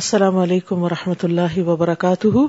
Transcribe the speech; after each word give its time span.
السلام 0.00 0.36
علیکم 0.42 0.82
و 0.84 0.88
رحمۃ 0.88 1.22
اللہ 1.24 1.56
وبرکاتہ 1.66 2.42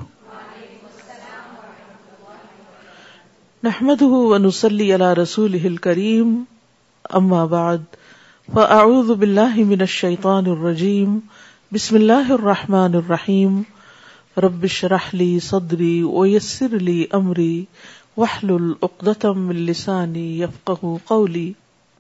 نحمد 3.63 4.01
ونسلی 4.01 4.85
علی 4.95 5.09
رسول 5.21 5.57
کریم 5.87 6.29
اما 7.19 7.39
بعد 7.55 7.97
فاعوذ 8.53 9.11
باللہ 9.23 9.55
من 9.73 9.81
الشیطان 9.87 10.45
الرجیم 10.51 11.17
بسم 11.73 11.95
اللہ 11.99 12.31
الرحمن 12.37 12.95
الرحیم 13.03 13.57
ربش 14.45 14.77
راہلی 14.95 15.27
صدری 15.49 15.91
امری 16.05 16.29
اویسیر 16.39 16.77
من 17.19 17.41
لسانی 19.55 20.29
وحلتمسانی 20.41 20.45
قولی 21.13 21.45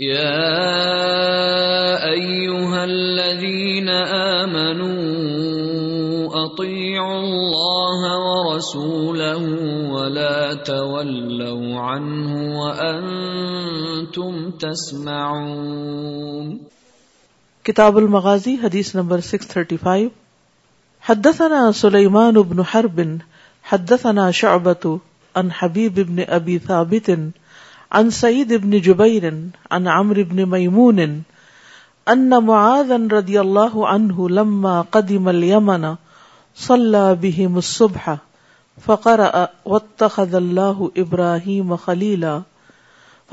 منو 0.00 0.36
سول 8.66 9.20
الله 9.20 9.40
ورسوله 9.40 9.40
کتاب 17.62 17.96
المغازی 17.96 18.54
حدیث 18.62 18.94
نمبر 18.96 19.20
سکس 19.30 19.46
تھرٹی 19.48 19.76
فائیو 19.82 20.08
حدس 21.08 21.40
نمبر 21.40 21.72
سلیمان 21.82 22.36
ابن 22.36 22.62
سليمان 22.72 22.96
بن 22.96 23.16
حدثنا 23.72 24.30
شعبة 24.40 24.96
عن 25.42 25.50
حبیب 25.60 25.94
بن 26.08 26.22
ابی 26.38 26.58
ثابت 26.66 27.10
عن 27.98 28.10
سعید 28.16 28.52
ابن 28.52 28.78
جبیر 28.86 29.24
عن 29.76 29.86
عمر 29.92 30.18
ابن 30.22 30.42
میمون 30.50 30.98
ان 32.12 32.28
معاذ 32.48 32.92
رضی 33.12 33.38
اللہ 33.38 33.74
عنہ 33.94 34.26
لما 34.40 34.74
قدم 34.96 35.26
اليمن 35.32 35.86
صلى 36.66 37.02
بهم 37.24 37.56
الصبح 37.62 38.06
فقرأ 38.84 39.42
واتخذ 39.72 40.36
الله 40.40 40.88
ابراهيم 40.98 41.74
خليلا 41.88 42.36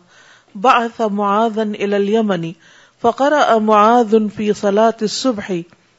بعث 0.55 1.01
معاذا 1.01 1.63
الى 1.63 1.97
اليمن 1.97 2.53
فقرأ 3.01 3.59
معاذ 3.59 4.29
في 4.29 4.53
صلاة 4.53 4.97
الصبح 5.03 5.53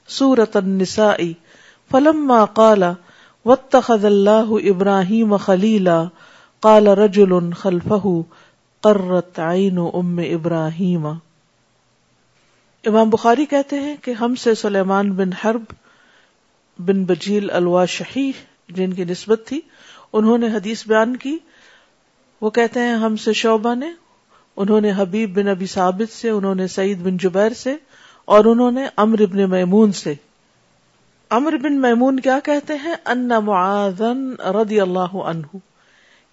سورة 0.08 0.52
النساء 0.56 1.34
فلما 1.92 2.44
قال 2.60 2.96
واتخذ 3.46 4.06
الله 4.06 4.60
ابراهيم 4.70 5.38
خليلا 5.38 6.10
قال 6.62 6.98
رجل 6.98 7.54
خلفه 7.54 8.26
قرت 8.82 9.40
عين 9.40 9.78
ام 9.96 10.20
ابراهيم 10.34 11.08
امام 12.92 13.10
بخاری 13.10 13.46
کہتے 13.52 13.80
ہیں 13.86 13.96
کہ 14.04 14.12
ہم 14.22 14.36
سے 14.46 14.54
سلیمان 14.62 15.12
بن 15.20 15.34
حرب 15.44 15.72
بن 16.90 17.04
بجیل 17.12 17.50
الواشحی 17.60 18.32
جن 18.80 18.94
کی 18.94 19.04
نسبت 19.14 19.46
تھی 19.48 19.60
انہوں 20.20 20.38
نے 20.38 20.48
حدیث 20.56 20.86
بیان 20.88 21.16
کی 21.28 21.38
وہ 22.42 22.50
کہتے 22.58 22.80
ہیں 22.88 22.96
ہم 23.04 23.16
سے 23.28 23.34
شعبہ 23.44 23.74
نے 23.84 23.92
انہوں 24.64 24.82
نے 24.82 24.92
حبیب 24.98 25.36
بن 25.38 25.48
ابی 25.50 25.66
ثابت 25.74 26.14
سے 26.14 26.30
انہوں 26.30 26.56
نے 26.56 26.68
سعید 26.76 27.00
بن 27.06 27.18
جبیر 27.24 27.54
سے 27.64 27.76
اور 28.36 28.46
انہوں 28.52 28.72
نے 28.80 28.86
امر 29.04 29.26
بن 29.32 29.50
میمون 29.50 29.92
سے 30.02 30.14
امر 31.38 31.56
بن 31.64 31.80
میمون 31.82 32.20
کیا 32.28 32.38
کہتے 32.44 32.74
ہیں 32.84 32.94
ان 33.14 33.28
معاذن 33.46 34.26
رضی 34.60 34.80
اللہ 34.82 35.16
عنہ 35.32 35.58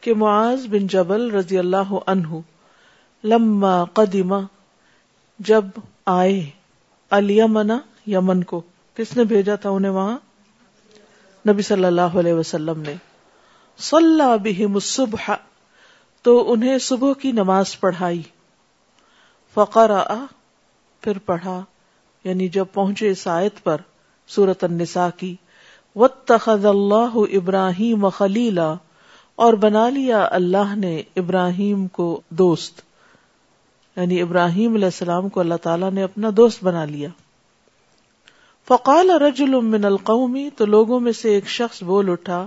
کہ 0.05 0.15
معاذ 0.23 0.67
بن 0.75 0.87
جبل 0.95 1.31
رضی 1.31 1.59
اللہ 1.59 1.93
عنہ 2.15 2.41
لما 3.33 3.75
قدیم 3.99 4.33
جب 5.51 5.65
آئے 6.17 6.41
الیمن 7.19 7.71
یمن 8.15 8.43
کو 8.53 8.61
کس 8.97 9.17
نے 9.17 9.25
بھیجا 9.33 9.55
تھا 9.65 9.71
انہیں 9.71 9.93
وہاں 9.93 10.19
نبی 11.49 11.63
صلی 11.73 11.85
اللہ 11.85 12.19
علیہ 12.21 12.35
وسلم 12.35 12.81
نے 12.87 12.95
صلی 13.91 14.37
بہم 14.43 14.75
الصبح 14.75 15.33
تو 16.27 16.33
انہیں 16.53 16.79
صبح 16.89 17.13
کی 17.23 17.31
نماز 17.39 17.79
پڑھائی 17.81 18.21
فقر 19.55 19.91
آ 20.01 20.17
پھر 21.05 21.19
پڑھا 21.27 21.61
یعنی 22.25 22.49
جب 22.57 22.67
پہنچے 22.75 23.13
آیت 23.33 23.63
پر 23.65 23.81
سورت 24.35 24.63
النساء 24.65 25.09
کی 25.19 25.35
وت 26.03 26.25
تخد 26.29 26.65
اللہ 26.75 27.17
ابراہیم 27.39 28.09
خلیلا 28.19 28.73
اور 29.47 29.55
بنا 29.65 29.89
لیا 29.89 30.25
اللہ 30.39 30.75
نے 30.77 30.97
ابراہیم 31.23 31.87
کو 31.99 32.07
دوست 32.43 32.81
یعنی 33.97 34.21
ابراہیم 34.23 34.75
علیہ 34.75 34.85
السلام 34.95 35.29
کو 35.29 35.41
اللہ 35.41 35.55
تعالیٰ 35.63 35.91
نے 35.95 36.03
اپنا 36.03 36.31
دوست 36.37 36.63
بنا 36.65 36.85
لیا 36.93 37.09
فقال 38.69 39.11
رجل 39.23 39.61
من 39.75 39.85
القومی 39.85 40.49
تو 40.57 40.67
لوگوں 40.67 41.01
میں 41.09 41.13
سے 41.23 41.35
ایک 41.35 41.49
شخص 41.59 41.83
بول 41.93 42.11
اٹھا 42.11 42.47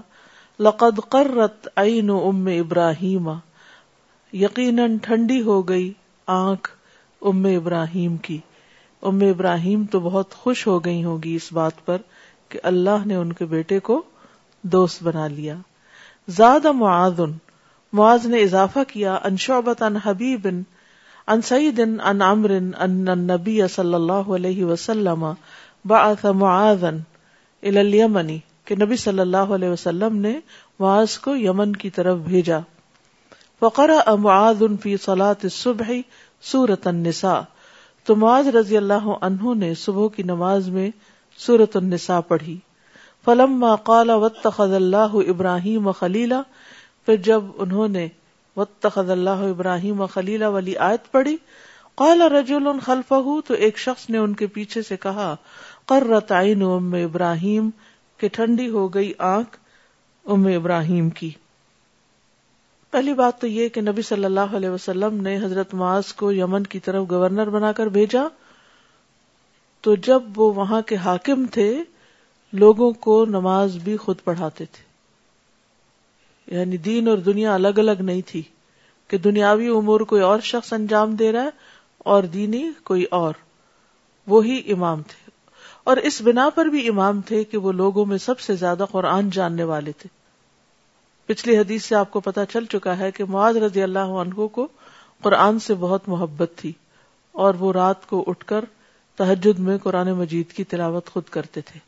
لقد 0.68 1.00
قرت 1.10 1.68
عین 1.76 2.10
ام 2.24 2.48
ابراہیم 2.60 3.30
یقیناً 4.40 4.86
ٹھنڈی 5.02 5.40
ہو 5.42 5.56
گئی 5.68 5.92
آنکھ 6.38 6.70
ام 7.30 7.46
ابراہیم 7.56 8.16
کی 8.26 8.38
ام 9.10 9.20
ابراہیم 9.30 9.86
تو 9.92 10.00
بہت 10.08 10.34
خوش 10.36 10.66
ہو 10.68 10.78
گئی 10.86 11.04
ہوگی 11.04 11.36
اس 11.42 11.48
بات 11.58 11.86
پر 11.86 12.02
کہ 12.50 12.60
اللہ 12.72 13.06
نے 13.12 13.16
ان 13.16 13.32
کے 13.38 13.46
بیٹے 13.54 13.78
کو 13.92 14.02
دوست 14.74 15.04
بنا 15.04 15.28
لیا 15.38 15.56
زیادہ 16.40 16.72
معاذن 16.82 17.32
معاذ 18.02 18.26
نے 18.36 18.42
اضافہ 18.50 18.80
کیا 18.88 19.16
ان 19.30 19.38
شعبت 19.46 19.82
ان 19.90 19.96
ان 19.96 19.98
سعید 20.04 20.48
ان 20.50 21.42
سعید 21.50 21.80
ان 21.80 23.26
نبی 23.32 23.58
صلی 23.76 23.94
اللہ 24.02 24.34
علیہ 24.42 24.66
وسلم 24.66 25.26
بعث 25.94 26.26
معاذن 26.44 27.00
الیمنی 27.76 28.38
کہ 28.66 28.76
نبی 28.82 28.96
صلی 29.08 29.20
اللہ 29.28 29.56
علیہ 29.60 29.70
وسلم 29.70 30.16
نے 30.28 30.40
معاذ 30.80 31.18
کو 31.28 31.36
یمن 31.48 31.76
کی 31.86 31.90
طرف 32.00 32.18
بھیجا 32.28 32.60
وقرا 33.62 34.14
معاذ 34.24 34.62
ان 34.70 34.76
فی 34.86 34.96
صلا 35.06 35.32
صبح 35.56 35.92
سورت 36.52 36.88
النساء 36.88 37.42
تو 38.06 38.16
معاذ 38.24 38.48
رضی 38.56 38.78
اللہ 38.78 39.06
عنہ 39.28 39.54
نے 39.64 39.74
صبح 39.84 40.08
کی 40.16 40.24
نماز 40.32 40.68
میں 40.70 40.90
سورت 41.46 41.76
النساء 41.78 42.20
پڑھی 42.28 42.58
فلم 43.26 43.64
وط 44.24 44.48
اللہ 44.62 45.16
ابراہیم 45.28 45.90
خلیلا 46.00 46.42
پھر 47.06 47.16
جب 47.30 47.44
انہوں 47.66 47.88
نے 47.98 48.08
وط 48.58 48.86
خز 48.94 49.10
اللہ 49.12 49.44
ابراہیم 49.50 50.02
و 50.02 50.06
والی 50.54 50.76
آیت 50.90 51.12
پڑھی 51.12 51.36
قال 52.02 52.22
رجل 52.32 52.68
رج 52.68 53.14
تو 53.48 53.54
ایک 53.68 53.78
شخص 53.80 54.10
نے 54.10 54.18
ان 54.18 54.34
کے 54.42 54.48
پیچھے 54.58 54.82
سے 54.92 54.98
کہا 55.08 55.36
کر 55.90 56.20
تعین 56.28 56.64
ام 56.64 56.94
ابراہیم 57.04 57.70
کی 58.20 58.28
ٹھنڈی 58.40 58.70
ہو 58.70 58.88
گئی 58.94 59.12
آنکھ 59.34 59.58
ام 60.34 60.46
ابراہیم 60.56 61.10
کی 61.20 61.32
پہلی 62.96 63.14
بات 63.20 63.40
تو 63.40 63.48
یہ 63.48 63.70
کہ 63.76 63.82
نبی 63.82 64.02
صلی 64.10 64.26
اللہ 64.26 64.54
علیہ 64.58 64.70
وسلم 64.70 65.16
نے 65.22 65.36
حضرت 65.38 65.74
معاذ 65.80 66.12
کو 66.22 66.32
یمن 66.32 66.64
کی 66.76 66.80
طرف 66.86 67.10
گورنر 67.10 67.50
بنا 67.56 67.72
کر 67.80 67.88
بھیجا 67.96 68.22
تو 69.88 69.96
جب 70.08 70.40
وہ 70.40 70.52
وہاں 70.60 70.82
کے 70.92 70.96
حاکم 71.06 71.46
تھے 71.56 71.66
لوگوں 72.64 72.90
کو 73.08 73.16
نماز 73.34 73.76
بھی 73.88 73.98
خود 74.06 74.24
پڑھاتے 74.24 74.66
تھے 74.72 76.56
یعنی 76.58 76.78
دین 76.88 77.08
اور 77.16 77.28
دنیا 77.30 77.54
الگ 77.56 77.80
الگ 77.84 78.02
نہیں 78.12 78.22
تھی 78.32 78.42
کہ 79.10 79.18
دنیاوی 79.28 79.68
امور 79.78 80.02
کوئی 80.14 80.22
اور 80.30 80.40
شخص 80.54 80.72
انجام 80.82 81.16
دے 81.24 81.32
رہا 81.32 81.44
ہے 81.44 82.04
اور 82.14 82.24
دینی 82.38 82.66
کوئی 82.92 83.04
اور 83.24 83.34
وہی 84.36 84.62
امام 84.74 85.02
تھے 85.12 85.30
اور 85.90 86.06
اس 86.12 86.22
بنا 86.30 86.50
پر 86.60 86.76
بھی 86.78 86.88
امام 86.90 87.22
تھے 87.32 87.44
کہ 87.52 87.58
وہ 87.68 87.72
لوگوں 87.84 88.06
میں 88.14 88.18
سب 88.30 88.40
سے 88.50 88.56
زیادہ 88.66 88.86
قرآن 88.92 89.30
جاننے 89.40 89.64
والے 89.76 89.92
تھے 90.04 90.10
پچھلی 91.28 91.56
حدیث 91.58 91.86
سے 91.86 91.96
آپ 91.96 92.10
کو 92.12 92.20
پتا 92.30 92.46
چل 92.54 92.66
چکا 92.72 92.98
ہے 92.98 93.10
کہ 93.12 93.26
معاذ 93.36 93.58
رضی 93.64 93.82
اللہ 93.84 94.12
عنہ 94.24 94.46
کو 94.54 94.68
قرآن 95.24 95.60
سے 95.68 95.74
بہت 95.84 96.08
محبت 96.10 96.52
تھی 96.56 96.72
اور 97.46 97.54
وہ 97.60 97.72
رات 97.74 98.06
کو 98.08 98.24
اٹھ 98.28 98.46
کر 98.48 98.66
تحجد 99.18 99.60
میں 99.70 99.78
قرآن 99.84 100.12
مجید 100.18 100.52
کی 100.54 100.64
تلاوت 100.74 101.10
خود 101.10 101.30
کرتے 101.38 101.62
تھے 101.66 101.80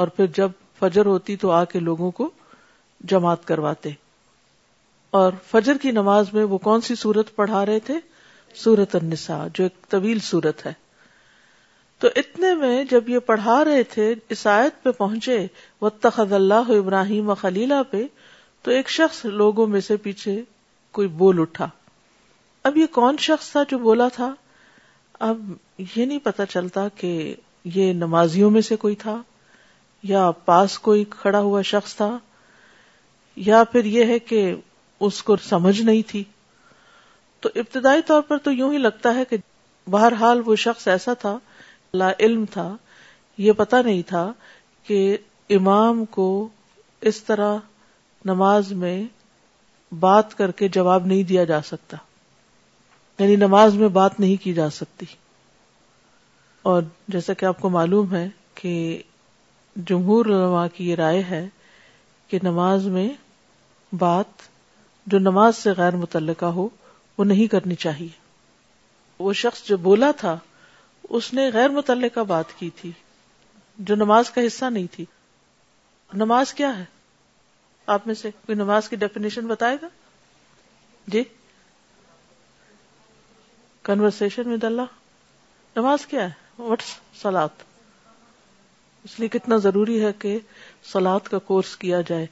اور 0.00 0.08
پھر 0.16 0.26
جب 0.34 0.50
فجر 0.78 1.06
ہوتی 1.06 1.36
تو 1.44 1.50
آ 1.50 1.62
کے 1.72 1.80
لوگوں 1.80 2.10
کو 2.20 2.28
جماعت 3.12 3.44
کرواتے 3.46 3.90
اور 5.20 5.32
فجر 5.50 5.76
کی 5.82 5.90
نماز 6.00 6.32
میں 6.34 6.44
وہ 6.52 6.58
کون 6.66 6.80
سی 6.80 6.94
سورت 6.94 7.34
پڑھا 7.36 7.64
رہے 7.66 7.80
تھے 7.86 7.94
سورت 8.62 8.94
النساء 8.96 9.44
جو 9.54 9.64
ایک 9.64 9.86
طویل 9.90 10.18
سورت 10.30 10.64
ہے 10.66 10.72
تو 12.00 12.08
اتنے 12.16 12.54
میں 12.60 12.82
جب 12.90 13.08
یہ 13.08 13.18
پڑھا 13.26 13.64
رہے 13.64 13.82
تھے 13.94 14.12
عیسائیت 14.30 14.82
پہ 14.82 14.90
پہنچے 14.98 15.46
وطخ 15.82 16.20
اللہ 16.30 16.70
ابراہیم 16.78 17.32
خلیلہ 17.42 17.82
پہ 17.90 18.02
تو 18.62 18.70
ایک 18.70 18.88
شخص 18.90 19.24
لوگوں 19.40 19.66
میں 19.66 19.80
سے 19.80 19.96
پیچھے 20.02 20.40
کوئی 20.98 21.08
بول 21.20 21.40
اٹھا 21.40 21.68
اب 22.68 22.76
یہ 22.78 22.86
کون 22.94 23.16
شخص 23.20 23.50
تھا 23.52 23.62
جو 23.68 23.78
بولا 23.78 24.06
تھا 24.14 24.32
اب 25.28 25.40
یہ 25.94 26.04
نہیں 26.04 26.18
پتا 26.22 26.46
چلتا 26.46 26.86
کہ 26.96 27.10
یہ 27.76 27.92
نمازیوں 27.92 28.50
میں 28.50 28.60
سے 28.68 28.76
کوئی 28.84 28.94
تھا 29.02 29.16
یا 30.12 30.30
پاس 30.44 30.78
کوئی 30.88 31.04
کھڑا 31.10 31.40
ہوا 31.40 31.62
شخص 31.72 31.94
تھا 31.96 32.10
یا 33.48 33.62
پھر 33.72 33.84
یہ 33.96 34.04
ہے 34.12 34.18
کہ 34.30 34.40
اس 35.06 35.22
کو 35.28 35.36
سمجھ 35.48 35.80
نہیں 35.82 36.08
تھی 36.10 36.22
تو 37.40 37.48
ابتدائی 37.62 38.02
طور 38.06 38.22
پر 38.28 38.38
تو 38.42 38.52
یوں 38.52 38.72
ہی 38.72 38.78
لگتا 38.78 39.14
ہے 39.14 39.24
کہ 39.30 39.36
بہرحال 39.90 40.42
وہ 40.46 40.56
شخص 40.64 40.86
ایسا 40.88 41.14
تھا 41.24 41.36
لا 42.02 42.10
علم 42.26 42.44
تھا 42.52 42.74
یہ 43.46 43.52
پتا 43.62 43.80
نہیں 43.82 44.02
تھا 44.08 44.30
کہ 44.86 45.00
امام 45.56 46.04
کو 46.16 46.26
اس 47.10 47.22
طرح 47.24 47.56
نماز 48.26 48.72
میں 48.82 49.02
بات 50.00 50.36
کر 50.38 50.50
کے 50.58 50.68
جواب 50.74 51.06
نہیں 51.06 51.22
دیا 51.28 51.44
جا 51.44 51.60
سکتا 51.66 51.96
یعنی 53.18 53.36
نماز 53.36 53.74
میں 53.76 53.88
بات 53.96 54.20
نہیں 54.20 54.36
کی 54.42 54.52
جا 54.54 54.68
سکتی 54.78 55.06
اور 56.70 56.82
جیسا 57.14 57.32
کہ 57.40 57.46
آپ 57.46 57.60
کو 57.60 57.68
معلوم 57.70 58.14
ہے 58.14 58.28
کہ 58.60 58.74
جمہور 59.88 60.26
علماء 60.26 60.66
کی 60.74 60.88
یہ 60.88 60.94
رائے 60.96 61.22
ہے 61.30 61.46
کہ 62.28 62.38
نماز 62.42 62.86
میں 62.96 63.08
بات 64.02 64.42
جو 65.12 65.18
نماز 65.18 65.56
سے 65.56 65.70
غیر 65.76 65.96
متعلقہ 65.96 66.46
ہو 66.58 66.68
وہ 67.18 67.24
نہیں 67.24 67.46
کرنی 67.52 67.74
چاہیے 67.84 68.08
وہ 69.26 69.32
شخص 69.42 69.64
جو 69.68 69.76
بولا 69.88 70.10
تھا 70.20 70.36
اس 71.18 71.32
نے 71.34 71.48
غیر 71.54 71.68
متعلقہ 71.70 72.20
بات 72.28 72.58
کی 72.58 72.70
تھی 72.80 72.90
جو 73.88 73.94
نماز 73.94 74.30
کا 74.30 74.46
حصہ 74.46 74.70
نہیں 74.70 74.86
تھی 74.94 75.04
نماز 76.22 76.52
کیا 76.54 76.76
ہے 76.78 76.84
آپ 77.94 78.06
میں 78.06 78.14
سے 78.20 78.30
کوئی 78.46 78.56
نماز 78.58 78.88
کی 78.88 78.96
ڈیفینیشن 79.02 79.46
بتائے 79.46 79.76
گا 79.82 79.88
جی 81.14 81.22
ود 84.04 84.64
اللہ 84.64 85.76
نماز 85.76 86.06
کیا 86.06 86.26
ہے 86.30 86.74
سلاد 87.22 87.62
اس 89.08 89.18
لیے 89.20 89.28
کتنا 89.36 89.56
ضروری 89.62 90.00
ہے 90.04 90.10
کہ 90.24 90.38
سلاد 90.92 91.28
کا 91.32 91.38
کورس 91.48 91.76
کیا 91.84 92.00
جائے 92.10 92.26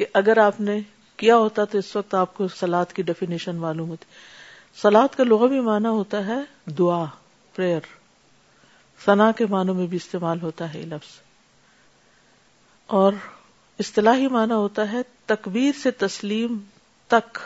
کہ 0.00 0.06
اگر 0.20 0.38
آپ 0.46 0.60
نے 0.68 0.78
کیا 1.22 1.36
ہوتا 1.42 1.64
تو 1.74 1.78
اس 1.78 1.94
وقت 1.96 2.14
آپ 2.22 2.34
کو 2.38 2.48
سلاد 2.60 2.92
کی 2.96 3.02
ڈیفینیشن 3.10 3.56
معلوم 3.66 3.88
ہوتی 3.90 4.10
سلاد 4.82 5.16
کا 5.18 5.24
لغوی 5.24 5.48
بھی 5.54 5.60
مانا 5.68 5.90
ہوتا 6.00 6.26
ہے 6.26 6.38
دعا 6.78 7.04
پریئر 7.58 7.86
کے 9.38 9.46
معنوں 9.54 9.74
میں 9.74 9.86
بھی 9.92 9.96
استعمال 10.02 10.40
ہوتا 10.42 10.72
ہے 10.74 10.82
لفظ 10.94 11.14
اور 12.98 13.12
اصطلاحی 13.80 14.26
معنی 14.32 14.52
ہوتا 14.54 14.90
ہے 14.92 15.00
تکبیر 15.26 15.72
سے 15.82 15.90
تسلیم 16.06 16.58
تک 17.14 17.38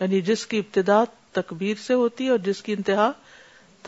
یعنی 0.00 0.20
جس 0.28 0.46
کی 0.46 0.58
ابتدا 0.58 1.02
تکبیر 1.32 1.76
سے 1.86 1.94
ہوتی 1.94 2.24
ہے 2.24 2.30
اور 2.30 2.38
جس 2.44 2.62
کی 2.62 2.72
انتہا 2.72 3.10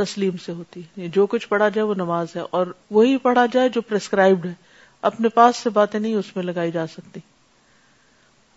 تسلیم 0.03 0.37
سے 0.45 0.53
ہوتی 0.53 0.83
ہے 0.83 0.87
یعنی 1.01 1.09
جو 1.15 1.27
کچھ 1.35 1.49
پڑھا 1.49 1.69
جائے 1.75 1.85
وہ 1.87 1.95
نماز 1.99 2.37
ہے 2.37 2.43
اور 2.59 2.67
وہی 2.91 3.17
پڑھا 3.23 3.45
جائے 3.53 3.69
جو 3.75 3.81
پرسکرائبڈ 3.89 4.47
ہے 4.47 4.53
اپنے 5.11 5.29
پاس 5.39 5.57
سے 5.63 5.71
باتیں 5.71 5.99
نہیں 5.99 6.15
اس 6.15 6.35
میں 6.37 6.45
لگائی 6.45 6.71
جا 6.73 6.87
سکتی 6.93 7.21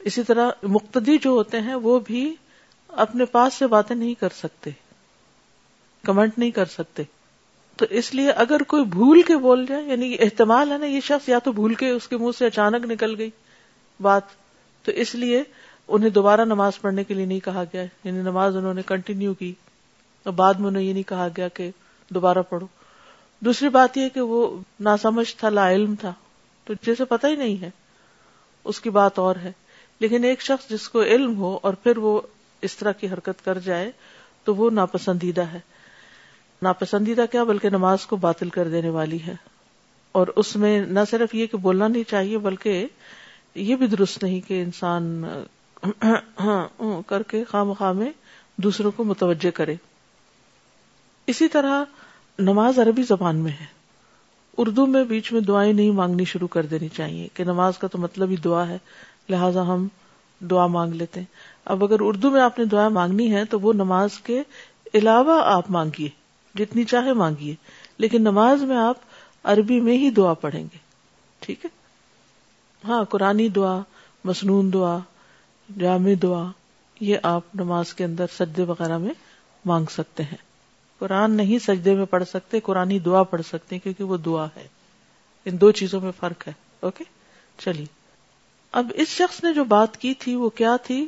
اسی 0.09 0.23
طرح 0.27 0.49
مقتدی 0.75 1.17
جو 1.23 1.29
ہوتے 1.29 1.59
ہیں 1.61 1.75
وہ 1.83 1.99
بھی 2.05 2.33
اپنے 3.05 3.25
پاس 3.31 3.53
سے 3.53 3.67
باتیں 3.67 3.95
نہیں 3.95 4.13
کر 4.19 4.29
سکتے 4.35 4.69
کمنٹ 6.05 6.37
نہیں 6.39 6.51
کر 6.51 6.65
سکتے 6.75 7.03
تو 7.79 7.85
اس 7.99 8.13
لیے 8.13 8.31
اگر 8.43 8.63
کوئی 8.71 8.83
بھول 8.93 9.21
کے 9.27 9.35
بول 9.43 9.65
جائے 9.65 9.83
یعنی 9.89 10.11
اہتمال 10.25 10.71
ہے 10.71 10.77
نا 10.77 10.85
یہ 10.85 10.99
شخص 11.03 11.27
یا 11.29 11.37
تو 11.43 11.51
بھول 11.59 11.73
کے 11.81 11.89
اس 11.89 12.07
کے 12.07 12.17
منہ 12.23 12.31
سے 12.37 12.45
اچانک 12.45 12.85
نکل 12.91 13.13
گئی 13.17 13.29
بات 14.07 14.33
تو 14.85 14.91
اس 15.03 15.13
لیے 15.21 15.41
انہیں 15.97 16.09
دوبارہ 16.17 16.45
نماز 16.45 16.79
پڑھنے 16.81 17.03
کے 17.03 17.13
لیے 17.13 17.25
نہیں 17.25 17.39
کہا 17.45 17.63
گیا 17.73 17.83
یعنی 18.03 18.21
نماز 18.21 18.57
انہوں 18.57 18.73
نے 18.73 18.81
کنٹینیو 18.85 19.33
کی 19.43 19.53
اور 20.23 20.33
بعد 20.41 20.59
میں 20.59 20.67
انہیں 20.67 20.83
یہ 20.83 20.91
نہیں 20.93 21.07
کہا 21.09 21.27
گیا 21.37 21.47
کہ 21.59 21.69
دوبارہ 22.15 22.41
پڑھو 22.49 22.65
دوسری 23.45 23.69
بات 23.79 23.97
یہ 23.97 24.09
کہ 24.13 24.21
وہ 24.33 24.41
ناسمجھ 24.89 25.27
سمجھ 25.27 25.39
تھا 25.39 25.49
لا 25.49 25.69
علم 25.71 25.95
تھا 25.99 26.13
تو 26.65 26.73
جسے 26.87 27.05
پتہ 27.15 27.27
ہی 27.27 27.35
نہیں 27.43 27.61
ہے 27.61 27.69
اس 28.73 28.81
کی 28.81 28.89
بات 29.01 29.19
اور 29.19 29.35
ہے 29.43 29.51
لیکن 29.99 30.23
ایک 30.31 30.41
شخص 30.51 30.69
جس 30.71 30.89
کو 30.89 31.03
علم 31.03 31.37
ہو 31.37 31.57
اور 31.67 31.73
پھر 31.83 31.97
وہ 32.07 32.19
اس 32.67 32.77
طرح 32.77 32.91
کی 33.01 33.09
حرکت 33.13 33.45
کر 33.45 33.59
جائے 33.71 33.91
تو 34.43 34.55
وہ 34.55 34.69
ناپسندیدہ 34.81 35.47
ہے 35.53 35.59
ناپسندیدہ 36.63 37.25
کیا 37.31 37.43
بلکہ 37.49 37.69
نماز 37.69 38.05
کو 38.05 38.15
باطل 38.25 38.49
کر 38.55 38.67
دینے 38.69 38.89
والی 38.95 39.17
ہے 39.27 39.33
اور 40.19 40.27
اس 40.41 40.55
میں 40.63 40.79
نہ 40.85 40.99
صرف 41.11 41.35
یہ 41.35 41.47
کہ 41.47 41.57
بولنا 41.65 41.87
نہیں 41.87 42.09
چاہیے 42.09 42.37
بلکہ 42.47 42.85
یہ 43.55 43.75
بھی 43.75 43.87
درست 43.87 44.23
نہیں 44.23 44.47
کہ 44.47 44.61
انسان 44.61 45.23
کر 47.07 47.23
کے 47.27 47.43
خام 47.49 47.71
خامے 47.79 48.03
میں 48.03 48.11
دوسروں 48.63 48.91
کو 48.95 49.03
متوجہ 49.03 49.51
کرے 49.57 49.75
اسی 51.33 51.47
طرح 51.53 51.83
نماز 52.39 52.79
عربی 52.79 53.03
زبان 53.07 53.35
میں 53.43 53.51
ہے 53.59 53.65
اردو 54.61 54.85
میں 54.93 55.03
بیچ 55.09 55.31
میں 55.31 55.41
دعائیں 55.47 55.71
نہیں 55.71 55.91
مانگنی 56.01 56.23
شروع 56.33 56.47
کر 56.53 56.65
دینی 56.73 56.87
چاہیے 56.95 57.27
کہ 57.33 57.43
نماز 57.43 57.77
کا 57.77 57.87
تو 57.91 57.97
مطلب 57.97 58.29
ہی 58.29 58.35
دعا 58.45 58.67
ہے 58.67 58.77
لہٰذا 59.29 59.61
ہم 59.67 59.87
دعا 60.51 60.65
مانگ 60.77 60.93
لیتے 60.95 61.19
ہیں 61.19 61.27
اب 61.75 61.83
اگر 61.83 62.01
اردو 62.05 62.31
میں 62.31 62.41
آپ 62.41 62.59
نے 62.59 62.65
دعائیں 62.73 62.89
مانگنی 62.99 63.33
ہے 63.33 63.43
تو 63.53 63.59
وہ 63.59 63.73
نماز 63.73 64.19
کے 64.23 64.41
علاوہ 65.01 65.41
آپ 65.55 65.69
مانگیے 65.71 66.09
جتنی 66.57 66.83
چاہے 66.91 67.13
مانگیے 67.13 67.55
لیکن 67.99 68.21
نماز 68.23 68.63
میں 68.67 68.77
آپ 68.77 68.97
عربی 69.51 69.79
میں 69.81 69.97
ہی 69.97 70.09
دعا 70.17 70.33
پڑھیں 70.43 70.63
گے 70.63 70.77
ٹھیک 71.45 71.65
ہے 71.65 71.69
ہاں 72.87 73.03
قرآن 73.09 73.39
دعا 73.55 73.79
مصنون 74.25 74.71
دعا 74.73 74.97
جامع 75.79 76.11
دعا 76.21 76.43
یہ 77.05 77.17
آپ 77.23 77.55
نماز 77.55 77.93
کے 77.93 78.03
اندر 78.05 78.25
سجدے 78.37 78.63
وغیرہ 78.69 78.97
میں 78.97 79.13
مانگ 79.65 79.85
سکتے 79.91 80.23
ہیں 80.23 80.37
قرآن 80.99 81.35
نہیں 81.37 81.59
سجدے 81.65 81.93
میں 81.95 82.05
پڑھ 82.09 82.23
سکتے 82.27 82.59
قرآن 82.63 82.91
دعا 83.05 83.21
پڑھ 83.33 83.41
سکتے 83.47 83.79
کیونکہ 83.79 84.03
وہ 84.03 84.17
دعا 84.25 84.45
ہے 84.55 84.67
ان 85.49 85.59
دو 85.61 85.71
چیزوں 85.79 86.01
میں 86.01 86.11
فرق 86.19 86.47
ہے 86.47 86.53
اوکے 86.87 87.03
چلیے 87.63 87.85
اب 88.79 88.91
اس 89.03 89.07
شخص 89.07 89.43
نے 89.43 89.53
جو 89.53 89.63
بات 89.75 89.97
کی 89.97 90.13
تھی 90.23 90.35
وہ 90.35 90.49
کیا 90.55 90.75
تھی 90.83 91.05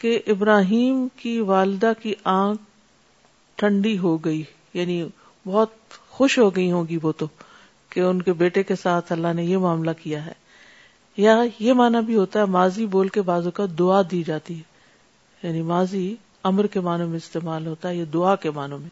کہ 0.00 0.18
ابراہیم 0.34 1.06
کی 1.22 1.38
والدہ 1.50 1.92
کی 2.02 2.14
آنکھ 2.36 2.62
ٹھنڈی 3.58 3.96
ہو 3.98 4.16
گئی 4.24 4.42
یعنی 4.74 5.02
بہت 5.46 5.96
خوش 6.16 6.38
ہو 6.38 6.48
گئی 6.56 6.70
ہوگی 6.72 6.98
وہ 7.02 7.12
تو 7.22 7.26
کہ 7.90 8.00
ان 8.00 8.22
کے 8.22 8.32
بیٹے 8.42 8.62
کے 8.68 8.76
ساتھ 8.82 9.12
اللہ 9.12 9.32
نے 9.36 9.44
یہ 9.44 9.58
معاملہ 9.64 9.90
کیا 10.02 10.24
ہے 10.26 10.32
یا 11.22 11.36
یہ 11.58 11.72
معنی 11.80 12.00
بھی 12.06 12.16
ہوتا 12.16 12.40
ہے 12.40 12.44
ماضی 12.56 12.86
بول 12.94 13.08
کے 13.16 13.22
بازو 13.22 13.50
کا 13.58 13.64
دعا 13.78 14.00
دی 14.10 14.22
جاتی 14.26 14.58
ہے 14.58 15.46
یعنی 15.46 15.62
ماضی 15.70 16.14
امر 16.50 16.66
کے 16.74 16.80
معنوں 16.86 17.08
میں 17.08 17.16
استعمال 17.16 17.66
ہوتا 17.66 17.88
ہے 17.88 17.96
یہ 17.96 18.04
دعا 18.14 18.34
کے 18.44 18.50
معنوں 18.54 18.78
میں 18.78 18.88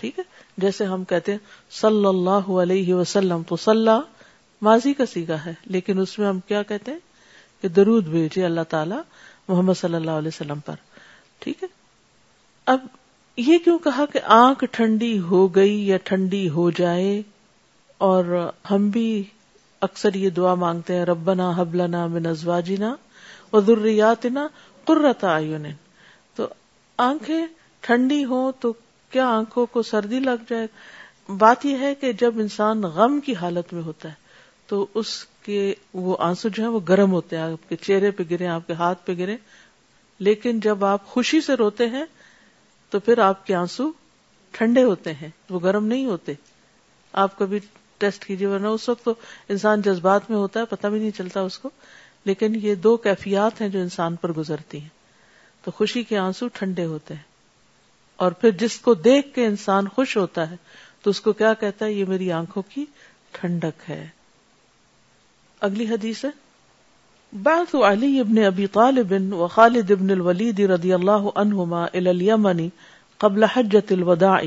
ٹھیک 0.00 0.18
ہے 0.18 0.24
جیسے 0.64 0.84
ہم 0.92 1.04
کہتے 1.08 1.32
ہیں 1.32 1.38
صلی 1.80 2.04
اللہ 2.06 2.46
علیہ 2.62 2.94
وسلم 2.94 3.42
تو 3.48 3.56
صلاح 3.64 4.00
ماضی 4.68 4.92
کا 4.94 5.06
سیگا 5.06 5.36
ہے 5.44 5.52
لیکن 5.76 5.98
اس 6.00 6.18
میں 6.18 6.26
ہم 6.26 6.38
کیا 6.48 6.62
کہتے 6.70 6.90
ہیں 6.92 6.98
کہ 7.62 7.68
درود 7.78 8.06
بھیجے 8.14 8.44
اللہ 8.44 8.68
تعالی 8.70 8.94
محمد 9.48 9.78
صلی 9.80 9.94
اللہ 9.94 10.18
علیہ 10.22 10.34
وسلم 10.34 10.58
پر 10.64 10.74
ٹھیک 11.40 11.62
ہے 11.62 11.68
اب 12.74 12.86
یہ 13.36 13.58
کیوں 13.64 13.78
کہا 13.84 14.04
کہ 14.12 14.20
آنکھ 14.34 14.64
ٹھنڈی 14.72 15.18
ہو 15.30 15.46
گئی 15.54 15.76
یا 15.88 15.96
ٹھنڈی 16.04 16.48
ہو 16.54 16.70
جائے 16.78 17.20
اور 18.08 18.24
ہم 18.70 18.88
بھی 18.92 19.06
اکثر 19.86 20.14
یہ 20.14 20.30
دعا 20.36 20.54
مانگتے 20.64 20.94
ہیں 20.96 21.04
ربنا 21.04 21.50
حبلنا 21.56 22.06
من 22.16 22.26
ازواجنا 22.30 22.94
و 23.52 23.60
ذریاتنا 23.66 24.46
قرۃ 24.86 25.24
اعین 25.30 25.66
تو 26.34 26.46
آنکھیں 27.08 27.46
ٹھنڈی 27.86 28.24
ہو 28.24 28.50
تو 28.60 28.72
کیا 29.10 29.28
آنکھوں 29.36 29.66
کو 29.72 29.82
سردی 29.92 30.20
لگ 30.20 30.44
جائے 30.48 30.66
بات 31.38 31.64
یہ 31.66 31.78
ہے 31.82 31.94
کہ 32.00 32.12
جب 32.20 32.38
انسان 32.40 32.82
غم 32.94 33.18
کی 33.24 33.34
حالت 33.40 33.72
میں 33.72 33.82
ہوتا 33.82 34.08
ہے 34.08 34.14
تو 34.68 34.86
اس 35.00 35.24
کے 35.44 35.72
وہ 35.94 36.16
آنسو 36.26 36.48
جو 36.54 36.62
ہیں 36.62 36.70
وہ 36.70 36.80
گرم 36.88 37.12
ہوتے 37.12 37.36
ہیں 37.36 37.42
آپ 37.42 37.68
کے 37.68 37.76
چہرے 37.82 38.10
پہ 38.18 38.22
گرے 38.30 38.46
آپ 38.58 38.66
کے 38.66 38.72
ہاتھ 38.82 39.04
پہ 39.06 39.12
گرے 39.18 39.36
لیکن 40.28 40.60
جب 40.60 40.84
آپ 40.84 41.06
خوشی 41.14 41.40
سے 41.46 41.54
روتے 41.60 41.86
ہیں 41.90 42.04
تو 42.92 42.98
پھر 43.04 43.18
آپ 43.24 43.46
کے 43.46 43.54
آنسو 43.54 43.84
ٹھنڈے 44.56 44.82
ہوتے 44.84 45.12
ہیں 45.20 45.28
وہ 45.50 45.58
گرم 45.62 45.84
نہیں 45.92 46.06
ہوتے 46.06 46.32
آپ 47.22 47.38
کبھی 47.38 47.58
ٹیسٹ 47.98 48.24
کیجیے 48.26 48.46
ورنہ 48.48 48.68
اس 48.78 48.88
وقت 48.88 49.04
تو 49.04 49.14
انسان 49.54 49.80
جذبات 49.82 50.28
میں 50.30 50.38
ہوتا 50.38 50.60
ہے 50.60 50.64
پتہ 50.70 50.86
بھی 50.94 50.98
نہیں 50.98 51.10
چلتا 51.16 51.40
اس 51.50 51.56
کو 51.58 51.70
لیکن 52.24 52.56
یہ 52.62 52.74
دو 52.88 52.96
کیفیات 53.06 53.60
ہیں 53.60 53.68
جو 53.68 53.78
انسان 53.80 54.16
پر 54.24 54.32
گزرتی 54.38 54.80
ہیں 54.80 54.88
تو 55.64 55.70
خوشی 55.76 56.02
کے 56.10 56.18
آنسو 56.18 56.48
ٹھنڈے 56.58 56.84
ہوتے 56.92 57.14
ہیں 57.14 57.30
اور 58.24 58.32
پھر 58.40 58.50
جس 58.62 58.78
کو 58.80 58.94
دیکھ 59.08 59.34
کے 59.34 59.46
انسان 59.46 59.88
خوش 59.94 60.16
ہوتا 60.16 60.48
ہے 60.50 60.56
تو 61.02 61.10
اس 61.10 61.20
کو 61.20 61.32
کیا 61.40 61.54
کہتا 61.60 61.84
ہے 61.86 61.92
یہ 61.92 62.04
میری 62.08 62.30
آنکھوں 62.40 62.62
کی 62.74 62.84
ٹھنڈک 63.40 63.90
ہے 63.90 64.04
اگلی 65.70 65.86
حدیث 65.94 66.24
ہے 66.24 66.30
بعث 67.44 67.74
علی 67.88 68.08
ابن 68.20 68.38
ابی 68.44 68.66
طالب 68.72 69.12
و 69.34 69.46
خالد 69.48 69.90
ابن 69.92 70.10
الولید 70.10 70.58
رضی 70.70 70.92
اللہ 70.92 71.24
عنہما 71.34 71.84
الى 71.92 72.68
قبل 73.24 73.44
حجت 73.54 73.92
الوداع 73.92 74.40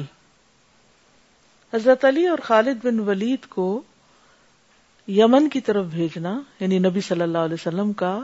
حضرت 1.74 2.04
علی 2.06 2.26
اور 2.28 2.40
خالد 2.50 2.84
بن 2.84 3.00
ولید 3.08 3.46
کو 3.56 3.68
یمن 5.16 5.48
کی 5.50 5.62
طرف 5.70 5.86
بھیجنا 5.94 6.34
یعنی 6.60 6.80
نبی 6.86 7.02
صلی 7.08 7.22
اللہ 7.22 7.48
علیہ 7.50 7.60
وسلم 7.68 7.94
کا 8.04 8.18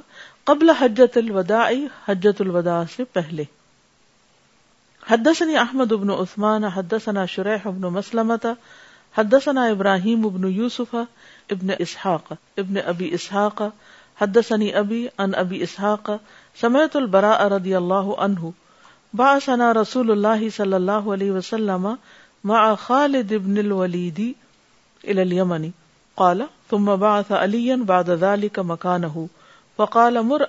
قبل 0.52 0.70
حجت 0.80 1.18
الوداع 1.18 1.70
حجت 2.10 2.42
الوداع 2.42 2.82
سے 2.96 3.04
پہلے 3.20 3.44
حدثني 5.12 5.56
احمد 5.58 5.94
بن 6.04 6.10
عثمان 6.22 6.64
حدثنا 6.76 7.26
شريح 7.38 7.68
بن 7.68 7.86
ابن 7.86 7.98
حدثنا 7.98 8.54
حد 9.18 9.34
ثنا 9.46 9.64
ابراہیم 9.76 10.26
ابن 10.26 10.48
یوسف 10.58 10.96
ابن 10.96 11.72
اسحاق 11.80 12.32
ابن 12.58 12.78
ابی 12.88 13.14
اسحاق 13.14 13.62
حدثني 14.22 14.66
ابی 14.80 14.98
ان 15.24 15.32
ابی 15.42 15.62
اسحاق 15.64 16.10
سمعت 16.62 16.96
سمیت 16.96 17.16
رضي 17.54 17.72
الله 17.78 18.16
اللہ 18.26 18.44
بعثنا 19.22 19.70
رسول 19.78 20.12
اللہ 20.16 20.44
صلی 20.58 20.74
اللہ 20.78 21.08
علیہ 21.14 21.32
وسلم 21.38 21.88
قال 26.22 26.42
ثم 26.70 26.86
بعث 27.06 27.32
عليا 27.38 27.76
بعد 27.94 28.10
ذلك 28.24 28.70
مكانه 28.70 29.28
فقال 29.78 30.22
مر 30.32 30.44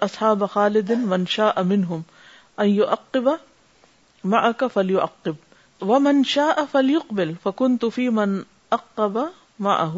فکن 7.45 7.77
تفی 7.87 8.09
من 8.19 8.39
من 8.41 9.21
ماح 9.69 9.97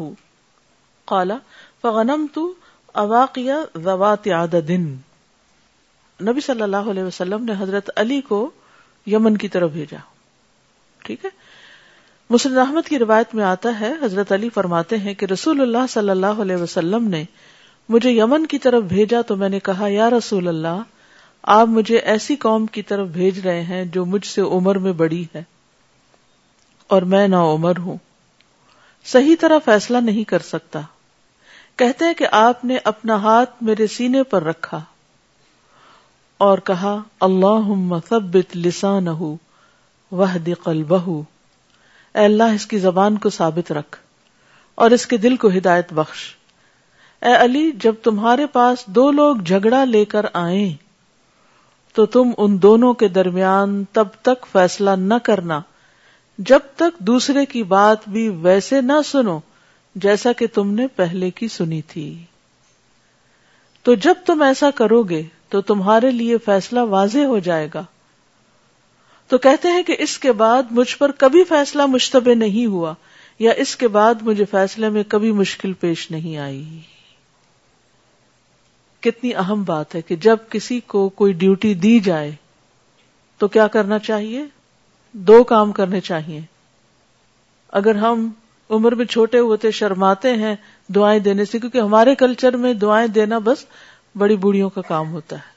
کالا 1.13 1.37
قال 1.89 2.17
تو 2.33 2.51
نبی 2.97 3.41
صلی 6.41 6.61
اللہ 6.61 6.85
علیہ 6.91 7.03
وسلم 7.03 7.43
نے 7.45 7.53
حضرت 7.59 7.89
علی 8.01 8.19
کو 8.27 8.37
یمن 9.13 9.37
کی 9.37 9.47
طرف 9.55 9.71
بھیجا 9.71 9.97
ٹھیک 11.05 11.23
ہے 11.25 11.29
مسلم 12.29 12.59
احمد 12.59 12.87
کی 12.87 12.99
روایت 12.99 13.33
میں 13.35 13.43
آتا 13.45 13.79
ہے 13.79 13.91
حضرت 14.03 14.31
علی 14.31 14.49
فرماتے 14.53 14.97
ہیں 14.97 15.13
کہ 15.13 15.25
رسول 15.31 15.61
اللہ 15.61 15.87
صلی 15.89 16.09
اللہ 16.09 16.41
علیہ 16.45 16.55
وسلم 16.61 17.07
نے 17.07 17.23
مجھے 17.95 18.11
یمن 18.11 18.45
کی 18.53 18.57
طرف 18.59 18.83
بھیجا 18.93 19.21
تو 19.27 19.35
میں 19.41 19.49
نے 19.49 19.59
کہا 19.65 19.87
یا 19.89 20.09
رسول 20.09 20.47
اللہ 20.47 20.81
آپ 21.57 21.67
مجھے 21.77 21.97
ایسی 22.13 22.35
قوم 22.47 22.65
کی 22.77 22.81
طرف 22.91 23.07
بھیج 23.19 23.35
رہے 23.47 23.61
ہیں 23.63 23.83
جو 23.97 24.01
مجھ 24.13 24.25
سے 24.27 24.41
عمر 24.57 24.75
میں 24.85 24.91
بڑی 25.03 25.23
ہے 25.35 25.43
اور 26.95 27.01
میں 27.11 27.25
نہ 27.27 27.35
عمر 27.53 27.75
ہوں 27.85 27.97
صحیح 29.11 29.35
طرح 29.39 29.59
فیصلہ 29.65 29.97
نہیں 30.09 30.23
کر 30.29 30.41
سکتا 30.51 30.81
کہتے 31.77 32.05
ہیں 32.05 32.13
کہ 32.19 32.27
آپ 32.31 32.63
نے 32.65 32.77
اپنا 32.91 33.15
ہاتھ 33.21 33.55
میرے 33.69 33.87
سینے 33.95 34.21
پر 34.33 34.43
رکھا 34.43 34.79
اور 36.45 36.57
کہا 36.69 36.95
اللہ 37.27 37.67
مسبت 37.93 38.55
لسان 38.65 39.05
بہ 40.19 40.25
اللہ 42.23 42.53
اس 42.55 42.65
کی 42.73 42.77
زبان 42.79 43.17
کو 43.25 43.29
ثابت 43.37 43.71
رکھ 43.77 43.97
اور 44.83 44.91
اس 44.97 45.05
کے 45.13 45.17
دل 45.25 45.35
کو 45.41 45.47
ہدایت 45.57 45.91
بخش 45.93 46.23
اے 47.29 47.35
علی 47.43 47.69
جب 47.83 47.95
تمہارے 48.03 48.45
پاس 48.53 48.85
دو 48.95 49.09
لوگ 49.11 49.35
جھگڑا 49.45 49.83
لے 49.91 50.03
کر 50.13 50.25
آئے 50.43 50.63
تو 51.95 52.05
تم 52.15 52.31
ان 52.45 52.61
دونوں 52.61 52.93
کے 53.01 53.07
درمیان 53.17 53.83
تب 53.93 54.07
تک 54.27 54.45
فیصلہ 54.51 54.95
نہ 54.99 55.13
کرنا 55.23 55.59
جب 56.51 56.59
تک 56.75 56.99
دوسرے 57.09 57.45
کی 57.55 57.63
بات 57.75 58.07
بھی 58.15 58.27
ویسے 58.43 58.81
نہ 58.91 59.01
سنو 59.11 59.39
جیسا 60.03 60.31
کہ 60.37 60.47
تم 60.53 60.71
نے 60.75 60.87
پہلے 60.95 61.29
کی 61.35 61.47
سنی 61.47 61.81
تھی 61.87 62.07
تو 63.83 63.93
جب 64.05 64.13
تم 64.25 64.41
ایسا 64.41 64.69
کرو 64.75 65.01
گے 65.09 65.21
تو 65.49 65.61
تمہارے 65.69 66.09
لیے 66.11 66.37
فیصلہ 66.45 66.79
واضح 66.89 67.25
ہو 67.33 67.37
جائے 67.47 67.67
گا 67.73 67.83
تو 69.29 69.37
کہتے 69.45 69.67
ہیں 69.71 69.83
کہ 69.83 69.95
اس 70.03 70.17
کے 70.19 70.31
بعد 70.41 70.71
مجھ 70.79 70.95
پر 70.97 71.11
کبھی 71.17 71.43
فیصلہ 71.49 71.85
مشتبہ 71.93 72.33
نہیں 72.37 72.65
ہوا 72.71 72.93
یا 73.39 73.51
اس 73.61 73.75
کے 73.75 73.87
بعد 73.95 74.21
مجھے 74.23 74.45
فیصلے 74.51 74.89
میں 74.89 75.03
کبھی 75.07 75.31
مشکل 75.41 75.73
پیش 75.79 76.09
نہیں 76.11 76.37
آئی 76.37 76.63
کتنی 79.03 79.33
اہم 79.35 79.63
بات 79.63 79.95
ہے 79.95 80.01
کہ 80.01 80.15
جب 80.25 80.37
کسی 80.49 80.79
کو 80.93 81.07
کوئی 81.21 81.33
ڈیوٹی 81.41 81.73
دی 81.87 81.99
جائے 82.03 82.31
تو 83.39 83.47
کیا 83.55 83.67
کرنا 83.77 83.99
چاہیے 84.09 84.43
دو 85.31 85.43
کام 85.53 85.71
کرنے 85.79 85.99
چاہیے 86.01 86.39
اگر 87.79 87.95
ہم 88.05 88.29
عمر 88.73 88.95
میں 88.95 89.05
چھوٹے 89.05 89.39
ہوتے 89.39 89.71
شرماتے 89.79 90.33
ہیں 90.35 90.55
دعائیں 90.95 91.19
دینے 91.25 91.45
سے 91.45 91.59
کیونکہ 91.59 91.77
ہمارے 91.79 92.13
کلچر 92.15 92.55
میں 92.57 92.73
دعائیں 92.83 93.07
دینا 93.17 93.37
بس 93.43 93.65
بڑی 94.17 94.35
بوڑھیوں 94.45 94.69
کا 94.75 94.81
کام 94.87 95.11
ہوتا 95.13 95.35
ہے 95.35 95.53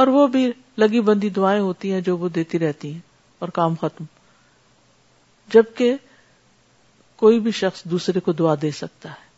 اور 0.00 0.06
وہ 0.16 0.26
بھی 0.34 0.50
لگی 0.78 1.00
بندی 1.08 1.28
دعائیں 1.36 1.60
ہوتی 1.60 1.92
ہیں 1.92 2.00
جو 2.00 2.16
وہ 2.18 2.28
دیتی 2.34 2.58
رہتی 2.58 2.92
ہیں 2.92 2.98
اور 3.40 3.48
کام 3.58 3.74
ختم 3.80 4.04
جبکہ 5.52 5.94
کوئی 7.22 7.40
بھی 7.40 7.50
شخص 7.60 7.82
دوسرے 7.90 8.20
کو 8.28 8.32
دعا 8.32 8.54
دے 8.62 8.70
سکتا 8.76 9.08
ہے 9.08 9.30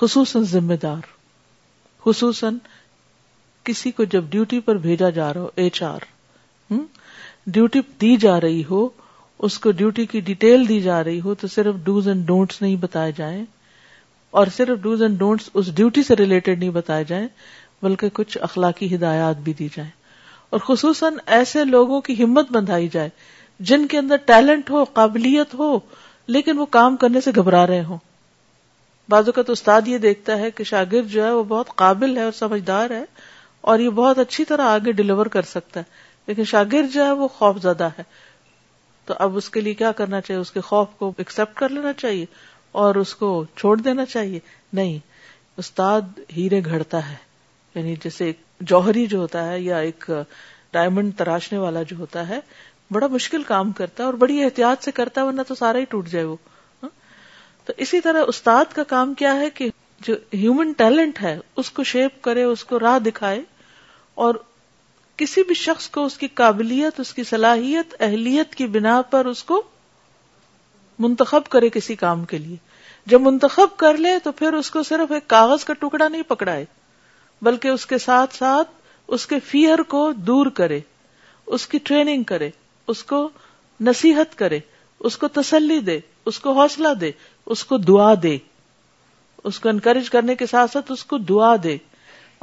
خصوصاً 0.00 0.42
ذمہ 0.50 0.74
دار 0.82 1.06
خصوصاً 2.04 2.56
کسی 3.64 3.90
کو 3.92 4.04
جب 4.12 4.24
ڈیوٹی 4.30 4.60
پر 4.68 4.76
بھیجا 4.86 5.10
جا 5.18 5.32
رہا 5.34 5.40
ہو 5.40 5.48
ایچ 5.62 5.82
آر 5.82 6.04
ڈیوٹی 7.56 7.80
دی 8.00 8.16
جا 8.20 8.40
رہی 8.40 8.62
ہو 8.70 8.88
اس 9.46 9.58
کو 9.64 9.70
ڈیوٹی 9.76 10.04
کی 10.06 10.20
ڈیٹیل 10.20 10.66
دی 10.68 10.78
جا 10.80 11.02
رہی 11.04 11.20
ہو 11.24 11.34
تو 11.42 11.46
صرف 11.48 11.74
ڈوز 11.84 12.08
اینڈ 12.08 12.26
ڈونٹس 12.26 12.60
نہیں 12.62 12.74
بتائے 12.80 13.12
جائیں 13.16 13.44
اور 14.40 14.46
صرف 14.56 14.78
ڈوز 14.82 15.02
اینڈ 15.02 15.18
ڈونٹس 15.18 15.48
اس 15.60 15.74
ڈیوٹی 15.76 16.02
سے 16.08 16.16
ریلیٹڈ 16.16 16.58
نہیں 16.58 16.70
بتائے 16.70 17.04
جائیں 17.08 17.26
بلکہ 17.82 18.08
کچھ 18.14 18.36
اخلاقی 18.48 18.94
ہدایات 18.94 19.36
بھی 19.44 19.52
دی 19.58 19.68
جائیں 19.76 19.90
اور 20.50 20.60
خصوصاً 20.66 21.16
ایسے 21.38 21.64
لوگوں 21.64 22.00
کی 22.08 22.22
ہمت 22.22 22.52
بندھائی 22.52 22.88
جائے 22.92 23.08
جن 23.70 23.86
کے 23.88 23.98
اندر 23.98 24.16
ٹیلنٹ 24.26 24.70
ہو 24.70 24.84
قابلیت 24.92 25.54
ہو 25.58 25.78
لیکن 26.36 26.58
وہ 26.58 26.66
کام 26.78 26.96
کرنے 27.02 27.20
سے 27.20 27.30
گھبرا 27.36 27.66
رہے 27.66 27.82
ہوں 27.84 27.98
بازو 29.10 29.32
کا 29.32 29.42
استاد 29.52 29.88
یہ 29.88 29.98
دیکھتا 29.98 30.36
ہے 30.38 30.50
کہ 30.56 30.64
شاگرد 30.64 31.06
جو 31.10 31.24
ہے 31.24 31.30
وہ 31.32 31.44
بہت 31.48 31.74
قابل 31.82 32.16
ہے 32.16 32.22
اور 32.22 32.32
سمجھدار 32.32 32.90
ہے 32.90 33.04
اور 33.70 33.78
یہ 33.78 33.88
بہت 34.00 34.18
اچھی 34.18 34.44
طرح 34.50 34.68
آگے 34.74 34.92
ڈلیور 35.00 35.26
کر 35.36 35.42
سکتا 35.52 35.80
ہے 35.80 35.84
لیکن 36.26 36.44
شاگرد 36.50 36.92
جو 36.94 37.04
ہے 37.04 37.12
وہ 37.22 37.28
خوف 37.38 37.58
زدہ 37.62 37.88
ہے 37.98 38.02
تو 39.06 39.14
اب 39.24 39.36
اس 39.36 39.48
کے 39.50 39.60
لیے 39.60 39.74
کیا 39.74 39.92
کرنا 40.00 40.20
چاہیے 40.20 40.40
اس 40.40 40.50
کے 40.52 40.60
خوف 40.70 40.88
کو 40.98 41.10
ایکسپٹ 41.18 41.56
کر 41.58 41.68
لینا 41.76 41.92
چاہیے 42.02 42.24
اور 42.82 42.94
اس 42.94 43.14
کو 43.20 43.28
چھوڑ 43.56 43.76
دینا 43.80 44.04
چاہیے 44.06 44.40
نہیں 44.78 44.98
استاد 45.58 46.18
ہیرے 46.36 46.60
گھڑتا 46.64 47.08
ہے 47.08 47.14
یعنی 47.74 47.94
جیسے 48.04 48.24
ایک 48.26 48.40
جوہری 48.72 49.06
جو 49.06 49.18
ہوتا 49.18 49.46
ہے 49.50 49.60
یا 49.60 49.76
ایک 49.88 50.10
ڈائمنڈ 50.72 51.12
تراشنے 51.18 51.58
والا 51.58 51.82
جو 51.92 51.96
ہوتا 51.98 52.28
ہے 52.28 52.38
بڑا 52.92 53.06
مشکل 53.10 53.42
کام 53.46 53.70
کرتا 53.80 54.02
ہے 54.02 54.06
اور 54.06 54.14
بڑی 54.22 54.42
احتیاط 54.44 54.84
سے 54.84 54.92
کرتا 54.92 55.20
ہے 55.20 55.26
ورنہ 55.26 55.42
تو 55.48 55.54
سارا 55.54 55.78
ہی 55.78 55.84
ٹوٹ 55.90 56.08
جائے 56.08 56.24
وہ 56.24 56.36
ہاں؟ 56.82 56.88
تو 57.66 57.72
اسی 57.84 58.00
طرح 58.06 58.24
استاد 58.28 58.74
کا 58.74 58.82
کام 58.92 59.14
کیا 59.22 59.34
ہے 59.40 59.50
کہ 59.54 59.68
جو 60.06 60.14
ہیومن 60.32 60.72
ٹیلنٹ 60.76 61.22
ہے 61.22 61.36
اس 61.62 61.70
کو 61.78 61.84
شیپ 61.92 62.20
کرے 62.24 62.42
اس 62.42 62.64
کو 62.64 62.78
راہ 62.80 62.98
دکھائے 63.06 63.40
اور 64.26 64.34
کسی 65.20 65.42
بھی 65.46 65.54
شخص 65.62 65.88
کو 65.94 66.04
اس 66.08 66.16
کی 66.18 66.26
قابلیت 66.40 67.00
اس 67.00 67.12
کی 67.14 67.22
صلاحیت 67.30 67.94
اہلیت 68.08 68.54
کی 68.60 68.66
بنا 68.76 69.00
پر 69.10 69.26
اس 69.32 69.42
کو 69.50 69.60
منتخب 71.06 71.48
کرے 71.54 71.68
کسی 71.74 71.94
کام 72.02 72.24
کے 72.30 72.38
لیے 72.44 72.56
جب 73.12 73.20
منتخب 73.26 73.76
کر 73.82 73.96
لے 74.06 74.18
تو 74.24 74.32
پھر 74.40 74.52
اس 74.62 74.70
کو 74.70 74.82
صرف 74.92 75.12
ایک 75.16 75.28
کاغذ 75.34 75.64
کا 75.70 75.74
ٹکڑا 75.82 76.06
نہیں 76.08 76.22
پکڑائے 76.32 76.64
بلکہ 77.48 77.68
اس 77.68 77.78
اس 77.80 77.86
کے 77.86 77.94
کے 77.94 78.04
ساتھ 78.04 78.34
ساتھ 78.34 79.32
فیئر 79.50 79.82
کو 79.94 80.00
دور 80.30 80.46
کرے 80.58 80.80
اس 81.56 81.66
کی 81.72 81.78
ٹریننگ 81.90 82.22
کرے 82.32 82.48
اس 82.94 83.02
کو 83.12 83.20
نصیحت 83.88 84.34
کرے 84.38 84.58
اس 85.10 85.16
کو 85.22 85.28
تسلی 85.38 85.78
دے 85.90 85.98
اس 86.30 86.38
کو 86.46 86.52
حوصلہ 86.60 86.92
دے 87.00 87.10
اس 87.54 87.64
کو 87.70 87.76
دعا 87.90 88.12
دے 88.22 88.36
اس 89.50 89.60
کو 89.60 89.68
انکریج 89.68 90.10
کرنے 90.16 90.34
کے 90.42 90.46
ساتھ 90.54 90.70
ساتھ 90.74 90.92
اس 90.92 91.04
کو 91.12 91.18
دعا 91.32 91.54
دے 91.64 91.76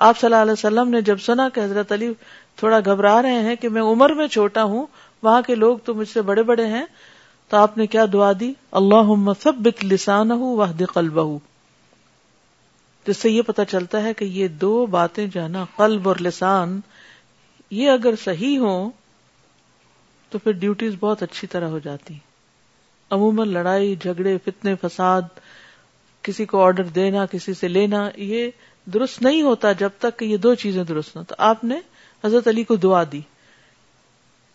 آپ 0.10 0.20
صلی 0.20 0.28
اللہ 0.28 0.42
علیہ 0.46 0.52
وسلم 0.66 0.90
نے 0.98 1.02
جب 1.12 1.20
سنا 1.30 1.48
کہ 1.56 1.64
حضرت 1.70 1.92
علی 2.00 2.12
تھوڑا 2.60 2.80
گھبرا 2.86 3.22
رہے 3.22 3.40
ہیں 3.48 3.56
کہ 3.62 3.70
میں 3.70 3.82
عمر 3.92 4.10
میں 4.20 4.28
چھوٹا 4.36 4.64
ہوں 4.74 4.86
وہاں 5.24 5.42
کے 5.48 5.56
لوگ 5.56 5.78
تو 5.86 5.94
مجھ 5.94 6.08
سے 6.10 6.22
بڑے 6.30 6.44
بڑے 6.44 6.66
ہیں 6.68 6.86
تو 7.50 7.58
آپ 7.58 7.78
نے 7.78 7.86
کیا 7.88 8.06
دعا 8.14 8.32
دی 8.40 8.52
اللہ 8.80 9.10
لسان 9.92 10.32
جس 13.08 13.18
سے 13.18 13.30
یہ 13.30 13.42
پتا 13.48 13.66
چلتا 13.74 14.02
ہے 14.04 14.14
کہ 14.22 14.26
یہ 14.38 14.48
دو 14.62 14.86
باتیں 14.96 15.26
جو 15.26 15.42
ہے 15.42 15.48
نا 15.48 15.64
قلب 15.76 16.08
اور 16.08 16.16
لسان 16.22 16.80
یہ 17.82 17.90
اگر 17.92 18.16
صحیح 18.24 18.58
ہو 18.60 18.74
تو 20.30 20.40
پھر 20.44 20.52
ڈیوٹیز 20.64 20.96
بہت 21.00 21.24
اچھی 21.24 21.48
طرح 21.52 21.68
ہو 21.76 21.80
جاتی 21.84 22.14
عموماً 23.18 23.48
لڑائی 23.52 23.96
جھگڑے 24.00 24.38
فتنے 24.46 24.74
فساد 24.82 25.30
کسی 26.24 26.46
کو 26.54 26.62
آرڈر 26.64 26.88
دینا 26.98 27.26
کسی 27.32 27.54
سے 27.62 27.68
لینا 27.68 28.10
یہ 28.34 28.50
درست 28.94 29.22
نہیں 29.22 29.42
ہوتا 29.42 29.72
جب 29.84 29.90
تک 30.00 30.18
کہ 30.20 30.26
یہ 30.26 30.38
دو 30.48 30.54
چیزیں 30.66 30.84
درست 30.94 31.16
نہ 31.18 31.22
تو 31.28 31.36
آپ 31.52 31.64
نے 31.72 31.80
حضرت 32.24 32.48
علی 32.48 32.64
کو 32.72 32.76
دعا 32.86 33.04
دی 33.12 33.22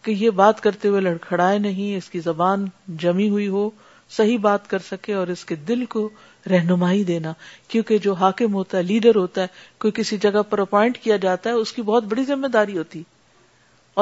کہ 0.04 0.10
یہ 0.18 0.30
بات 0.42 0.60
کرتے 0.60 0.88
ہوئے 0.88 1.00
لڑکھڑائے 1.00 1.58
نہیں 1.66 1.96
اس 1.96 2.08
کی 2.10 2.20
زبان 2.20 2.66
جمی 3.02 3.28
ہوئی 3.30 3.48
ہو 3.48 3.68
صحیح 4.16 4.38
بات 4.46 4.68
کر 4.70 4.78
سکے 4.90 5.14
اور 5.14 5.26
اس 5.34 5.44
کے 5.50 5.54
دل 5.68 5.84
کو 5.92 6.08
رہنمائی 6.50 7.04
دینا 7.10 7.32
کیونکہ 7.68 7.98
جو 8.06 8.12
حاکم 8.22 8.54
ہوتا 8.54 8.78
ہے 8.78 8.82
لیڈر 8.82 9.16
ہوتا 9.16 9.42
ہے 9.42 9.46
کوئی 9.84 9.92
کسی 10.00 10.16
جگہ 10.24 10.42
پر 10.50 10.58
اپوائنٹ 10.58 10.98
کیا 11.02 11.16
جاتا 11.26 11.50
ہے 11.50 11.54
اس 11.60 11.72
کی 11.72 11.82
بہت 11.90 12.04
بڑی 12.12 12.24
ذمہ 12.32 12.46
داری 12.56 12.76
ہوتی 12.78 13.02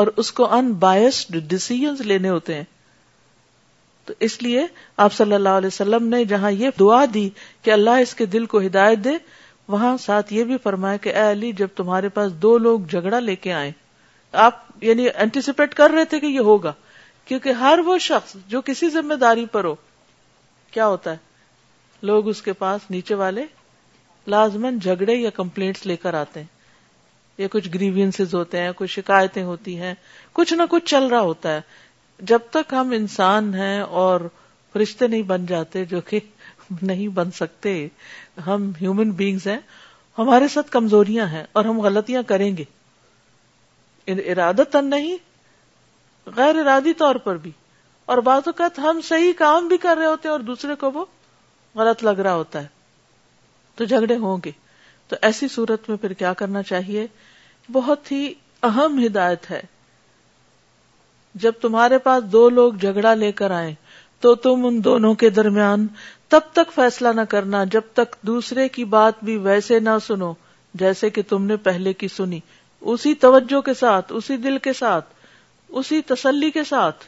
اور 0.00 0.06
اس 0.22 0.30
کو 0.32 0.52
ان 0.54 0.72
بایسڈ 0.86 1.36
ڈسیزنس 1.50 2.00
لینے 2.12 2.28
ہوتے 2.28 2.54
ہیں 2.54 2.64
تو 4.06 4.14
اس 4.26 4.42
لیے 4.42 4.66
آپ 5.06 5.12
صلی 5.12 5.34
اللہ 5.34 5.58
علیہ 5.62 5.72
وسلم 5.72 6.06
نے 6.14 6.24
جہاں 6.32 6.50
یہ 6.52 6.70
دعا 6.80 7.04
دی 7.14 7.28
کہ 7.62 7.70
اللہ 7.70 7.98
اس 8.06 8.14
کے 8.20 8.26
دل 8.34 8.46
کو 8.54 8.60
ہدایت 8.66 9.04
دے 9.04 9.16
وہاں 9.70 9.96
ساتھ 10.04 10.32
یہ 10.32 10.44
بھی 10.44 10.56
فرمایا 10.62 10.96
کہ 11.02 11.12
اے 11.16 11.30
علی 11.32 11.50
جب 11.58 11.68
تمہارے 11.76 12.08
پاس 12.14 12.32
دو 12.42 12.56
لوگ 12.58 12.86
جھگڑا 12.90 13.18
لے 13.26 13.34
کے 13.46 13.52
آئے 13.52 13.70
آپ 14.44 14.62
یعنی 14.86 15.06
اینٹیسپیٹ 15.24 15.74
کر 15.80 15.90
رہے 15.94 16.04
تھے 16.12 16.20
کہ 16.20 16.26
یہ 16.26 16.48
ہوگا 16.50 16.72
کیونکہ 17.28 17.60
ہر 17.64 17.78
وہ 17.86 17.96
شخص 18.08 18.34
جو 18.54 18.60
کسی 18.70 18.88
ذمہ 18.90 19.14
داری 19.24 19.44
پر 19.52 19.64
ہو 19.64 19.74
کیا 20.76 20.86
ہوتا 20.86 21.12
ہے 21.12 22.06
لوگ 22.10 22.28
اس 22.28 22.42
کے 22.42 22.52
پاس 22.62 22.90
نیچے 22.90 23.14
والے 23.22 23.44
لازمن 24.34 24.78
جھگڑے 24.78 25.14
یا 25.14 25.30
کمپلینٹس 25.38 25.86
لے 25.86 25.96
کر 26.06 26.14
آتے 26.14 26.40
ہیں 26.40 26.46
یا 27.42 27.46
کچھ 27.50 27.68
گریوینس 27.74 28.20
ہوتے 28.34 28.60
ہیں 28.62 28.70
کچھ 28.76 28.90
شکایتیں 28.92 29.42
ہوتی 29.44 29.78
ہیں 29.80 29.94
کچھ 30.38 30.52
نہ 30.54 30.62
کچھ 30.70 30.84
چل 30.94 31.06
رہا 31.14 31.20
ہوتا 31.30 31.54
ہے 31.54 31.60
جب 32.32 32.50
تک 32.56 32.72
ہم 32.80 32.90
انسان 32.96 33.54
ہیں 33.54 33.80
اور 34.04 34.28
فرشتے 34.72 35.06
نہیں 35.12 35.22
بن 35.32 35.46
جاتے 35.52 35.84
جو 35.92 36.00
کہ 36.08 36.20
نہیں 36.82 37.08
بن 37.14 37.30
سکتے 37.36 37.70
ہم 38.46 38.70
ہیومن 38.80 39.10
بینگز 39.20 39.46
ہیں 39.48 39.58
ہمارے 40.18 40.48
ساتھ 40.54 40.70
کمزوریاں 40.70 41.26
ہیں 41.28 41.44
اور 41.58 41.64
ہم 41.64 41.80
غلطیاں 41.80 42.22
کریں 42.26 42.50
گے 42.56 42.64
ارادت 44.32 44.76
نہیں 44.82 45.16
غیر 46.36 46.56
ارادی 46.60 46.92
طور 46.98 47.14
پر 47.24 47.36
بھی 47.42 47.50
اور 48.12 48.18
بعض 48.28 48.42
اوقات 48.46 48.78
ہم 48.78 49.00
صحیح 49.08 49.32
کام 49.38 49.66
بھی 49.68 49.76
کر 49.78 49.96
رہے 49.96 50.06
ہوتے 50.06 50.28
ہیں 50.28 50.32
اور 50.32 50.40
دوسرے 50.44 50.74
کو 50.78 50.90
وہ 50.94 51.04
غلط 51.78 52.02
لگ 52.04 52.20
رہا 52.24 52.34
ہوتا 52.34 52.62
ہے 52.62 52.66
تو 53.76 53.84
جھگڑے 53.84 54.16
ہوں 54.22 54.38
گے 54.44 54.50
تو 55.08 55.16
ایسی 55.28 55.48
صورت 55.54 55.88
میں 55.88 55.96
پھر 56.02 56.12
کیا 56.22 56.32
کرنا 56.40 56.62
چاہیے 56.72 57.06
بہت 57.72 58.10
ہی 58.12 58.32
اہم 58.70 58.98
ہدایت 59.06 59.50
ہے 59.50 59.60
جب 61.44 61.60
تمہارے 61.60 61.98
پاس 62.08 62.22
دو 62.32 62.48
لوگ 62.50 62.72
جھگڑا 62.80 63.14
لے 63.14 63.32
کر 63.42 63.50
آئے 63.60 63.74
تو 64.20 64.34
تم 64.44 64.64
ان 64.66 64.80
دونوں 64.84 65.12
کے 65.20 65.28
درمیان 65.36 65.86
تب 66.32 66.48
تک 66.52 66.72
فیصلہ 66.74 67.08
نہ 67.16 67.20
کرنا 67.28 67.62
جب 67.72 67.82
تک 67.98 68.14
دوسرے 68.26 68.68
کی 68.74 68.84
بات 68.94 69.22
بھی 69.24 69.36
ویسے 69.46 69.78
نہ 69.80 69.96
سنو 70.06 70.32
جیسے 70.82 71.10
کہ 71.10 71.22
تم 71.28 71.44
نے 71.44 71.56
پہلے 71.68 71.92
کی 72.02 72.08
سنی 72.16 72.40
اسی 72.92 73.14
توجہ 73.22 73.60
کے 73.68 73.74
ساتھ 73.74 74.12
اسی 74.16 74.36
دل 74.44 74.58
کے 74.66 74.72
ساتھ 74.82 75.08
اسی 75.80 76.00
تسلی 76.06 76.50
کے 76.50 76.64
ساتھ 76.64 77.04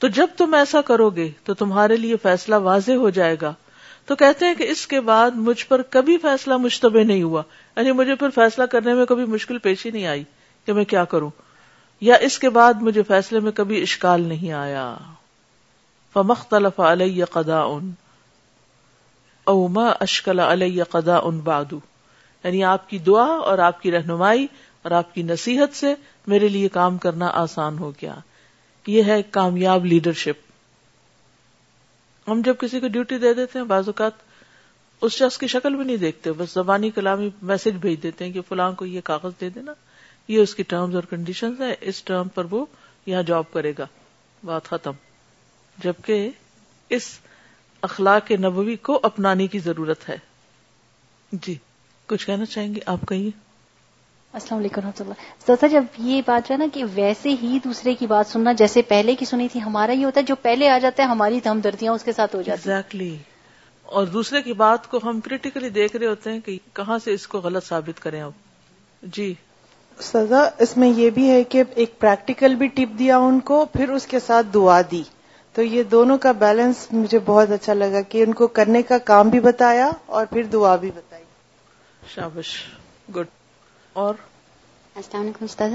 تو 0.00 0.08
جب 0.18 0.26
تم 0.36 0.54
ایسا 0.54 0.80
کرو 0.86 1.08
گے 1.16 1.28
تو 1.44 1.54
تمہارے 1.54 1.96
لیے 1.96 2.16
فیصلہ 2.22 2.54
واضح 2.62 3.02
ہو 3.04 3.10
جائے 3.20 3.36
گا 3.42 3.52
تو 4.06 4.16
کہتے 4.22 4.46
ہیں 4.46 4.54
کہ 4.58 4.70
اس 4.70 4.86
کے 4.92 5.00
بعد 5.10 5.30
مجھ 5.48 5.64
پر 5.66 5.82
کبھی 5.96 6.16
فیصلہ 6.22 6.56
مشتبہ 6.66 7.04
نہیں 7.04 7.22
ہوا 7.22 7.42
یعنی 7.76 7.92
مجھے 8.00 8.14
پھر 8.22 8.30
فیصلہ 8.34 8.64
کرنے 8.72 8.94
میں 8.94 9.06
کبھی 9.06 9.24
مشکل 9.36 9.58
پیشی 9.66 9.90
نہیں 9.90 10.06
آئی 10.14 10.24
کہ 10.64 10.72
میں 10.80 10.84
کیا 10.94 11.04
کروں 11.14 11.30
یا 12.08 12.14
اس 12.30 12.38
کے 12.38 12.50
بعد 12.58 12.82
مجھے 12.88 13.02
فیصلے 13.08 13.40
میں 13.48 13.52
کبھی 13.60 13.82
اشکال 13.82 14.22
نہیں 14.28 14.52
آیا 14.62 14.92
فمختلف 16.12 16.80
علیہ 16.86 17.24
قدا 17.32 17.60
ان 17.62 17.90
اوما 19.52 19.88
اشکل 20.06 20.40
علیہ 20.40 20.84
قدا 20.90 21.16
ان 21.22 21.38
باد 21.48 21.72
یعنی 21.72 22.62
آپ 22.64 22.88
کی 22.90 22.98
دعا 23.06 23.26
اور 23.50 23.58
آپ 23.68 23.80
کی 23.82 23.90
رہنمائی 23.92 24.46
اور 24.82 24.90
آپ 24.98 25.14
کی 25.14 25.22
نصیحت 25.22 25.76
سے 25.76 25.94
میرے 26.28 26.48
لیے 26.48 26.68
کام 26.78 26.98
کرنا 27.04 27.30
آسان 27.42 27.78
ہو 27.78 27.90
گیا 28.02 28.14
یہ 28.86 29.02
ہے 29.12 29.20
کامیاب 29.36 29.84
لیڈرشپ 29.86 30.50
ہم 32.30 32.40
جب 32.44 32.56
کسی 32.58 32.80
کو 32.80 32.88
ڈیوٹی 32.96 33.18
دے 33.18 33.32
دیتے 33.34 33.58
ہیں 33.58 33.66
بعض 33.66 33.88
اوقات 33.88 34.12
اس 35.06 35.12
شخص 35.12 35.38
کی 35.38 35.46
شکل 35.54 35.76
بھی 35.76 35.84
نہیں 35.84 35.96
دیکھتے 36.04 36.32
بس 36.40 36.52
زبانی 36.54 36.90
کلامی 36.96 37.28
میسج 37.52 37.76
بھیج 37.86 38.02
دیتے 38.02 38.24
ہیں 38.24 38.32
کہ 38.32 38.40
فلاں 38.48 38.70
کو 38.82 38.86
یہ 38.86 39.00
کاغذ 39.04 39.40
دے 39.40 39.48
دینا 39.58 39.72
یہ 40.28 40.40
اس 40.40 40.54
کی 40.54 40.62
ٹرمز 40.74 40.94
اور 40.96 41.04
کنڈیشنز 41.10 41.60
ہے 41.60 41.74
اس 41.92 42.02
ٹرم 42.10 42.28
پر 42.34 42.46
وہ 42.50 42.64
یہاں 43.06 43.22
جاب 43.32 43.52
کرے 43.52 43.72
گا 43.78 43.86
بات 44.46 44.64
ختم 44.74 44.92
جبکہ 45.84 46.28
اس 46.96 47.02
اخلاق 47.82 48.30
نبوی 48.40 48.76
کو 48.88 48.98
اپنانے 49.02 49.46
کی 49.52 49.58
ضرورت 49.64 50.08
ہے 50.08 50.16
جی 51.32 51.54
کچھ 52.06 52.26
کہنا 52.26 52.44
چاہیں 52.44 52.74
گے 52.74 52.80
آپ 52.92 53.00
کہیے 53.08 53.30
السلام 54.38 54.58
علیکم 54.60 54.80
رحمۃ 54.80 55.00
اللہ 55.00 55.46
سر 55.60 55.68
جب 55.72 55.84
یہ 56.08 56.20
بات 56.26 56.50
ہے 56.50 56.56
نا 56.56 56.66
کہ 56.74 56.84
ویسے 56.94 57.30
ہی 57.42 57.58
دوسرے 57.64 57.94
کی 57.94 58.06
بات 58.06 58.26
سننا 58.32 58.52
جیسے 58.58 58.82
پہلے 58.88 59.14
کی 59.16 59.24
سنی 59.26 59.48
تھی 59.52 59.60
ہمارا 59.62 59.92
ہی 59.92 60.04
ہوتا 60.04 60.20
ہے 60.20 60.24
جو 60.26 60.34
پہلے 60.42 60.68
آ 60.70 60.78
جاتا 60.82 61.02
ہے 61.02 61.08
ہماری 61.08 61.40
دردیاں 61.64 61.92
اس 61.92 62.04
کے 62.04 62.12
ساتھ 62.16 62.36
ہو 62.36 62.42
جاتی 62.42 62.70
ایگزیکٹلی 62.70 63.16
اور 63.98 64.06
دوسرے 64.12 64.42
کی 64.42 64.52
بات 64.62 64.86
کو 64.90 64.98
ہم 65.04 65.20
کریٹیکلی 65.24 65.68
دیکھ 65.70 65.96
رہے 65.96 66.06
ہوتے 66.06 66.32
ہیں 66.32 66.40
کہ 66.44 66.58
کہاں 66.74 66.98
سے 67.04 67.14
اس 67.14 67.26
کو 67.28 67.40
غلط 67.46 67.66
ثابت 67.68 68.00
کریں 68.02 68.20
آپ 68.20 69.04
جی 69.16 69.32
سزا 70.12 70.42
اس 70.66 70.76
میں 70.76 70.88
یہ 70.96 71.10
بھی 71.16 71.28
ہے 71.30 71.42
کہ 71.54 71.62
ایک 71.82 71.98
پریکٹیکل 72.00 72.54
بھی 72.60 72.66
ٹپ 72.76 72.98
دیا 72.98 73.18
ان 73.28 73.40
کو 73.52 73.64
پھر 73.72 73.88
اس 73.98 74.06
کے 74.14 74.20
ساتھ 74.26 74.46
دعا 74.54 74.80
دی 74.90 75.02
تو 75.54 75.62
یہ 75.62 75.82
دونوں 75.92 76.16
کا 76.18 76.30
بیلنس 76.42 76.86
مجھے 76.92 77.18
بہت 77.24 77.50
اچھا 77.52 77.74
لگا 77.74 78.00
کہ 78.12 78.22
ان 78.22 78.32
کو 78.34 78.46
کرنے 78.58 78.82
کا 78.90 78.98
کام 79.12 79.28
بھی 79.34 79.40
بتایا 79.46 79.90
اور 80.18 80.26
پھر 80.30 80.42
دعا 80.52 80.74
بھی 80.84 80.90
بتائی 80.94 81.24
شابش 82.14 82.50
گڈ 83.16 83.26
اور 84.02 84.14
السلام 84.96 85.22
علیکم 85.22 85.44
استاذہ 85.44 85.74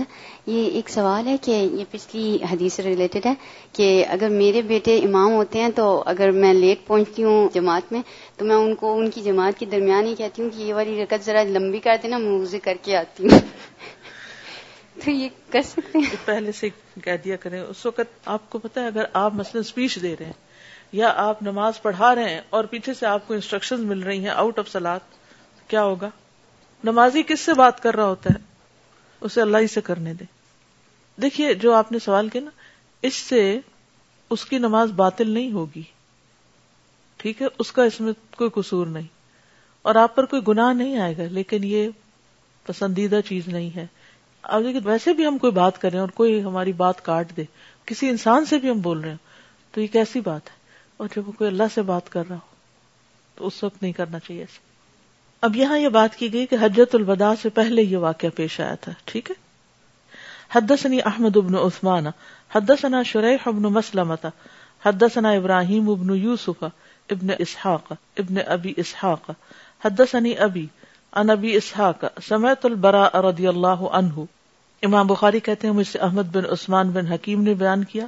یہ 0.49 0.65
ایک 0.79 0.89
سوال 0.89 1.27
ہے 1.27 1.35
کہ 1.45 1.51
یہ 1.51 1.83
پچھلی 1.91 2.23
حدیث 2.51 2.73
سے 2.73 2.83
ریلیٹڈ 2.83 3.25
ہے 3.25 3.33
کہ 3.75 3.87
اگر 4.15 4.29
میرے 4.39 4.61
بیٹے 4.71 4.97
امام 5.05 5.31
ہوتے 5.35 5.61
ہیں 5.61 5.69
تو 5.75 5.85
اگر 6.15 6.31
میں 6.43 6.53
لیٹ 6.53 6.85
پہنچتی 6.87 7.23
ہوں 7.23 7.47
جماعت 7.53 7.91
میں 7.91 8.01
تو 8.37 8.45
میں 8.45 8.55
ان 8.55 8.75
کو 8.81 8.97
ان 8.99 9.09
کی 9.15 9.21
جماعت 9.29 9.59
کے 9.59 9.65
درمیان 9.75 10.05
ہی 10.07 10.15
کہتی 10.17 10.41
ہوں 10.41 10.49
کہ 10.55 10.61
یہ 10.63 10.73
والی 10.73 11.01
رکت 11.03 11.25
ذرا 11.25 11.43
لمبی 11.49 11.79
کر 11.87 11.95
دینا 12.03 12.17
میں 12.25 12.31
اسے 12.39 12.59
کر 12.67 12.75
کے 12.85 12.95
آتی 12.97 13.27
ہوں 13.31 13.39
تو 15.03 15.11
یہ 15.11 15.29
کر 15.51 15.61
سکتے 15.67 15.97
ہیں 15.99 16.15
پہلے 16.25 16.51
سے 16.59 16.69
کہہ 17.03 17.17
دیا 17.23 17.35
کریں 17.41 17.59
اس 17.59 17.85
وقت 17.85 18.27
آپ 18.35 18.49
کو 18.49 18.59
پتا 18.59 18.81
ہے 18.81 18.87
اگر 18.87 19.05
آپ 19.23 19.33
مثلا 19.35 19.61
اسپیچ 19.61 19.97
دے 20.01 20.15
رہے 20.19 20.25
ہیں 20.25 20.45
یا 20.99 21.11
آپ 21.27 21.41
نماز 21.43 21.81
پڑھا 21.81 22.13
رہے 22.15 22.29
ہیں 22.29 22.39
اور 22.57 22.63
پیچھے 22.73 22.93
سے 22.99 23.05
آپ 23.05 23.27
کو 23.27 23.33
انسٹرکشن 23.33 23.85
مل 23.87 24.03
رہی 24.03 24.19
ہیں 24.23 24.29
آؤٹ 24.43 24.59
آف 24.59 24.69
سلاد 24.71 25.15
کیا 25.69 25.83
ہوگا 25.83 26.09
نمازی 26.83 27.23
کس 27.27 27.39
سے 27.41 27.53
بات 27.63 27.81
کر 27.83 27.95
رہا 27.95 28.05
ہوتا 28.05 28.29
ہے 28.33 28.45
اسے 29.25 29.41
اللہ 29.41 29.57
ہی 29.61 29.67
سے 29.73 29.81
کرنے 29.81 30.13
دے 30.13 30.25
دیکھیے 31.21 31.53
جو 31.65 31.73
آپ 31.73 31.91
نے 31.91 31.99
سوال 32.05 32.29
کیا 32.29 32.41
نا 32.41 32.51
اس 33.07 33.13
سے 33.29 33.41
اس 34.35 34.45
کی 34.45 34.57
نماز 34.59 34.91
باطل 34.95 35.29
نہیں 35.29 35.51
ہوگی 35.51 35.81
ٹھیک 37.21 37.41
ہے 37.41 37.47
اس 37.63 37.71
کا 37.71 37.83
اس 37.91 37.99
میں 38.01 38.13
کوئی 38.37 38.49
قصور 38.61 38.87
نہیں 38.87 39.07
اور 39.89 39.95
آپ 40.03 40.15
پر 40.15 40.25
کوئی 40.33 40.41
گناہ 40.47 40.71
نہیں 40.73 40.97
آئے 41.01 41.13
گا 41.17 41.23
لیکن 41.37 41.63
یہ 41.63 41.87
پسندیدہ 42.67 43.19
چیز 43.27 43.47
نہیں 43.47 43.75
ہے 43.75 43.85
اب 44.43 44.61
لیکن 44.61 44.87
ویسے 44.87 45.13
بھی 45.13 45.25
ہم 45.27 45.37
کوئی 45.41 45.53
بات 45.53 45.77
کر 45.81 45.89
رہے 45.91 45.97
ہیں 45.97 46.05
اور 46.05 46.09
کوئی 46.15 46.41
ہماری 46.43 46.71
بات 46.81 47.03
کاٹ 47.05 47.35
دے 47.37 47.43
کسی 47.85 48.09
انسان 48.09 48.45
سے 48.45 48.57
بھی 48.59 48.69
ہم 48.69 48.79
بول 48.81 48.99
رہے 49.01 49.09
ہیں 49.09 49.17
تو 49.73 49.81
یہ 49.81 49.87
کیسی 49.93 50.19
بات 50.21 50.49
ہے 50.49 50.55
اور 50.97 51.07
جب 51.15 51.23
کوئی 51.37 51.47
اللہ 51.47 51.71
سے 51.73 51.81
بات 51.89 52.09
کر 52.11 52.23
رہا 52.29 52.35
ہو 52.35 52.55
تو 53.35 53.47
اس 53.47 53.63
وقت 53.63 53.81
نہیں 53.81 53.93
کرنا 53.93 54.19
چاہیے 54.19 54.41
ایسا 54.41 54.65
اب 55.45 55.55
یہاں 55.55 55.77
یہ 55.79 55.89
بات 55.95 56.15
کی 56.19 56.31
گئی 56.33 56.45
کہ 56.51 56.55
حجت 56.61 56.95
البدا 56.95 57.33
سے 57.41 57.49
پہلے 57.57 57.81
یہ 57.81 57.97
واقعہ 58.05 58.29
پیش 58.35 58.59
آیا 58.59 58.75
تھا 58.81 58.91
ٹھیک 59.11 59.29
ہے 59.31 59.35
حدس 60.55 60.85
احمد 61.05 61.37
ابن 61.37 61.55
عثمان 61.65 62.05
حد 62.55 62.71
ثنا 62.81 63.01
شریف 63.05 63.47
ابن 63.47 63.63
مسلمت 63.73 64.25
حد 64.85 65.03
ثنا 65.13 65.29
ابراہیم 65.39 65.89
ابن 65.89 66.15
یوسف 66.19 66.63
ابن 66.63 67.29
اسحاق 67.37 67.91
ابن 67.91 68.37
ابی 68.45 68.73
اسحاق 68.77 69.29
حد 69.85 70.01
ثنی 70.11 70.35
ابی 70.47 70.65
نبی 71.23 71.55
اسحاق 71.55 72.03
سمیت 72.27 72.65
البرا 72.65 73.07
رضی 73.29 73.47
اللہ 73.47 73.81
عنہ 73.99 74.23
امام 74.85 75.07
بخاری 75.07 75.39
کہتے 75.45 75.67
ہیں 75.67 75.73
مجھ 75.75 75.87
سے 75.87 75.99
احمد 76.07 76.35
بن 76.35 76.45
عثمان 76.51 76.89
بن 76.97 77.07
حکیم 77.11 77.41
نے 77.43 77.53
بیان 77.61 77.83
کیا 77.93 78.05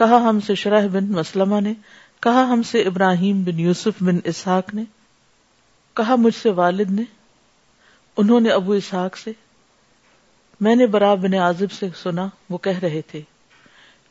کہا 0.00 0.16
ہم 0.28 0.40
سے 0.46 0.54
شرح 0.62 0.86
بن 0.92 1.12
مسلمہ 1.16 1.60
نے 1.66 1.72
کہا 2.22 2.42
ہم 2.52 2.62
سے 2.70 2.80
ابراہیم 2.88 3.42
بن 3.44 3.60
یوسف 3.60 4.02
بن 4.08 4.18
اسحاق 4.32 4.74
نے 4.74 4.84
کہا 5.96 6.14
مجھ 6.24 6.34
سے 6.34 6.50
والد 6.60 6.90
نے 6.98 7.02
انہوں 8.22 8.40
نے 8.40 8.50
ابو 8.50 8.72
اسحاق 8.72 9.16
سے 9.18 9.32
میں 10.66 10.74
نے 10.76 10.86
برا 10.96 11.14
بن 11.26 11.34
عازب 11.42 11.72
سے 11.78 11.88
سنا 12.02 12.26
وہ 12.50 12.58
کہہ 12.66 12.78
رہے 12.82 13.00
تھے 13.10 13.20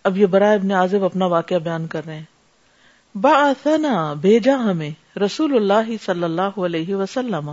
اب 0.10 0.18
یہ 0.18 0.26
برا 0.38 0.52
ابن 0.54 0.72
عازب 0.80 1.04
اپنا 1.04 1.26
واقعہ 1.36 1.60
بیان 1.68 1.88
کر 1.96 2.06
رہے 2.06 2.16
ہیں 2.18 3.18
باآنا 3.22 4.12
بھیجا 4.22 4.56
ہمیں 4.70 4.90
رسول 5.26 5.56
اللہ 5.56 5.96
صلی 6.06 6.24
اللہ 6.24 6.60
علیہ 6.66 6.96
وسلم 6.96 7.50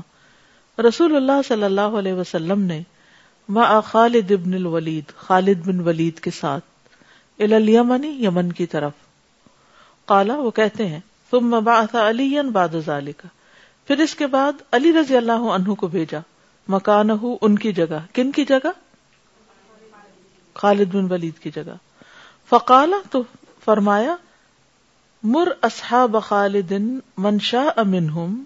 رسول 0.80 1.16
اللہ 1.16 1.40
صلی 1.48 1.64
اللہ 1.64 1.98
علیہ 1.98 2.12
وسلم 2.14 2.60
نے 2.64 2.80
ما 3.56 3.78
خالد 3.84 4.30
ابن 4.32 4.54
الولید 4.54 5.12
خالد 5.16 5.66
بن 5.66 5.80
ولید 5.88 6.18
کے 6.26 6.30
ساتھ 6.40 6.64
الیمنی 7.52 8.08
یمن 8.24 8.50
کی 8.60 8.66
طرف 8.74 8.92
قالا 10.06 10.34
وہ 10.38 10.50
کہتے 10.60 10.86
ہیں 10.88 11.00
ثم 11.30 11.58
بعث 11.64 11.94
علی 12.08 12.30
بعد 12.52 12.74
ذالک 12.86 13.22
پھر 13.86 13.98
اس 14.02 14.14
کے 14.14 14.26
بعد 14.34 14.60
علی 14.74 14.92
رضی 15.00 15.16
اللہ 15.16 15.46
عنہ 15.54 15.74
کو 15.80 15.86
بھیجا 15.96 16.18
مکانہ 16.74 17.12
ان 17.40 17.58
کی 17.58 17.72
جگہ 17.80 17.98
کن 18.14 18.30
کی 18.32 18.44
جگہ 18.48 18.70
خالد 20.62 20.94
بن 20.94 21.10
ولید 21.12 21.38
کی 21.42 21.50
جگہ 21.54 21.76
فقالا 22.48 22.96
تو 23.10 23.22
فرمایا 23.64 24.16
مر 25.34 25.48
اصحاب 25.70 26.16
خالد 26.28 26.72
من 27.26 27.38
شاء 27.50 27.82
منہم 27.86 28.42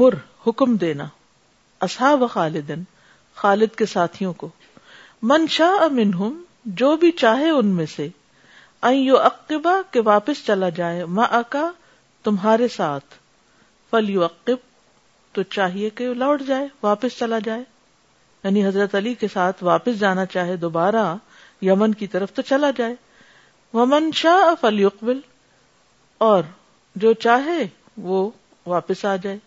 مر 0.00 0.14
حکم 0.46 0.74
دینا 0.82 1.04
اصحاب 1.86 2.22
خالدن 2.34 2.82
خالد 3.40 3.74
کے 3.78 3.86
ساتھیوں 3.86 4.32
کو 4.42 4.48
من 5.32 5.46
شاہ 5.56 5.86
منہم 5.94 6.40
جو 6.80 6.94
بھی 7.02 7.10
چاہے 7.22 7.50
ان 7.50 7.66
میں 7.78 7.86
سے 7.94 8.06
ایو 8.90 9.16
اقبا 9.24 9.74
کے 9.92 10.00
واپس 10.04 10.44
چلا 10.46 10.68
جائے 10.78 11.04
ما 11.18 11.22
اکا 11.40 11.66
تمہارے 12.24 12.68
ساتھ 12.76 13.14
فل 13.90 14.08
یو 14.10 14.24
عقب 14.24 14.64
تو 15.34 15.42
چاہیے 15.58 15.90
کہ 16.00 16.08
لوٹ 16.22 16.42
جائے 16.46 16.66
واپس 16.88 17.18
چلا 17.18 17.38
جائے 17.50 17.62
یعنی 18.44 18.64
حضرت 18.66 18.94
علی 19.04 19.14
کے 19.20 19.28
ساتھ 19.34 19.62
واپس 19.64 19.98
جانا 20.00 20.26
چاہے 20.38 20.56
دوبارہ 20.66 21.04
یمن 21.70 21.94
کی 22.02 22.06
طرف 22.16 22.32
تو 22.34 22.42
چلا 22.54 22.70
جائے 22.82 22.94
ومن 23.78 24.10
شاہ 24.24 24.54
فلیقبل 24.60 25.14
فل 25.20 26.24
اور 26.32 26.44
جو 27.06 27.12
چاہے 27.28 27.62
وہ 28.10 28.28
واپس 28.76 29.04
آ 29.14 29.16
جائے 29.22 29.38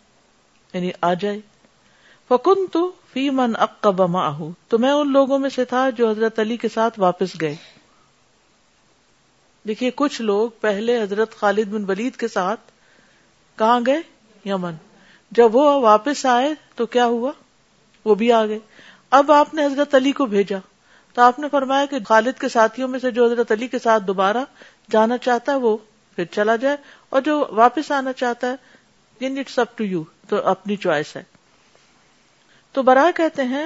یعنی 0.75 0.89
آ 1.07 1.13
جائے 1.19 1.39
فکن 2.29 2.65
تو 2.71 2.79
فی 3.11 3.29
من 3.39 3.53
تو 3.81 4.77
میں 4.85 4.91
ان 4.91 5.11
لوگوں 5.11 5.37
میں 5.39 5.49
سے 5.49 5.65
تھا 5.65 5.89
جو 5.97 6.09
حضرت 6.09 6.39
علی 6.39 6.57
کے 6.63 6.69
ساتھ 6.73 6.99
واپس 6.99 7.39
گئے 7.41 7.53
دیکھیے 9.67 9.91
کچھ 10.01 10.21
لوگ 10.21 10.49
پہلے 10.61 11.01
حضرت 11.01 11.35
خالد 11.35 11.67
بن 11.73 11.85
ولید 11.89 12.15
کے 12.23 12.27
ساتھ 12.27 12.71
کہاں 13.59 13.79
گئے 13.85 14.01
یمن 14.49 14.75
جب 15.39 15.55
وہ 15.55 15.63
واپس 15.81 16.25
آئے 16.31 16.53
تو 16.81 16.85
کیا 16.95 17.05
ہوا 17.13 17.31
وہ 18.05 18.15
بھی 18.15 18.31
آ 18.39 18.45
گئے 18.47 18.59
اب 19.19 19.31
آپ 19.31 19.53
نے 19.53 19.65
حضرت 19.65 19.95
علی 19.95 20.11
کو 20.19 20.25
بھیجا 20.35 20.57
تو 21.13 21.21
آپ 21.21 21.39
نے 21.39 21.47
فرمایا 21.51 21.85
کہ 21.89 21.99
خالد 22.07 22.39
کے 22.39 22.49
ساتھیوں 22.57 22.87
میں 22.89 22.99
سے 22.99 23.11
جو 23.17 23.25
حضرت 23.25 23.51
علی 23.51 23.67
کے 23.75 23.79
ساتھ 23.83 24.03
دوبارہ 24.07 24.43
جانا 24.91 25.17
چاہتا 25.29 25.51
ہے 25.51 25.57
وہ 25.67 25.77
پھر 26.15 26.25
چلا 26.31 26.55
جائے 26.65 26.77
اور 27.15 27.21
جو 27.29 27.45
واپس 27.63 27.91
آنا 28.01 28.13
چاہتا 28.23 28.49
ہے 28.51 28.55
یعنی 29.19 29.41
اپ 29.61 29.77
ٹو 29.77 29.83
یو 29.83 30.03
تو 30.29 30.39
اپنی 30.49 30.75
چوائس 30.83 31.15
ہے 31.15 31.23
تو 32.73 32.81
برا 32.83 33.09
کہتے 33.15 33.43
ہیں 33.53 33.65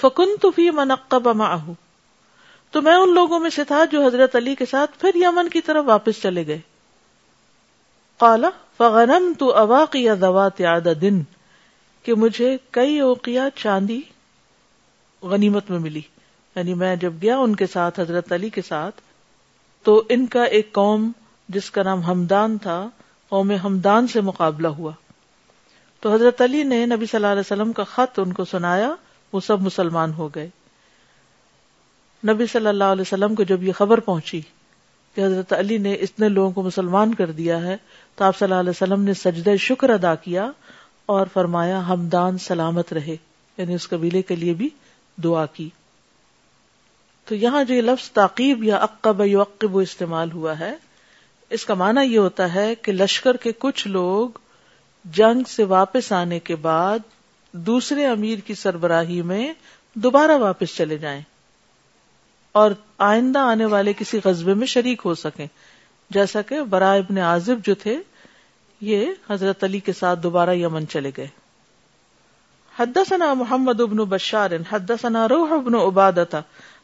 فکن 0.00 0.36
تو 0.42 0.50
فی 0.56 0.70
منقب 0.80 1.26
مہو 1.36 1.72
تو 2.74 2.82
میں 2.82 2.94
ان 2.96 3.14
لوگوں 3.14 3.38
میں 3.40 3.50
سے 3.54 3.64
تھا 3.70 3.84
جو 3.92 4.04
حضرت 4.06 4.36
علی 4.36 4.54
کے 4.58 4.66
ساتھ 4.66 4.98
پھر 5.00 5.16
یمن 5.22 5.48
کی 5.54 5.60
طرف 5.64 5.84
واپس 5.86 6.20
چلے 6.22 6.46
گئے 6.46 6.60
کالا 8.20 8.50
فغنم 8.78 9.32
تو 9.38 9.54
اواقیہ 9.58 10.12
یا 10.22 10.48
تیار 10.56 10.80
دن 11.02 11.20
کہ 12.02 12.14
مجھے 12.22 12.56
کئی 12.76 12.98
اوقیا 13.10 13.48
چاندی 13.56 14.00
غنیمت 15.32 15.70
میں 15.70 15.78
ملی 15.78 16.00
یعنی 16.56 16.74
میں 16.84 16.94
جب 17.02 17.12
گیا 17.22 17.36
ان 17.38 17.54
کے 17.56 17.66
ساتھ 17.72 18.00
حضرت 18.00 18.32
علی 18.32 18.48
کے 18.56 18.62
ساتھ 18.68 19.00
تو 19.84 20.02
ان 20.14 20.26
کا 20.34 20.42
ایک 20.56 20.72
قوم 20.72 21.10
جس 21.56 21.70
کا 21.76 21.82
نام 21.90 22.02
ہمدان 22.10 22.56
تھا 22.64 22.78
قوم 23.28 23.50
ہمدان 23.64 24.06
سے 24.16 24.20
مقابلہ 24.30 24.68
ہوا 24.80 24.90
تو 26.02 26.12
حضرت 26.12 26.40
علی 26.42 26.62
نے 26.68 26.84
نبی 26.86 27.06
صلی 27.06 27.16
اللہ 27.16 27.32
علیہ 27.32 27.40
وسلم 27.40 27.72
کا 27.72 27.82
خط 27.88 28.18
ان 28.18 28.32
کو 28.38 28.44
سنایا 28.52 28.90
وہ 29.32 29.40
سب 29.48 29.60
مسلمان 29.62 30.12
ہو 30.16 30.28
گئے 30.34 30.48
نبی 32.30 32.46
صلی 32.52 32.66
اللہ 32.66 32.92
علیہ 32.94 33.00
وسلم 33.06 33.34
کو 33.34 33.42
جب 33.50 33.62
یہ 33.64 33.72
خبر 33.78 34.00
پہنچی 34.08 34.40
کہ 35.14 35.24
حضرت 35.24 35.52
علی 35.52 35.78
نے 35.86 35.92
اتنے 36.06 36.28
لوگوں 36.28 36.50
کو 36.56 36.62
مسلمان 36.62 37.14
کر 37.20 37.30
دیا 37.40 37.60
ہے 37.66 37.76
تو 38.16 38.24
آپ 38.24 38.36
صلی 38.38 38.46
اللہ 38.46 38.60
علیہ 38.60 38.70
وسلم 38.76 39.02
نے 39.04 39.14
سجد 39.22 39.48
شکر 39.68 39.90
ادا 39.90 40.14
کیا 40.26 40.50
اور 41.14 41.26
فرمایا 41.32 41.80
ہمدان 41.88 42.38
سلامت 42.48 42.92
رہے 42.98 43.16
یعنی 43.56 43.74
اس 43.74 43.88
قبیلے 43.88 44.22
کے 44.32 44.36
لیے 44.42 44.54
بھی 44.62 44.68
دعا 45.24 45.44
کی 45.54 45.68
تو 47.28 47.34
یہاں 47.44 47.62
جو 47.64 47.74
یہ 47.74 47.82
لفظ 47.82 48.10
تاقیب 48.20 48.62
یا 48.64 48.78
عقب 48.84 49.22
عقب 49.46 49.76
استعمال 49.78 50.32
ہوا 50.32 50.58
ہے 50.58 50.74
اس 51.58 51.64
کا 51.66 51.74
معنی 51.84 52.06
یہ 52.12 52.18
ہوتا 52.18 52.54
ہے 52.54 52.74
کہ 52.82 52.92
لشکر 52.92 53.36
کے 53.46 53.52
کچھ 53.58 53.86
لوگ 53.88 54.38
جنگ 55.16 55.42
سے 55.48 55.64
واپس 55.70 56.12
آنے 56.12 56.38
کے 56.40 56.56
بعد 56.62 57.06
دوسرے 57.66 58.06
امیر 58.06 58.38
کی 58.46 58.54
سربراہی 58.54 59.20
میں 59.30 59.52
دوبارہ 60.02 60.36
واپس 60.38 60.76
چلے 60.76 60.98
جائیں 60.98 61.20
اور 62.60 62.70
آئندہ 63.06 63.38
آنے 63.48 63.64
والے 63.74 63.92
کسی 63.98 64.20
قصبے 64.22 64.54
میں 64.54 64.66
شریک 64.66 65.02
ہو 65.04 65.14
سکیں 65.24 65.46
جیسا 66.14 66.42
کہ 66.48 66.60
برائے 66.70 66.98
ابن 67.00 67.18
عازب 67.18 67.60
جو 67.64 67.74
تھے 67.82 67.96
یہ 68.90 69.06
حضرت 69.30 69.64
علی 69.64 69.80
کے 69.80 69.92
ساتھ 70.00 70.18
دوبارہ 70.22 70.54
یمن 70.54 70.88
چلے 70.92 71.10
گئے 71.16 71.26
حدثنا 72.78 73.32
محمد 73.34 73.80
ابن 73.80 73.96
بشار 74.10 74.50
حدثنا 74.70 75.26
روح 75.28 75.52
ابن 75.54 75.74
عبادتا 75.80 76.40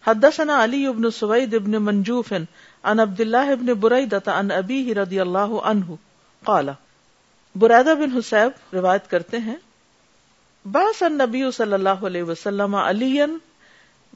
حدثنا 0.07 0.63
علی 0.65 0.85
ابن 0.87 1.11
سوید 1.21 1.55
ابن 1.55 1.83
منجوف 1.83 2.33
ان 2.83 3.01
عبد 3.01 3.21
ابن 3.51 3.73
برائی 3.81 4.07
ان 4.35 4.51
ابیہ 4.57 4.95
رضی 4.99 5.21
اللہ 5.21 5.57
عنہ 5.63 5.95
قالا 6.45 6.73
برادہ 7.57 7.95
بن 7.99 8.11
حسیب 8.19 8.75
روایت 8.77 9.09
کرتے 9.11 9.39
ہیں 9.47 9.57
نبی 11.11 11.43
صلی 11.57 11.73
اللہ 11.73 12.05
علیہ 12.07 12.23
وسلم 12.31 12.75
علی 12.75 13.13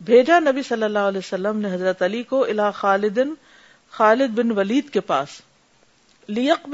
بھیجا 0.04 0.38
نبی 0.38 0.62
صلی 0.68 0.82
اللہ 0.82 1.06
علیہ 1.10 1.18
وسلم 1.18 1.58
نے 1.60 1.72
حضرت 1.74 2.02
علی 2.02 2.22
کو 2.32 2.42
الا 2.44 2.70
خالد 2.80 3.18
خالد 3.98 4.34
بن 4.38 4.50
ولید 4.58 4.90
کے 4.92 5.00
پاس 5.10 5.40
لیک 6.28 6.66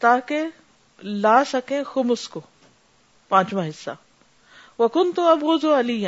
تاکہ 0.00 0.44
لا 1.02 1.42
سکے 1.52 1.82
خم 1.92 2.10
اس 2.10 2.28
کو 2.28 2.40
پانچواں 3.28 3.66
حصہ 3.68 3.90
وکن 4.78 5.12
تو 5.16 5.26
اب 5.28 5.42
وہ 5.44 5.56
و 5.62 5.78
علی 5.78 6.04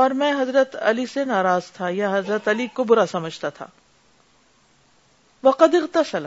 اور 0.00 0.10
میں 0.22 0.32
حضرت 0.40 0.76
علی 0.88 1.06
سے 1.12 1.24
ناراض 1.24 1.70
تھا 1.76 1.88
یا 1.92 2.16
حضرت 2.16 2.48
علی 2.48 2.66
کو 2.74 2.84
برا 2.90 3.06
سمجھتا 3.12 3.48
تھا 3.60 3.66
وقد 5.44 5.74
اغتسل 5.82 6.26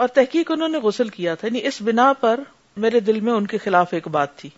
اور 0.00 0.08
تحقیق 0.14 0.50
انہوں 0.50 0.68
نے 0.68 0.78
غسل 0.82 1.08
کیا 1.18 1.34
تھا 1.40 1.46
یعنی 1.48 1.60
اس 1.66 1.80
بنا 1.88 2.12
پر 2.20 2.40
میرے 2.84 3.00
دل 3.08 3.20
میں 3.26 3.32
ان 3.32 3.46
کے 3.46 3.58
خلاف 3.64 3.92
ایک 3.94 4.08
بات 4.16 4.36
تھی 4.36 4.48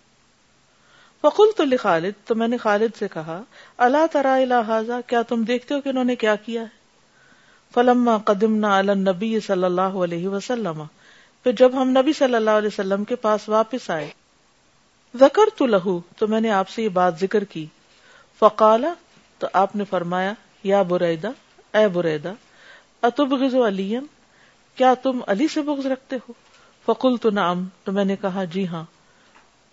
فقول 1.21 1.75
خالد 1.81 2.13
تو 2.27 2.35
میں 2.35 2.47
نے 2.47 2.57
خالد 2.57 2.95
سے 2.99 3.07
کہا 3.13 3.39
اللہ 3.85 4.05
ترا 4.11 4.35
الحاظ 4.41 4.89
کیا 5.07 5.21
تم 5.27 5.43
دیکھتے 5.43 5.73
ہو 5.75 5.81
کہ 5.81 5.89
انہوں 5.89 6.03
نے 6.03 6.15
کیا 6.23 6.35
کیا 6.45 6.61
ہے 6.61 6.75
فلم 7.73 8.09
قدم 8.25 8.55
نہ 8.65 8.81
نبی 9.09 9.39
صلی 9.47 9.63
اللہ 9.63 9.97
علیہ 10.05 10.27
وسلم 10.35 10.83
پھر 11.43 11.51
جب 11.57 11.81
ہم 11.81 11.89
نبی 11.99 12.13
صلی 12.17 12.35
اللہ 12.35 12.57
علیہ 12.61 12.67
وسلم 12.67 13.03
کے 13.11 13.15
پاس 13.25 13.47
واپس 13.49 13.89
آئے 13.97 14.09
زکر 15.19 15.49
تو 15.57 15.65
لہو 15.65 15.99
تو 16.17 16.27
میں 16.27 16.41
نے 16.41 16.51
آپ 16.51 16.69
سے 16.69 16.83
یہ 16.83 16.89
بات 16.99 17.19
ذکر 17.19 17.43
کی 17.55 17.65
فقال 18.39 18.85
تو 19.39 19.47
آپ 19.63 19.75
نے 19.75 19.83
فرمایا 19.89 20.33
یا 20.63 20.81
بریدا 20.93 21.29
اے 21.79 21.87
بریدا 21.97 22.31
اتب 23.09 23.33
علیم 23.65 24.05
کیا 24.77 24.93
تم 25.01 25.19
علی 25.33 25.47
سے 25.53 25.61
بغض 25.67 25.85
رکھتے 25.91 26.15
ہو 26.27 26.33
فقول 26.85 27.15
تو 27.21 27.29
نام 27.35 27.63
تو 27.83 27.91
میں 27.91 28.03
نے 28.05 28.15
کہا 28.21 28.43
جی 28.55 28.65
ہاں 28.67 28.83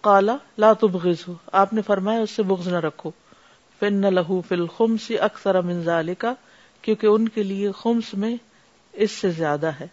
کالا 0.07 0.37
لا 0.64 0.73
تبغض 0.81 1.25
ہو 1.29 1.35
آپ 1.62 1.73
نے 1.73 1.83
فرمایا 1.87 2.21
اس 2.21 2.31
سے 2.38 2.43
بغض 2.53 2.69
نہ 2.75 2.79
رکھو 2.87 3.11
فن 3.81 3.95
نہ 4.01 4.07
لہو 4.19 4.40
فل 4.49 4.64
سی 5.07 5.19
اکثر 5.29 5.61
منزا 5.71 5.99
علی 6.01 6.14
کا 6.25 6.33
کیونکہ 6.83 7.07
ان 7.07 7.29
کے 7.35 7.43
لیے 7.43 7.71
خمس 7.83 8.12
میں 8.23 8.35
اس 9.05 9.11
سے 9.23 9.31
زیادہ 9.38 9.71
ہے 9.81 9.87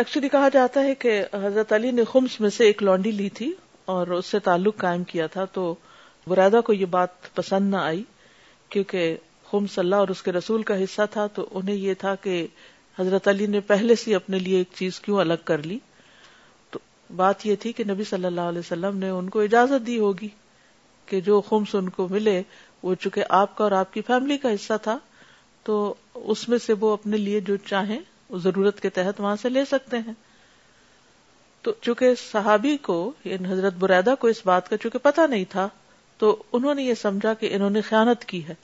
ایکچولی 0.00 0.28
کہا 0.28 0.48
جاتا 0.52 0.80
ہے 0.84 0.94
کہ 1.04 1.20
حضرت 1.44 1.72
علی 1.72 1.90
نے 1.90 2.04
خمس 2.12 2.40
میں 2.40 2.50
سے 2.56 2.66
ایک 2.66 2.82
لانڈی 2.82 3.10
لی 3.12 3.28
تھی 3.38 3.52
اور 3.94 4.06
اس 4.18 4.26
سے 4.34 4.38
تعلق 4.48 4.76
قائم 4.80 5.04
کیا 5.12 5.26
تھا 5.36 5.44
تو 5.56 5.74
برادا 6.28 6.60
کو 6.68 6.72
یہ 6.72 6.86
بات 6.96 7.34
پسند 7.36 7.70
نہ 7.70 7.76
آئی 7.92 8.02
کیونکہ 8.74 9.16
خمس 9.50 9.78
اللہ 9.78 10.02
اور 10.04 10.08
اس 10.08 10.22
کے 10.22 10.32
رسول 10.32 10.62
کا 10.70 10.82
حصہ 10.82 11.02
تھا 11.10 11.26
تو 11.34 11.48
انہیں 11.50 11.76
یہ 11.76 11.94
تھا 11.98 12.14
کہ 12.22 12.46
حضرت 13.00 13.28
علی 13.28 13.46
نے 13.46 13.60
پہلے 13.66 13.94
سے 13.96 14.14
اپنے 14.14 14.38
لیے 14.38 14.56
ایک 14.58 14.68
چیز 14.76 14.98
کیوں 15.00 15.18
الگ 15.20 15.44
کر 15.50 15.62
لی 15.66 15.78
تو 16.70 16.78
بات 17.16 17.44
یہ 17.46 17.56
تھی 17.60 17.70
کہ 17.76 17.84
نبی 17.90 18.04
صلی 18.08 18.24
اللہ 18.26 18.48
علیہ 18.52 18.58
وسلم 18.64 18.96
نے 19.04 19.08
ان 19.18 19.28
کو 19.34 19.40
اجازت 19.42 19.86
دی 19.86 19.98
ہوگی 19.98 20.28
کہ 21.10 21.20
جو 21.28 21.40
خمس 21.48 21.74
ان 21.74 21.88
کو 21.98 22.06
ملے 22.10 22.40
وہ 22.82 22.94
چونکہ 23.04 23.22
آپ 23.38 23.54
کا 23.56 23.64
اور 23.64 23.72
آپ 23.78 23.92
کی 23.92 24.00
فیملی 24.06 24.36
کا 24.42 24.52
حصہ 24.54 24.72
تھا 24.82 24.96
تو 25.64 25.76
اس 26.32 26.48
میں 26.48 26.58
سے 26.66 26.72
وہ 26.80 26.92
اپنے 26.92 27.16
لیے 27.16 27.40
جو 27.48 27.56
چاہیں 27.68 27.98
ضرورت 28.42 28.80
کے 28.80 28.88
تحت 28.98 29.20
وہاں 29.20 29.34
سے 29.42 29.48
لے 29.48 29.64
سکتے 29.70 29.98
ہیں 30.06 30.12
تو 31.62 31.72
چونکہ 31.82 32.14
صحابی 32.20 32.76
کو 32.88 32.96
یعنی 33.30 33.50
حضرت 33.52 33.74
بریدہ 33.78 34.14
کو 34.20 34.26
اس 34.34 34.40
بات 34.46 34.68
کا 34.70 34.76
چونکہ 34.82 34.98
پتا 35.08 35.26
نہیں 35.30 35.44
تھا 35.52 35.68
تو 36.18 36.36
انہوں 36.58 36.74
نے 36.74 36.82
یہ 36.82 36.94
سمجھا 37.02 37.32
کہ 37.40 37.48
انہوں 37.56 37.70
نے 37.76 37.80
خیانت 37.88 38.24
کی 38.32 38.46
ہے 38.48 38.54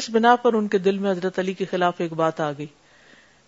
اس 0.00 0.08
بنا 0.12 0.34
پر 0.42 0.54
ان 0.58 0.68
کے 0.74 0.78
دل 0.88 0.98
میں 0.98 1.10
حضرت 1.10 1.38
علی 1.38 1.52
کے 1.54 1.64
خلاف 1.70 2.00
ایک 2.00 2.12
بات 2.22 2.40
آ 2.40 2.50
گئی 2.58 2.66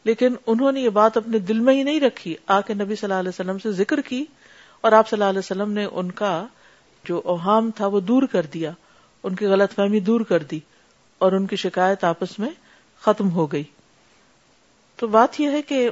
لیکن 0.04 0.34
انہوں 0.46 0.72
نے 0.72 0.80
یہ 0.80 0.88
بات 0.98 1.16
اپنے 1.16 1.38
دل 1.48 1.60
میں 1.66 1.74
ہی 1.74 1.82
نہیں 1.82 2.00
رکھی 2.00 2.34
آ 2.54 2.60
کے 2.66 2.74
نبی 2.74 2.96
صلی 2.96 3.06
اللہ 3.06 3.20
علیہ 3.20 3.28
وسلم 3.28 3.58
سے 3.58 3.72
ذکر 3.82 4.00
کی 4.08 4.24
اور 4.86 4.92
آپ 4.92 5.08
صلی 5.08 5.16
اللہ 5.16 5.28
علیہ 5.30 5.38
وسلم 5.38 5.72
نے 5.72 5.84
ان 5.92 6.10
کا 6.20 6.32
جو 7.08 7.20
اوہام 7.32 7.70
تھا 7.76 7.86
وہ 7.94 8.00
دور 8.10 8.22
کر 8.32 8.46
دیا 8.54 8.70
ان 9.26 9.34
کی 9.34 9.46
غلط 9.46 9.74
فہمی 9.74 10.00
دور 10.10 10.20
کر 10.28 10.42
دی 10.50 10.58
اور 11.24 11.32
ان 11.32 11.46
کی 11.46 11.56
شکایت 11.56 12.04
آپس 12.04 12.38
میں 12.38 12.48
ختم 13.04 13.30
ہو 13.32 13.50
گئی 13.52 13.62
تو 15.00 15.06
بات 15.16 15.40
یہ 15.40 15.50
ہے 15.50 15.60
کہ 15.68 15.88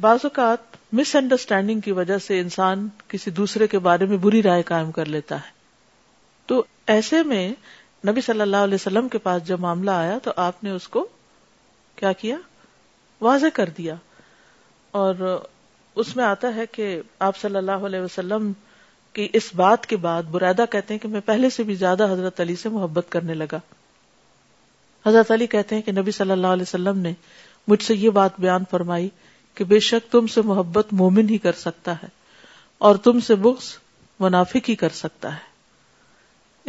بعض 0.00 0.24
اوقات 0.24 0.76
مس 0.94 1.14
انڈرسٹینڈنگ 1.16 1.80
کی 1.80 1.92
وجہ 1.92 2.18
سے 2.26 2.38
انسان 2.40 2.86
کسی 3.08 3.30
دوسرے 3.40 3.66
کے 3.68 3.78
بارے 3.88 4.06
میں 4.06 4.16
بری 4.26 4.42
رائے 4.42 4.62
قائم 4.70 4.90
کر 4.98 5.04
لیتا 5.14 5.36
ہے 5.44 5.54
تو 6.46 6.62
ایسے 6.94 7.22
میں 7.32 7.48
نبی 8.08 8.20
صلی 8.20 8.40
اللہ 8.40 8.64
علیہ 8.66 8.74
وسلم 8.74 9.08
کے 9.14 9.18
پاس 9.26 9.42
جب 9.46 9.60
معاملہ 9.60 9.90
آیا 9.90 10.18
تو 10.22 10.32
آپ 10.46 10.62
نے 10.64 10.70
اس 10.70 10.88
کو 10.96 11.06
کیا 11.96 12.12
کیا 12.22 12.36
واضح 13.24 13.46
کر 13.54 13.68
دیا 13.78 13.94
اور 15.02 15.14
اس 16.02 16.14
میں 16.16 16.24
آتا 16.24 16.54
ہے 16.54 16.66
کہ 16.72 16.88
آپ 17.26 17.36
صلی 17.38 17.56
اللہ 17.56 17.86
علیہ 17.86 18.00
وسلم 18.00 18.50
کی 19.12 19.28
اس 19.38 19.48
بات 19.56 19.86
کے 19.86 19.96
بعد 19.96 20.22
برادہ 20.30 20.64
کہتے 20.70 20.94
ہیں 20.94 20.98
کہ 21.00 21.08
میں 21.08 21.20
پہلے 21.24 21.50
سے 21.50 21.62
بھی 21.68 21.74
زیادہ 21.74 22.10
حضرت 22.12 22.40
علی 22.40 22.56
سے 22.62 22.68
محبت 22.68 23.06
کرنے 23.10 23.34
لگا 23.34 23.60
حضرت 25.06 25.30
علی 25.30 25.46
کہتے 25.46 25.74
ہیں 25.74 25.82
کہ 25.82 25.92
نبی 25.92 26.10
صلی 26.12 26.30
اللہ 26.30 26.46
علیہ 26.56 26.62
وسلم 26.68 26.98
نے 26.98 27.12
مجھ 27.68 27.82
سے 27.82 27.94
یہ 27.94 28.10
بات 28.20 28.40
بیان 28.40 28.64
فرمائی 28.70 29.08
کہ 29.54 29.64
بے 29.64 29.78
شک 29.88 30.10
تم 30.12 30.26
سے 30.34 30.42
محبت 30.44 30.92
مومن 31.00 31.28
ہی 31.28 31.38
کر 31.46 31.52
سکتا 31.58 31.92
ہے 32.02 32.08
اور 32.86 32.96
تم 33.04 33.20
سے 33.26 33.34
بغض 33.46 33.72
منافق 34.20 34.68
ہی 34.70 34.74
کر 34.82 34.88
سکتا 34.98 35.32
ہے 35.34 35.44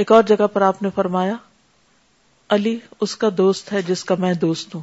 ایک 0.02 0.12
اور 0.12 0.24
جگہ 0.28 0.48
پر 0.54 0.62
آپ 0.62 0.82
نے 0.84 0.90
فرمایا 0.96 1.34
علی 2.56 2.78
اس 3.02 3.16
کا 3.24 3.30
دوست 3.38 3.72
ہے 3.74 3.82
جس 3.88 4.04
کا 4.06 4.16
میں 4.20 4.34
دوست 4.42 4.76
ہوں 4.76 4.82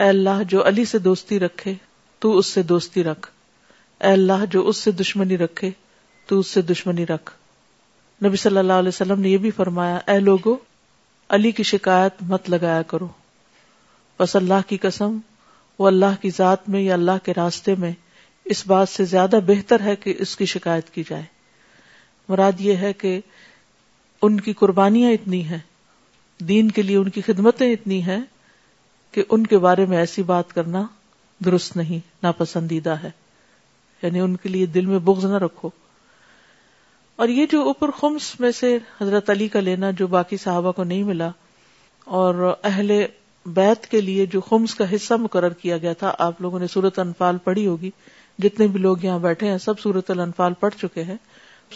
اے 0.00 0.04
اللہ 0.08 0.42
جو 0.48 0.62
علی 0.68 0.84
سے 0.90 0.98
دوستی 0.98 1.38
رکھے 1.40 1.72
تو 2.20 2.36
اس 2.38 2.46
سے 2.54 2.62
دوستی 2.68 3.02
رکھ 3.04 3.26
اے 4.04 4.12
اللہ 4.12 4.44
جو 4.50 4.66
اس 4.68 4.76
سے 4.84 4.90
دشمنی 5.00 5.36
رکھے 5.38 5.70
تو 6.26 6.38
اس 6.38 6.46
سے 6.54 6.62
دشمنی 6.70 7.06
رکھ 7.06 7.30
نبی 8.24 8.36
صلی 8.36 8.58
اللہ 8.58 8.72
علیہ 8.82 8.88
وسلم 8.94 9.20
نے 9.20 9.28
یہ 9.28 9.36
بھی 9.44 9.50
فرمایا 9.56 9.96
اے 10.12 10.18
لوگو 10.20 10.56
علی 11.36 11.50
کی 11.52 11.62
شکایت 11.72 12.22
مت 12.28 12.50
لگایا 12.50 12.80
کرو 12.92 13.06
بس 14.20 14.36
اللہ 14.36 14.68
کی 14.68 14.76
قسم 14.82 15.18
وہ 15.78 15.86
اللہ 15.86 16.20
کی 16.22 16.30
ذات 16.36 16.68
میں 16.68 16.80
یا 16.82 16.94
اللہ 16.94 17.24
کے 17.24 17.32
راستے 17.36 17.74
میں 17.78 17.92
اس 18.54 18.66
بات 18.66 18.88
سے 18.88 19.04
زیادہ 19.14 19.38
بہتر 19.46 19.80
ہے 19.84 19.94
کہ 19.96 20.14
اس 20.20 20.36
کی 20.36 20.46
شکایت 20.54 20.90
کی 20.94 21.02
جائے 21.08 21.24
مراد 22.28 22.60
یہ 22.60 22.76
ہے 22.86 22.92
کہ 23.04 23.18
ان 24.26 24.40
کی 24.40 24.52
قربانیاں 24.62 25.10
اتنی 25.12 25.44
ہیں 25.46 25.58
دین 26.48 26.70
کے 26.70 26.82
لیے 26.82 26.96
ان 26.96 27.08
کی 27.10 27.20
خدمتیں 27.26 27.70
اتنی 27.72 28.02
ہیں 28.02 28.20
کہ 29.12 29.22
ان 29.28 29.46
کے 29.46 29.58
بارے 29.64 29.84
میں 29.86 29.96
ایسی 29.98 30.22
بات 30.32 30.52
کرنا 30.54 30.82
درست 31.44 31.76
نہیں 31.76 31.98
ناپسندیدہ 32.22 32.94
ہے 33.02 33.10
یعنی 34.02 34.20
ان 34.20 34.36
کے 34.42 34.48
لیے 34.48 34.66
دل 34.76 34.86
میں 34.86 34.98
بغض 35.08 35.24
نہ 35.32 35.38
رکھو 35.44 35.68
اور 37.22 37.28
یہ 37.28 37.46
جو 37.50 37.60
اوپر 37.70 37.90
خمس 37.98 38.28
میں 38.40 38.50
سے 38.60 38.76
حضرت 39.00 39.30
علی 39.30 39.48
کا 39.48 39.60
لینا 39.60 39.90
جو 39.98 40.06
باقی 40.16 40.36
صحابہ 40.44 40.72
کو 40.78 40.84
نہیں 40.84 41.02
ملا 41.10 41.28
اور 42.20 42.52
اہل 42.70 42.92
بیت 43.54 43.86
کے 43.90 44.00
لیے 44.00 44.24
جو 44.32 44.40
خمس 44.48 44.74
کا 44.74 44.84
حصہ 44.94 45.14
مقرر 45.20 45.52
کیا 45.62 45.78
گیا 45.84 45.92
تھا 45.98 46.14
آپ 46.26 46.40
لوگوں 46.42 46.58
نے 46.58 46.66
سورت 46.72 46.98
انفال 46.98 47.38
پڑھی 47.44 47.66
ہوگی 47.66 47.90
جتنے 48.42 48.66
بھی 48.74 48.80
لوگ 48.80 49.04
یہاں 49.04 49.18
بیٹھے 49.28 49.50
ہیں 49.50 49.58
سب 49.64 49.80
سورت 49.80 50.10
الانفال 50.10 50.52
پڑھ 50.60 50.74
چکے 50.80 51.02
ہیں 51.10 51.16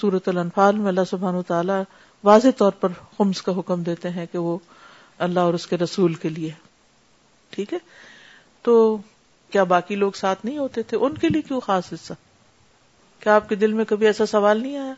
سورت 0.00 0.28
الانفال 0.28 0.76
میں 0.78 0.88
اللہ 0.88 1.04
سبحان 1.10 1.40
تعالیٰ 1.46 1.82
واضح 2.24 2.54
طور 2.56 2.72
پر 2.80 2.92
خمس 3.18 3.42
کا 3.48 3.58
حکم 3.58 3.82
دیتے 3.90 4.10
ہیں 4.10 4.26
کہ 4.32 4.38
وہ 4.38 4.56
اللہ 5.28 5.40
اور 5.50 5.54
اس 5.54 5.66
کے 5.66 5.76
رسول 5.80 6.14
کے 6.24 6.28
لیے 6.28 6.50
ٹھیک 7.50 7.72
ہے 7.74 7.78
تو 8.62 8.76
کیا 9.50 9.64
باقی 9.74 9.94
لوگ 9.96 10.12
ساتھ 10.20 10.44
نہیں 10.46 10.58
ہوتے 10.58 10.82
تھے 10.92 10.96
ان 11.06 11.16
کے 11.24 11.28
لیے 11.28 11.42
کیوں 11.48 11.60
خاص 11.66 11.92
حصہ 11.92 12.12
کیا 13.20 13.34
آپ 13.34 13.48
کے 13.48 13.54
دل 13.64 13.72
میں 13.72 13.84
کبھی 13.88 14.06
ایسا 14.06 14.26
سوال 14.26 14.62
نہیں 14.62 14.76
آیا 14.78 14.92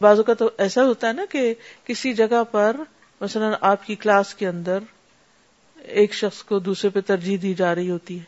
بازو 0.00 0.22
کا 0.22 0.34
تو 0.38 0.50
ایسا 0.66 0.84
ہوتا 0.86 1.08
ہے 1.08 1.12
نا 1.12 1.24
کہ 1.30 1.52
کسی 1.86 2.12
جگہ 2.20 2.42
پر 2.50 2.76
مثلا 3.20 3.50
آپ 3.70 3.86
کی 3.86 3.94
کلاس 4.04 4.34
کے 4.34 4.46
اندر 4.48 4.78
ایک 6.02 6.14
شخص 6.14 6.42
کو 6.48 6.58
دوسرے 6.68 6.90
پہ 6.90 7.00
ترجیح 7.06 7.36
دی 7.42 7.52
جا 7.54 7.74
رہی 7.74 7.90
ہوتی 7.90 8.18
ہے 8.18 8.24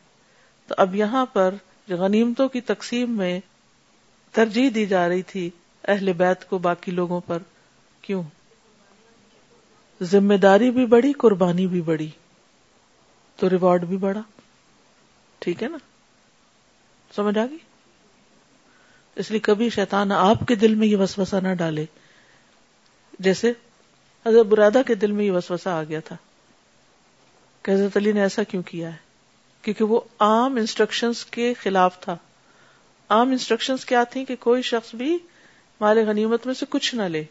تو 0.68 0.74
اب 0.84 0.94
یہاں 0.96 1.24
پر 1.32 1.54
غنیمتوں 1.98 2.48
کی 2.48 2.60
تقسیم 2.72 3.16
میں 3.16 3.38
ترجیح 4.36 4.68
دی 4.74 4.84
جا 4.92 5.08
رہی 5.08 5.22
تھی 5.32 5.48
اہل 5.94 6.12
بیت 6.16 6.48
کو 6.48 6.58
باقی 6.66 6.92
لوگوں 6.92 7.20
پر 7.26 7.38
کیوں 8.02 8.22
ذمہ 10.12 10.34
داری 10.42 10.70
بھی 10.76 10.86
بڑی 10.94 11.12
قربانی 11.18 11.66
بھی 11.74 11.80
بڑی 11.90 12.08
تو 13.36 13.48
ریوارڈ 13.50 13.84
بھی 13.88 13.96
بڑھا 14.06 14.22
ٹھیک 15.44 15.62
ہے 15.62 15.68
نا 15.68 15.78
سمجھ 17.14 17.36
آ 17.38 17.44
گئی 17.50 17.58
اس 19.22 19.30
لیے 19.30 19.40
کبھی 19.48 19.68
شیطان 19.70 20.12
آپ 20.16 20.46
کے 20.48 20.54
دل 20.64 20.74
میں 20.80 20.86
یہ 20.86 20.96
وسوسہ 20.96 21.36
نہ 21.42 21.52
ڈالے 21.62 21.84
جیسے 23.26 23.52
حضرت 24.26 24.46
برادہ 24.46 24.80
کے 24.86 24.94
دل 25.02 25.12
میں 25.12 25.24
یہ 25.24 25.32
وسوسہ 25.32 25.68
آ 25.68 25.82
گیا 25.88 26.00
تھا 26.04 26.16
کہ 27.62 27.70
حضرت 27.70 27.96
علی 27.96 28.12
نے 28.12 28.22
ایسا 28.22 28.42
کیوں 28.50 28.62
کیا 28.70 28.92
ہے 28.92 29.00
کیونکہ 29.62 29.84
وہ 29.92 30.00
عام 30.26 30.56
انسٹرکشنز 30.60 31.24
کے 31.36 31.52
خلاف 31.62 32.00
تھا 32.00 32.16
عام 33.16 33.30
انسٹرکشنز 33.30 33.84
کیا 33.86 34.02
تھیں 34.10 34.24
کہ 34.24 34.36
کوئی 34.40 34.62
شخص 34.70 34.94
بھی 35.02 35.16
مال 35.80 35.98
غنیمت 36.08 36.46
میں 36.46 36.54
سے 36.54 36.66
کچھ 36.70 36.94
نہ 36.94 37.02
لے 37.16 37.22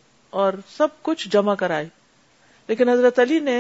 اور 0.42 0.54
سب 0.76 1.02
کچھ 1.02 1.28
جمع 1.32 1.56
کرائے 1.64 1.88
لیکن 2.68 2.90
حضرت 2.90 3.20
علی 3.20 3.40
نے 3.50 3.58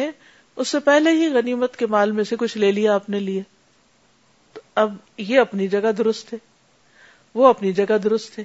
اس 0.59 0.67
سے 0.67 0.79
پہلے 0.85 1.11
ہی 1.19 1.27
غنیمت 1.33 1.75
کے 1.77 1.85
مال 1.89 2.11
میں 2.11 2.23
سے 2.23 2.35
کچھ 2.39 2.57
لے 2.57 2.71
لیا 2.71 2.93
آپ 2.95 3.09
نے 3.09 3.19
لیے 3.19 3.41
تو 4.53 4.61
اب 4.81 4.93
یہ 5.17 5.39
اپنی 5.39 5.67
جگہ 5.67 5.91
درست 5.97 6.27
تھے 6.29 6.37
وہ 7.35 7.47
اپنی 7.47 7.71
جگہ 7.73 7.97
درست 8.03 8.33
تھے 8.35 8.43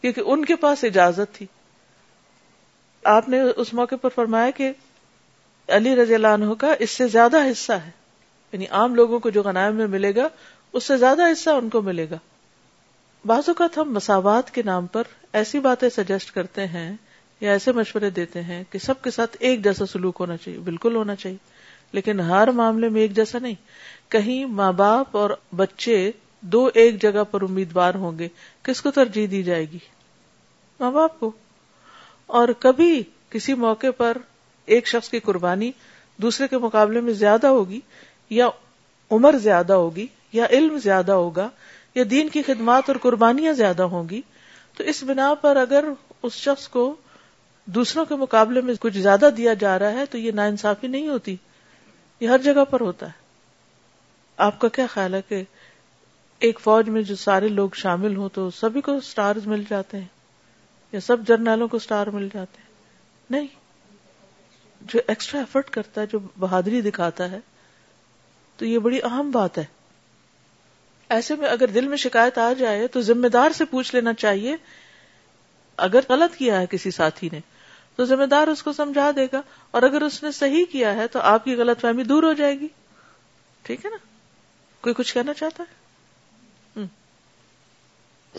کیونکہ 0.00 0.20
ان 0.32 0.44
کے 0.44 0.56
پاس 0.62 0.84
اجازت 0.84 1.34
تھی 1.34 1.46
آپ 3.14 3.28
نے 3.28 3.40
اس 3.56 3.72
موقع 3.74 3.94
پر 4.02 4.08
فرمایا 4.14 4.50
کہ 4.56 4.70
علی 5.76 5.94
رضی 5.96 6.14
اللہ 6.14 6.34
عنہ 6.38 6.54
کا 6.58 6.72
اس 6.86 6.90
سے 6.90 7.06
زیادہ 7.08 7.40
حصہ 7.50 7.72
ہے 7.84 7.90
یعنی 8.52 8.66
عام 8.78 8.94
لوگوں 8.94 9.18
کو 9.20 9.30
جو 9.30 9.42
غنائم 9.42 9.76
میں 9.76 9.86
ملے 9.94 10.14
گا 10.16 10.28
اس 10.78 10.84
سے 10.84 10.96
زیادہ 10.96 11.30
حصہ 11.32 11.50
ان 11.60 11.68
کو 11.70 11.80
ملے 11.82 12.06
گا 12.10 12.16
بعض 13.26 13.48
اوقات 13.48 13.76
ہم 13.78 13.92
مساوات 13.94 14.50
کے 14.54 14.62
نام 14.64 14.86
پر 14.96 15.02
ایسی 15.40 15.60
باتیں 15.60 15.88
سجیسٹ 15.96 16.30
کرتے 16.34 16.66
ہیں 16.66 16.90
یا 17.44 17.52
ایسے 17.52 17.72
مشورے 17.76 18.08
دیتے 18.16 18.42
ہیں 18.42 18.62
کہ 18.72 18.78
سب 18.82 19.00
کے 19.02 19.10
ساتھ 19.10 19.36
ایک 19.46 19.62
جیسا 19.64 19.86
سلوک 19.86 20.16
ہونا 20.20 20.36
چاہیے 20.36 20.58
بالکل 20.68 20.94
ہونا 20.96 21.14
چاہیے 21.22 21.36
لیکن 21.98 22.20
ہر 22.28 22.50
معاملے 22.60 22.88
میں 22.94 23.00
ایک 23.00 23.12
جیسا 23.16 23.38
نہیں 23.38 23.54
کہیں 24.12 24.44
ماں 24.60 24.70
باپ 24.78 25.16
اور 25.22 25.30
بچے 25.56 25.96
دو 26.54 26.62
ایک 26.82 27.00
جگہ 27.02 27.24
پر 27.30 27.42
امیدوار 27.48 27.94
ہوں 28.06 28.16
گے 28.18 28.28
کس 28.70 28.80
کو 28.82 28.90
ترجیح 29.00 29.26
دی 29.30 29.42
جائے 29.50 29.66
گی 29.72 29.78
ماں 30.80 30.90
باپ 30.96 31.18
کو 31.20 31.30
اور 32.40 32.48
کبھی 32.64 33.02
کسی 33.30 33.54
موقع 33.66 33.90
پر 34.00 34.18
ایک 34.76 34.86
شخص 34.94 35.08
کی 35.10 35.20
قربانی 35.28 35.70
دوسرے 36.22 36.48
کے 36.48 36.58
مقابلے 36.66 37.00
میں 37.08 37.12
زیادہ 37.22 37.46
ہوگی 37.58 37.80
یا 38.40 38.48
عمر 39.18 39.38
زیادہ 39.48 39.72
ہوگی 39.84 40.06
یا 40.40 40.46
علم 40.58 40.78
زیادہ 40.88 41.12
ہوگا 41.24 41.48
یا 41.94 42.04
دین 42.10 42.28
کی 42.36 42.42
خدمات 42.50 42.88
اور 42.90 42.98
قربانیاں 43.06 43.52
زیادہ 43.62 43.82
ہوں 43.96 44.08
گی 44.10 44.20
تو 44.76 44.84
اس 44.94 45.02
بنا 45.12 45.32
پر 45.40 45.56
اگر 45.68 45.84
اس 46.22 46.36
شخص 46.48 46.68
کو 46.76 46.94
دوسروں 47.74 48.04
کے 48.04 48.14
مقابلے 48.20 48.60
میں 48.60 48.74
کچھ 48.80 48.96
زیادہ 48.98 49.28
دیا 49.36 49.52
جا 49.60 49.78
رہا 49.78 49.92
ہے 49.98 50.04
تو 50.10 50.18
یہ 50.18 50.32
نا 50.34 50.44
انصافی 50.46 50.86
نہیں 50.86 51.08
ہوتی 51.08 51.34
یہ 52.20 52.28
ہر 52.28 52.38
جگہ 52.44 52.64
پر 52.70 52.80
ہوتا 52.80 53.06
ہے 53.06 53.22
آپ 54.46 54.58
کا 54.60 54.68
کیا 54.76 54.86
خیال 54.94 55.14
ہے 55.14 55.20
کہ 55.28 55.42
ایک 56.48 56.60
فوج 56.60 56.88
میں 56.90 57.02
جو 57.02 57.16
سارے 57.16 57.48
لوگ 57.48 57.70
شامل 57.82 58.16
ہوں 58.16 58.28
تو 58.34 58.48
سبھی 58.60 58.80
کو 58.88 58.96
اسٹار 58.96 59.36
مل 59.46 59.62
جاتے 59.68 59.98
ہیں 59.98 60.06
یا 60.92 61.00
سب 61.00 61.26
جرنلوں 61.26 61.68
کو 61.68 61.76
اسٹار 61.76 62.06
مل 62.12 62.28
جاتے 62.34 62.60
ہیں 62.62 62.72
نہیں 63.30 63.46
جو 64.92 65.00
ایکسٹرا 65.06 65.40
ایفرٹ 65.40 65.70
کرتا 65.70 66.00
ہے 66.00 66.06
جو 66.12 66.18
بہادری 66.38 66.80
دکھاتا 66.82 67.30
ہے 67.30 67.38
تو 68.56 68.64
یہ 68.66 68.78
بڑی 68.78 68.98
اہم 69.04 69.30
بات 69.34 69.58
ہے 69.58 69.64
ایسے 71.14 71.34
میں 71.36 71.48
اگر 71.48 71.70
دل 71.74 71.88
میں 71.88 71.96
شکایت 72.02 72.38
آ 72.38 72.52
جائے 72.58 72.86
تو 72.92 73.00
ذمہ 73.08 73.28
دار 73.32 73.50
سے 73.58 73.64
پوچھ 73.70 73.94
لینا 73.94 74.12
چاہیے 74.24 74.56
اگر 75.86 76.00
غلط 76.08 76.36
کیا 76.36 76.60
ہے 76.60 76.66
کسی 76.70 76.90
ساتھی 76.90 77.28
نے 77.32 77.40
تو 77.96 78.04
ذمہ 78.04 78.24
دار 78.30 78.48
اس 78.52 78.62
کو 78.62 78.72
سمجھا 78.72 79.10
دے 79.16 79.26
گا 79.32 79.40
اور 79.76 79.82
اگر 79.88 80.02
اس 80.02 80.22
نے 80.22 80.30
صحیح 80.40 80.64
کیا 80.72 80.94
ہے 80.96 81.06
تو 81.16 81.20
آپ 81.32 81.44
کی 81.44 81.54
غلط 81.60 81.80
فہمی 81.80 82.02
دور 82.12 82.22
ہو 82.22 82.32
جائے 82.40 82.58
گی 82.60 82.68
ٹھیک 83.68 83.84
ہے 83.84 83.90
نا 83.90 83.96
کوئی 84.86 84.94
کچھ 84.98 85.14
کہنا 85.14 85.34
چاہتا 85.40 85.62
ہے 85.68 85.82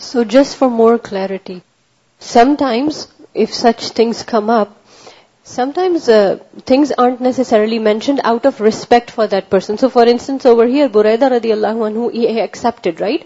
so 0.06 0.22
just 0.36 0.58
for 0.58 0.68
more 0.80 0.96
clarity 1.02 1.58
sometimes 2.58 3.06
of 3.44 3.54
such 3.54 3.92
things 3.94 4.24
come 4.32 4.50
up 4.50 4.74
sometimes 5.74 6.08
things 6.66 6.92
are 6.98 7.20
necessarily 7.22 7.78
mentioned 7.88 8.20
out 8.30 8.46
of 8.46 8.60
respect 8.62 9.10
for 9.14 9.26
that 9.34 9.48
person 9.50 9.76
so 9.80 9.88
for 9.96 10.06
instance 10.12 10.46
over 10.46 10.66
here 10.74 10.88
Buraidah 10.92 11.28
رضی 11.36 11.52
اللہ 11.52 11.84
expected 12.42 13.00
right 13.00 13.24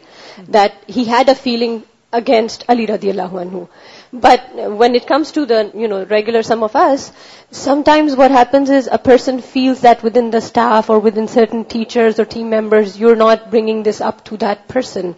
that 0.55 0.90
had 1.07 1.29
a 1.29 1.35
feeling 1.43 1.79
against 2.21 2.64
Ali 2.71 2.87
رضی 2.87 3.11
اللہ 3.11 3.33
ون 3.35 3.49
ہوں 3.53 3.64
But 4.12 4.55
when 4.55 4.97
it 4.97 5.07
comes 5.07 5.31
to 5.33 5.47
the, 5.47 6.07
regular 6.11 6.43
some 6.43 6.64
of 6.64 6.75
us, 6.75 7.12
sometimes 7.53 8.16
what 8.16 8.33
happens 8.33 8.69
is 8.69 8.88
a 8.90 8.99
person 8.99 9.40
feels 9.40 9.83
that 9.83 10.03
within 10.03 10.31
the 10.31 10.40
staff 10.40 10.90
or 10.90 10.99
within 10.99 11.29
certain 11.29 11.64
teachers 11.64 12.19
or 12.19 12.25
team 12.25 12.51
members, 12.51 12.99
you're 12.99 13.14
not 13.14 13.51
bringing 13.51 13.85
this 13.85 14.01
up 14.01 14.25
to 14.25 14.37
that 14.38 14.66
person. 14.66 15.14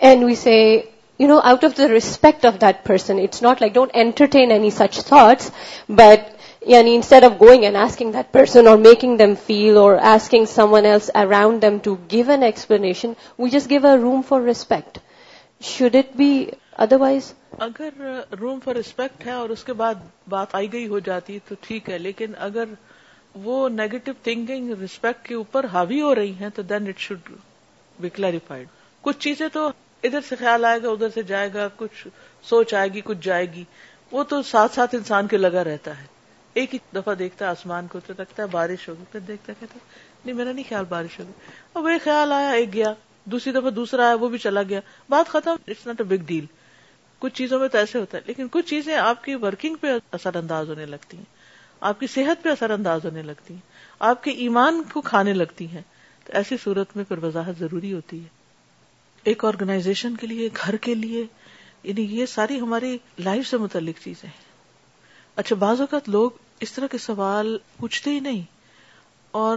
And 0.00 0.24
we 0.24 0.36
say, 0.36 0.90
out 1.20 1.64
of 1.64 1.74
the 1.74 1.88
respect 1.88 2.44
of 2.44 2.60
that 2.60 2.84
person, 2.84 3.18
it's 3.18 3.42
not 3.42 3.60
like 3.60 3.74
don't 3.74 3.90
entertain 3.94 4.52
any 4.52 4.70
such 4.70 5.00
thoughts, 5.00 5.50
but 5.88 6.38
instead 6.62 7.24
of 7.24 7.38
going 7.38 7.64
and 7.64 7.76
asking 7.76 8.12
that 8.12 8.32
person 8.32 8.68
or 8.68 8.78
making 8.78 9.16
them 9.16 9.34
feel 9.34 9.76
or 9.76 9.98
asking 9.98 10.46
someone 10.46 10.86
else 10.86 11.10
around 11.16 11.62
them 11.62 11.80
to 11.80 11.98
give 12.06 12.28
an 12.28 12.44
explanation, 12.44 13.16
we 13.36 13.50
just 13.50 13.68
give 13.68 13.84
a 13.84 13.98
room 13.98 14.22
for 14.22 14.40
respect. 14.40 15.00
Should 15.58 15.96
it 15.96 16.16
be 16.16 16.52
otherwise? 16.76 17.34
اگر 17.64 17.94
room 18.40 18.58
for 18.64 18.74
respect 18.76 19.24
ہے 19.26 19.32
اور 19.38 19.48
اس 19.54 19.62
کے 19.64 19.72
بعد 19.78 19.94
بات 20.34 20.54
آئی 20.54 20.72
گئی 20.72 20.86
ہو 20.88 20.98
جاتی 21.08 21.38
تو 21.48 21.54
ٹھیک 21.60 21.88
ہے 21.90 21.96
لیکن 21.98 22.32
اگر 22.46 22.68
وہ 23.46 23.56
نیگیٹو 23.68 24.12
تھنکنگ 24.28 24.70
ریسپیکٹ 24.80 25.26
کے 25.26 25.34
اوپر 25.34 25.64
ہاوی 25.72 26.00
ہو 26.02 26.14
رہی 26.14 26.32
ہیں 26.40 26.48
تو 26.54 26.62
then 26.70 26.86
it 26.88 26.98
should 27.08 27.28
be 28.00 28.08
clarified 28.18 28.68
کچھ 29.08 29.18
چیزیں 29.24 29.46
تو 29.52 29.66
ادھر 30.08 30.20
سے 30.28 30.36
خیال 30.40 30.64
آئے 30.64 30.78
گا 30.82 30.88
ادھر 30.90 31.08
سے 31.14 31.22
جائے 31.32 31.52
گا 31.54 31.66
کچھ 31.76 32.06
سوچ 32.48 32.72
آئے 32.80 32.88
گی 32.92 33.00
کچھ 33.08 33.18
جائے 33.22 33.44
گی 33.54 33.64
وہ 34.12 34.22
تو 34.30 34.40
ساتھ 34.50 34.74
ساتھ 34.74 34.94
انسان 34.94 35.26
کے 35.34 35.38
لگا 35.38 35.64
رہتا 35.64 35.98
ہے 36.00 36.06
ایک 36.60 36.74
ہی 36.74 36.78
دفعہ 36.94 37.14
دیکھتا 37.24 37.44
ہے 37.44 37.50
آسمان 37.50 37.86
کو 37.92 38.00
تو 38.06 38.14
ہے 38.38 38.46
بارش 38.52 38.88
ہوگی 38.88 39.04
پھر 39.12 39.20
دیکھتا 39.26 39.52
کہتا 39.60 39.78
نہیں 40.24 40.36
میرا 40.36 40.52
نہیں 40.52 40.68
خیال 40.68 40.84
بارش 40.88 41.18
ہوگی 41.20 41.32
اب 41.74 41.84
وہ 41.84 41.90
خیال 42.04 42.32
آیا 42.38 42.50
ایک 42.52 42.72
گیا 42.74 42.92
دوسری 43.32 43.52
دفعہ 43.52 43.70
دوسرا 43.82 44.06
آیا 44.06 44.14
وہ 44.20 44.28
بھی 44.28 44.38
چلا 44.48 44.62
گیا 44.68 44.80
بات 45.08 45.28
ختم 45.32 45.56
it's 45.68 45.86
not 45.86 46.00
a 46.00 46.06
big 46.16 46.24
deal 46.26 46.44
کچھ 47.20 47.34
چیزوں 47.34 47.58
میں 47.60 47.68
تو 47.68 47.78
ایسے 47.78 47.98
ہوتا 47.98 48.16
ہے 48.18 48.22
لیکن 48.26 48.46
کچھ 48.50 48.66
چیزیں 48.66 48.94
آپ 48.96 49.22
کی 49.24 49.34
ورکنگ 49.42 49.74
پہ 49.80 49.88
اثر 50.18 50.36
انداز 50.36 50.68
ہونے 50.68 50.84
لگتی 50.86 51.16
ہیں 51.16 51.24
آپ 51.88 52.00
کی 52.00 52.06
صحت 52.14 52.42
پہ 52.44 52.48
اثر 52.48 52.70
انداز 52.76 53.04
ہونے 53.04 53.22
لگتی 53.22 53.54
ہیں 53.54 53.60
آپ 54.10 54.22
کے 54.24 54.30
ایمان 54.44 54.82
کو 54.92 55.00
کھانے 55.08 55.32
لگتی 55.34 55.66
ہیں 55.68 55.82
تو 56.26 56.32
ایسی 56.36 56.56
صورت 56.62 56.96
میں 56.96 57.04
پھر 57.08 57.22
وضاحت 57.24 57.58
ضروری 57.58 57.92
ہوتی 57.92 58.20
ہے 58.22 58.28
ایک 59.30 59.44
آرگنائزیشن 59.44 60.16
کے 60.20 60.26
لیے 60.26 60.48
گھر 60.64 60.76
کے 60.86 60.94
لیے 60.94 61.24
یعنی 61.82 62.02
یہ 62.18 62.26
ساری 62.36 62.58
ہماری 62.60 62.96
لائف 63.24 63.46
سے 63.50 63.56
متعلق 63.58 64.02
چیزیں 64.04 64.28
ہیں 64.28 64.38
اچھا 65.42 65.56
بعض 65.56 65.80
اوقات 65.80 66.08
لوگ 66.16 66.40
اس 66.66 66.72
طرح 66.72 66.86
کے 66.92 66.98
سوال 66.98 67.56
پوچھتے 67.78 68.10
ہی 68.14 68.20
نہیں 68.28 68.40
اور 69.42 69.56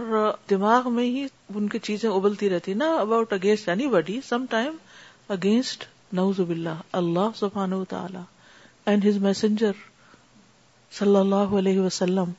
دماغ 0.50 0.92
میں 0.92 1.04
ہی 1.16 1.26
ان 1.54 1.68
کی 1.68 1.78
چیزیں 1.88 2.08
ابلتی 2.10 2.50
رہتی 2.50 2.74
نا 2.84 2.92
about 3.00 3.32
against 3.32 3.68
anybody 3.96 4.20
some 4.28 4.44
time 4.50 4.76
against 5.36 5.84
نوزب 6.16 6.50
اللہ 6.50 6.96
اللہ 6.98 7.44
میسنجر 9.20 9.72
صلی 10.98 11.16
اللہ 11.16 11.54
علیہ 11.60 11.80
وسلم 11.80 12.30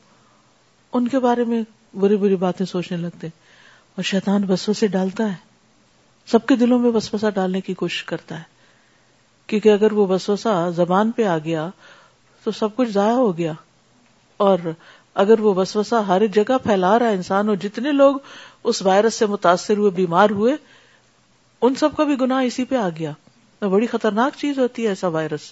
ان 0.98 1.08
کے 1.14 1.20
بارے 1.26 1.44
میں 1.50 1.62
بری 2.04 2.18
بری 2.18 2.36
باتیں 2.44 2.66
سوچنے 2.66 2.98
لگتے 2.98 3.28
اور 3.96 4.04
شیطان 4.12 4.46
بسو 4.50 4.74
سے 4.82 4.88
ڈالتا 4.94 5.28
ہے 5.32 5.36
سب 6.32 6.46
کے 6.48 6.56
دلوں 6.62 6.80
میں 6.86 6.92
بسوسا 6.92 7.30
ڈالنے 7.40 7.62
کی 7.66 7.74
کوشش 7.82 8.04
کرتا 8.14 8.38
ہے 8.38 8.44
کیونکہ 9.48 9.70
اگر 9.72 9.92
وہ 10.00 10.06
بسوسا 10.14 10.54
زبان 10.76 11.12
پہ 11.18 11.26
آ 11.34 11.38
گیا 11.46 11.68
تو 12.44 12.52
سب 12.62 12.76
کچھ 12.76 12.90
ضائع 12.92 13.14
ہو 13.16 13.38
گیا 13.38 13.52
اور 14.48 14.72
اگر 15.26 15.40
وہ 15.40 15.54
بسوسا 15.60 16.06
ہر 16.08 16.26
جگہ 16.40 16.58
پھیلا 16.64 16.98
رہا 17.00 17.10
انسان 17.20 17.50
اور 17.50 17.58
جتنے 17.68 17.92
لوگ 17.92 18.16
اس 18.72 18.82
وائرس 18.86 19.16
سے 19.20 19.26
متاثر 19.36 19.78
ہوئے 19.78 19.92
بیمار 20.02 20.30
ہوئے 20.42 20.56
ان 21.66 21.76
سب 21.86 21.96
کا 21.98 22.04
بھی 22.04 22.20
گناہ 22.22 22.44
اسی 22.46 22.64
پہ 22.72 22.76
آ 22.78 22.90
گیا 22.98 23.12
بڑی 23.70 23.88
خطرناک 23.88 24.36
چیز 24.38 24.60
ہوتی 24.60 24.84
ہے 24.84 24.90
ایسا 24.90 25.08
وائرس 25.16 25.52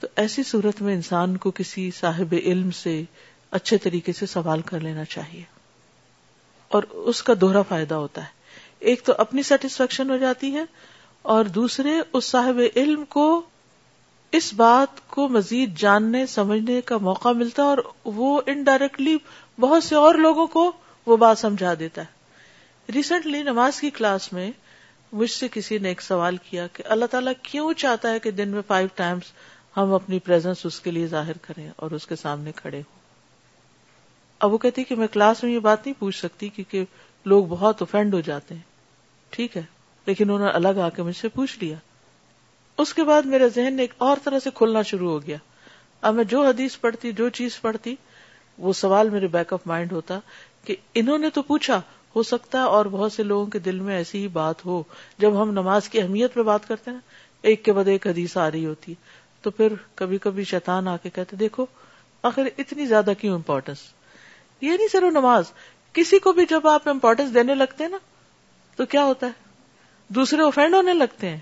تو 0.00 0.06
ایسی 0.22 0.42
صورت 0.50 0.80
میں 0.82 0.94
انسان 0.94 1.36
کو 1.44 1.50
کسی 1.58 1.90
صاحب 1.98 2.34
علم 2.42 2.70
سے 2.84 3.02
اچھے 3.58 3.78
طریقے 3.82 4.12
سے 4.12 4.26
سوال 4.26 4.62
کر 4.70 4.80
لینا 4.80 5.04
چاہیے 5.14 5.42
اور 6.76 6.82
اس 7.12 7.22
کا 7.22 7.34
دوہرا 7.40 7.62
فائدہ 7.68 7.94
ہوتا 7.94 8.22
ہے 8.22 8.34
ایک 8.90 9.02
تو 9.04 9.12
اپنی 9.18 9.42
سیٹسفیکشن 9.42 10.10
ہو 10.10 10.16
جاتی 10.16 10.54
ہے 10.54 10.62
اور 11.34 11.44
دوسرے 11.58 11.92
اس 12.12 12.24
صاحب 12.24 12.60
علم 12.76 13.04
کو 13.08 13.24
اس 14.38 14.52
بات 14.56 15.06
کو 15.10 15.28
مزید 15.28 15.76
جاننے 15.78 16.24
سمجھنے 16.34 16.80
کا 16.84 16.96
موقع 17.08 17.28
ملتا 17.42 17.62
ہے 17.62 17.68
اور 17.68 17.78
وہ 18.14 18.40
انڈائریکٹلی 18.54 19.16
بہت 19.60 19.84
سے 19.84 19.94
اور 19.96 20.14
لوگوں 20.26 20.46
کو 20.56 20.70
وہ 21.06 21.16
بات 21.16 21.38
سمجھا 21.38 21.74
دیتا 21.78 22.02
ہے 22.02 22.92
ریسنٹلی 22.94 23.42
نماز 23.42 23.80
کی 23.80 23.90
کلاس 23.98 24.32
میں 24.32 24.50
مجھ 25.12 25.30
سے 25.30 25.46
کسی 25.52 25.78
نے 25.78 25.88
ایک 25.88 26.02
سوال 26.02 26.36
کیا 26.50 26.66
کہ 26.72 26.82
اللہ 26.92 27.06
تعالیٰ 27.10 27.32
کیوں 27.42 27.72
چاہتا 27.78 28.10
ہے 28.12 28.18
کہ 28.20 28.30
دن 28.30 28.48
میں 28.48 28.62
فائیو 28.66 28.88
ٹائمس 28.94 29.32
ہم 29.76 29.92
اپنی 29.94 30.18
اس 30.64 30.78
کے 30.80 30.90
لیے 30.90 31.06
ظاہر 31.06 31.36
کریں 31.42 31.68
اور 31.76 31.90
اس 31.96 32.06
کے 32.06 32.16
سامنے 32.16 32.52
کھڑے 32.56 32.76
ہوں 32.78 32.94
اب 34.44 34.52
وہ 34.52 34.58
کہتی 34.58 34.84
کہ 34.84 34.94
میں 34.94 35.06
کلاس 35.12 35.42
میں 35.42 35.50
یہ 35.50 35.58
بات 35.58 35.86
نہیں 35.86 35.98
پوچھ 35.98 36.16
سکتی 36.18 36.48
کیونکہ 36.54 36.84
لوگ 37.32 37.44
بہت 37.48 37.82
افینڈ 37.82 38.14
ہو 38.14 38.20
جاتے 38.24 38.54
ہیں 38.54 38.62
ٹھیک 39.34 39.56
ہے 39.56 39.62
لیکن 40.06 40.30
انہوں 40.30 40.46
نے 40.46 40.52
الگ 40.54 40.78
آ 40.84 40.88
کے 40.96 41.02
مجھ 41.02 41.16
سے 41.16 41.28
پوچھ 41.34 41.58
لیا 41.58 41.76
اس 42.82 42.92
کے 42.94 43.04
بعد 43.04 43.22
میرے 43.34 43.48
ذہن 43.54 43.74
نے 43.74 43.82
ایک 43.82 43.94
اور 44.08 44.16
طرح 44.24 44.38
سے 44.44 44.50
کھلنا 44.54 44.82
شروع 44.90 45.10
ہو 45.10 45.22
گیا 45.26 45.36
اب 46.08 46.14
میں 46.14 46.24
جو 46.32 46.42
حدیث 46.46 46.78
پڑھتی 46.80 47.12
جو 47.18 47.28
چیز 47.38 47.60
پڑھتی 47.60 47.94
وہ 48.66 48.72
سوال 48.72 49.08
میرے 49.10 49.26
بیک 49.36 49.52
آف 49.52 49.66
مائنڈ 49.66 49.92
ہوتا 49.92 50.18
کہ 50.64 50.76
انہوں 51.00 51.18
نے 51.18 51.30
تو 51.34 51.42
پوچھا 51.52 51.80
ہو 52.16 52.22
سکتا 52.22 52.58
ہے 52.58 52.64
اور 52.74 52.86
بہت 52.92 53.12
سے 53.12 53.22
لوگوں 53.22 53.46
کے 53.54 53.58
دل 53.64 53.80
میں 53.86 53.94
ایسی 53.96 54.18
ہی 54.20 54.28
بات 54.36 54.64
ہو 54.66 54.82
جب 55.22 55.40
ہم 55.42 55.50
نماز 55.52 55.88
کی 55.88 56.00
اہمیت 56.00 56.34
پہ 56.34 56.42
بات 56.48 56.68
کرتے 56.68 56.90
ہیں 56.90 56.98
ایک 57.50 57.64
کے 57.64 57.72
بعد 57.78 57.88
ایک 57.94 58.06
حدیث 58.06 58.36
آ 58.44 58.50
رہی 58.50 58.64
ہوتی 58.66 58.92
ہے 58.92 59.24
تو 59.44 59.50
پھر 59.58 59.72
کبھی 59.94 60.18
کبھی 60.26 60.44
شیطان 60.52 60.88
آ 60.88 60.96
کے 61.02 61.10
کہتے 61.16 61.36
دیکھو 61.42 61.66
آخر 62.30 62.48
اتنی 62.58 62.86
زیادہ 62.92 63.12
کیوں 63.20 63.34
امپورٹینس 63.34 63.80
یہ 64.60 64.76
نہیں 64.76 64.88
صرف 64.92 65.12
نماز 65.18 65.52
کسی 65.98 66.18
کو 66.24 66.32
بھی 66.38 66.46
جب 66.50 66.66
آپ 66.68 66.88
امپورٹینس 66.88 67.34
دینے 67.34 67.54
لگتے 67.54 67.84
ہیں 67.84 67.90
نا 67.90 67.98
تو 68.76 68.86
کیا 68.96 69.04
ہوتا 69.04 69.26
ہے 69.26 70.14
دوسرے 70.18 70.42
اوفینڈ 70.42 70.74
ہونے 70.74 70.92
لگتے 70.94 71.28
ہیں 71.30 71.40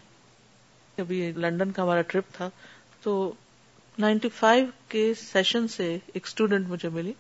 کبھی 0.96 1.30
لنڈن 1.46 1.70
کا 1.76 1.82
ہمارا 1.82 2.02
ٹرپ 2.12 2.32
تھا 2.37 2.48
تو 3.02 3.14
نائنٹی 4.06 4.28
فائیو 4.38 4.66
کے 4.88 5.10
سیشن 5.22 5.68
سے 5.76 5.92
ایک 6.14 6.22
اسٹوڈینٹ 6.26 6.68
مجھے 6.68 6.88
ملی 6.98 7.12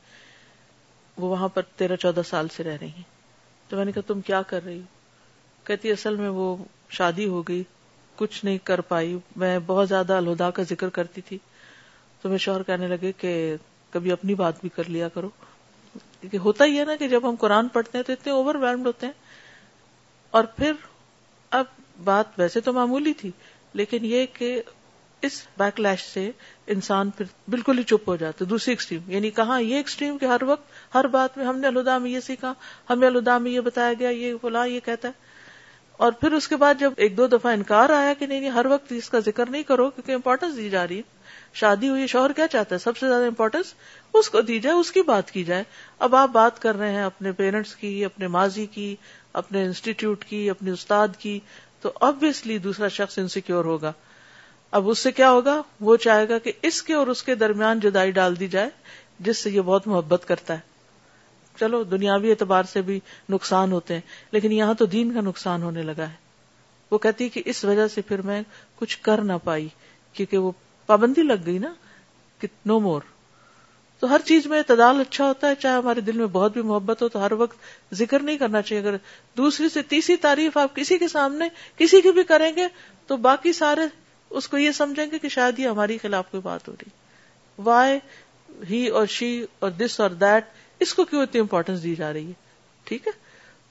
وہ 1.16 1.28
وہاں 1.30 1.48
پر 1.56 1.62
تیرہ 1.76 1.96
چودہ 2.06 2.20
سال 2.28 2.48
سے 2.56 2.62
رہ 2.64 2.76
رہی 2.80 2.88
ہیں 2.96 3.12
تو 3.74 3.78
میں 3.78 3.84
نے 3.84 3.92
کہا 3.92 4.02
تم 4.06 4.20
کیا 4.26 4.40
کر 4.48 4.60
رہی 4.64 4.80
کہتی 5.66 5.90
اصل 5.92 6.16
میں 6.16 6.28
وہ 6.34 6.44
شادی 6.96 7.26
ہو 7.28 7.40
گئی 7.48 7.62
کچھ 8.16 8.44
نہیں 8.44 8.58
کر 8.64 8.80
پائی 8.90 9.16
میں 9.42 9.58
بہت 9.66 9.88
زیادہ 9.88 10.16
الہدا 10.16 10.50
کا 10.58 10.62
ذکر 10.70 10.88
کرتی 10.98 11.20
تھی 11.28 11.38
تو 12.22 12.36
شوہر 12.44 12.62
کہنے 12.68 12.88
لگے 12.88 13.12
کہ 13.20 13.32
کبھی 13.92 14.12
اپنی 14.12 14.34
بات 14.42 14.60
بھی 14.60 14.68
کر 14.76 14.88
لیا 14.96 15.08
کرو 15.14 15.28
کہ 16.30 16.36
ہوتا 16.44 16.64
ہی 16.64 16.78
ہے 16.78 16.84
نا 16.84 16.96
کہ 16.98 17.08
جب 17.14 17.28
ہم 17.28 17.34
قرآن 17.40 17.68
پڑھتے 17.78 17.98
ہیں 17.98 18.04
تو 18.04 18.12
اتنے 18.12 18.32
اوور 18.32 18.54
ویلڈ 18.64 18.86
ہوتے 18.86 19.06
ہیں 19.06 19.12
اور 20.36 20.44
پھر 20.56 20.72
اب 21.58 21.64
بات 22.04 22.38
ویسے 22.38 22.60
تو 22.68 22.72
معمولی 22.78 23.12
تھی 23.22 23.30
لیکن 23.80 24.04
یہ 24.12 24.26
کہ 24.34 24.60
اس 25.26 25.32
بیک 25.58 25.78
لیش 25.80 26.02
سے 26.12 26.22
انسان 26.74 27.10
پھر 27.18 27.26
بالکل 27.50 27.78
ہی 27.78 27.82
چپ 27.92 28.08
ہو 28.08 28.14
جاتا 28.22 28.44
ہے 28.44 28.48
دوسری 28.48 28.72
ایکسٹریم 28.72 29.10
یعنی 29.10 29.30
کہاں 29.38 29.60
یہ 29.60 29.74
ایکسٹریم 29.76 30.18
کہ 30.18 30.24
ہر 30.32 30.42
وقت 30.46 30.94
ہر 30.94 31.06
بات 31.14 31.38
میں 31.38 31.46
ہم 31.46 31.58
نے 31.58 31.66
الدا 31.66 31.96
میں 31.98 32.10
یہ 32.10 32.20
سیکھا 32.26 32.52
ہمیں 32.90 33.06
الدا 33.08 33.36
میں 33.44 33.50
یہ 33.50 33.60
بتایا 33.68 33.92
گیا 33.98 34.08
یہ 34.08 34.34
بلا 34.42 34.64
یہ 34.72 34.80
کہتا 34.84 35.08
ہے 35.08 35.22
اور 36.04 36.12
پھر 36.20 36.32
اس 36.36 36.48
کے 36.48 36.56
بعد 36.64 36.78
جب 36.80 36.92
ایک 37.06 37.16
دو 37.16 37.26
دفعہ 37.36 37.52
انکار 37.52 37.90
آیا 37.98 38.12
کہ 38.18 38.26
نہیں 38.26 38.40
نہیں 38.40 38.50
ہر 38.60 38.66
وقت 38.70 38.92
اس 38.96 39.08
کا 39.10 39.18
ذکر 39.30 39.50
نہیں 39.50 39.62
کرو 39.72 39.88
کیونکہ 39.96 40.12
امپورٹینس 40.12 40.56
دی 40.56 40.68
جا 40.70 40.86
رہی 40.88 40.96
ہے 40.98 41.12
شادی 41.60 41.88
ہوئی 41.88 42.06
شوہر 42.14 42.32
کیا 42.36 42.46
چاہتا 42.56 42.74
ہے 42.74 42.78
سب 42.80 42.96
سے 42.96 43.08
زیادہ 43.08 43.26
امپورٹینس 43.26 43.72
اس 44.20 44.30
کو 44.30 44.40
دی 44.50 44.58
جائے 44.66 44.74
اس 44.76 44.90
کی 44.92 45.02
بات 45.12 45.30
کی 45.30 45.44
جائے 45.52 45.64
اب 46.08 46.14
آپ 46.22 46.30
بات 46.32 46.60
کر 46.62 46.76
رہے 46.78 46.90
ہیں 46.94 47.02
اپنے 47.02 47.32
پیرنٹس 47.42 47.74
کی 47.82 47.94
اپنے 48.04 48.28
ماضی 48.38 48.64
کی 48.76 48.94
اپنے 49.42 49.62
انسٹیٹیوٹ 49.64 50.24
کی 50.24 50.48
اپنے 50.50 50.70
استاد 50.70 51.16
کی 51.18 51.38
تو 51.82 51.92
ابویسلی 52.10 52.58
دوسرا 52.68 52.88
شخص 52.98 53.18
انسیکیور 53.18 53.64
ہوگا 53.64 53.92
اب 54.76 54.88
اس 54.90 54.98
سے 54.98 55.10
کیا 55.16 55.30
ہوگا 55.30 55.52
وہ 55.88 55.96
چاہے 56.04 56.28
گا 56.28 56.36
کہ 56.44 56.52
اس 56.68 56.82
کے 56.82 56.94
اور 56.94 57.06
اس 57.12 57.22
کے 57.22 57.34
درمیان 57.42 57.80
جدائی 57.80 58.10
ڈال 58.12 58.38
دی 58.40 58.46
جائے 58.54 58.68
جس 59.28 59.42
سے 59.42 59.50
یہ 59.56 59.60
بہت 59.68 59.86
محبت 59.88 60.24
کرتا 60.28 60.54
ہے 60.54 61.52
چلو 61.60 61.82
دنیاوی 61.90 62.30
اعتبار 62.30 62.64
سے 62.72 62.82
بھی 62.88 62.98
نقصان 63.36 63.72
ہوتے 63.72 63.94
ہیں 63.94 64.00
لیکن 64.36 64.52
یہاں 64.52 64.74
تو 64.82 64.86
دین 64.96 65.12
کا 65.14 65.20
نقصان 65.28 65.62
ہونے 65.68 65.82
لگا 65.92 66.08
ہے 66.08 66.22
وہ 66.90 66.98
کہتی 67.06 67.24
ہے 67.24 67.28
کہ 67.36 67.42
اس 67.54 67.64
وجہ 67.64 67.86
سے 67.94 68.02
پھر 68.08 68.22
میں 68.32 68.40
کچھ 68.78 68.98
کر 69.06 69.22
نہ 69.30 69.38
پائی 69.44 69.68
کیونکہ 70.12 70.36
وہ 70.38 70.52
پابندی 70.86 71.22
لگ 71.30 71.46
گئی 71.46 71.58
نا 71.68 71.72
کہ 72.40 72.48
نو 72.66 72.78
مور 72.90 73.02
تو 74.00 74.10
ہر 74.14 74.20
چیز 74.26 74.46
میں 74.46 74.58
اعتدال 74.58 75.00
اچھا 75.00 75.26
ہوتا 75.28 75.48
ہے 75.48 75.54
چاہے 75.62 75.76
ہمارے 75.82 76.00
دل 76.10 76.16
میں 76.18 76.26
بہت 76.38 76.52
بھی 76.52 76.62
محبت 76.72 77.02
ہو 77.02 77.08
تو 77.08 77.24
ہر 77.24 77.32
وقت 77.46 77.94
ذکر 78.02 78.22
نہیں 78.22 78.38
کرنا 78.38 78.62
چاہیے 78.62 78.82
اگر 78.88 78.96
دوسری 79.36 79.68
سے 79.76 79.82
تیسری 79.94 80.16
تعریف 80.30 80.56
آپ 80.64 80.76
کسی 80.76 80.98
کے 80.98 81.08
سامنے 81.18 81.48
کسی 81.76 82.00
کی 82.08 82.12
بھی 82.18 82.22
کریں 82.34 82.52
گے 82.56 82.66
تو 83.06 83.16
باقی 83.28 83.52
سارے 83.62 83.86
اس 84.38 84.48
کو 84.48 84.58
یہ 84.58 84.72
سمجھیں 84.78 85.06
گے 85.10 85.18
کہ 85.22 85.28
شاید 85.32 85.58
یہ 85.58 85.68
ہماری 85.68 85.96
خلاف 86.02 86.30
کوئی 86.30 86.40
بات 86.42 86.68
ہو 86.68 86.72
رہی 86.80 86.88
وائی 87.66 87.98
ہی 88.70 88.86
اور 88.98 89.06
شی 89.16 89.28
اور 89.66 89.70
دس 89.82 89.98
اور 90.00 90.10
دیٹ 90.24 90.44
اس 90.84 90.94
کو 90.94 91.04
کیوں 91.10 91.22
اتنی 91.22 91.40
امپورٹینس 91.40 91.82
دی 91.82 91.94
جا 92.00 92.12
رہی 92.12 92.26
ہے 92.28 92.32
ٹھیک 92.90 93.06
ہے 93.06 93.12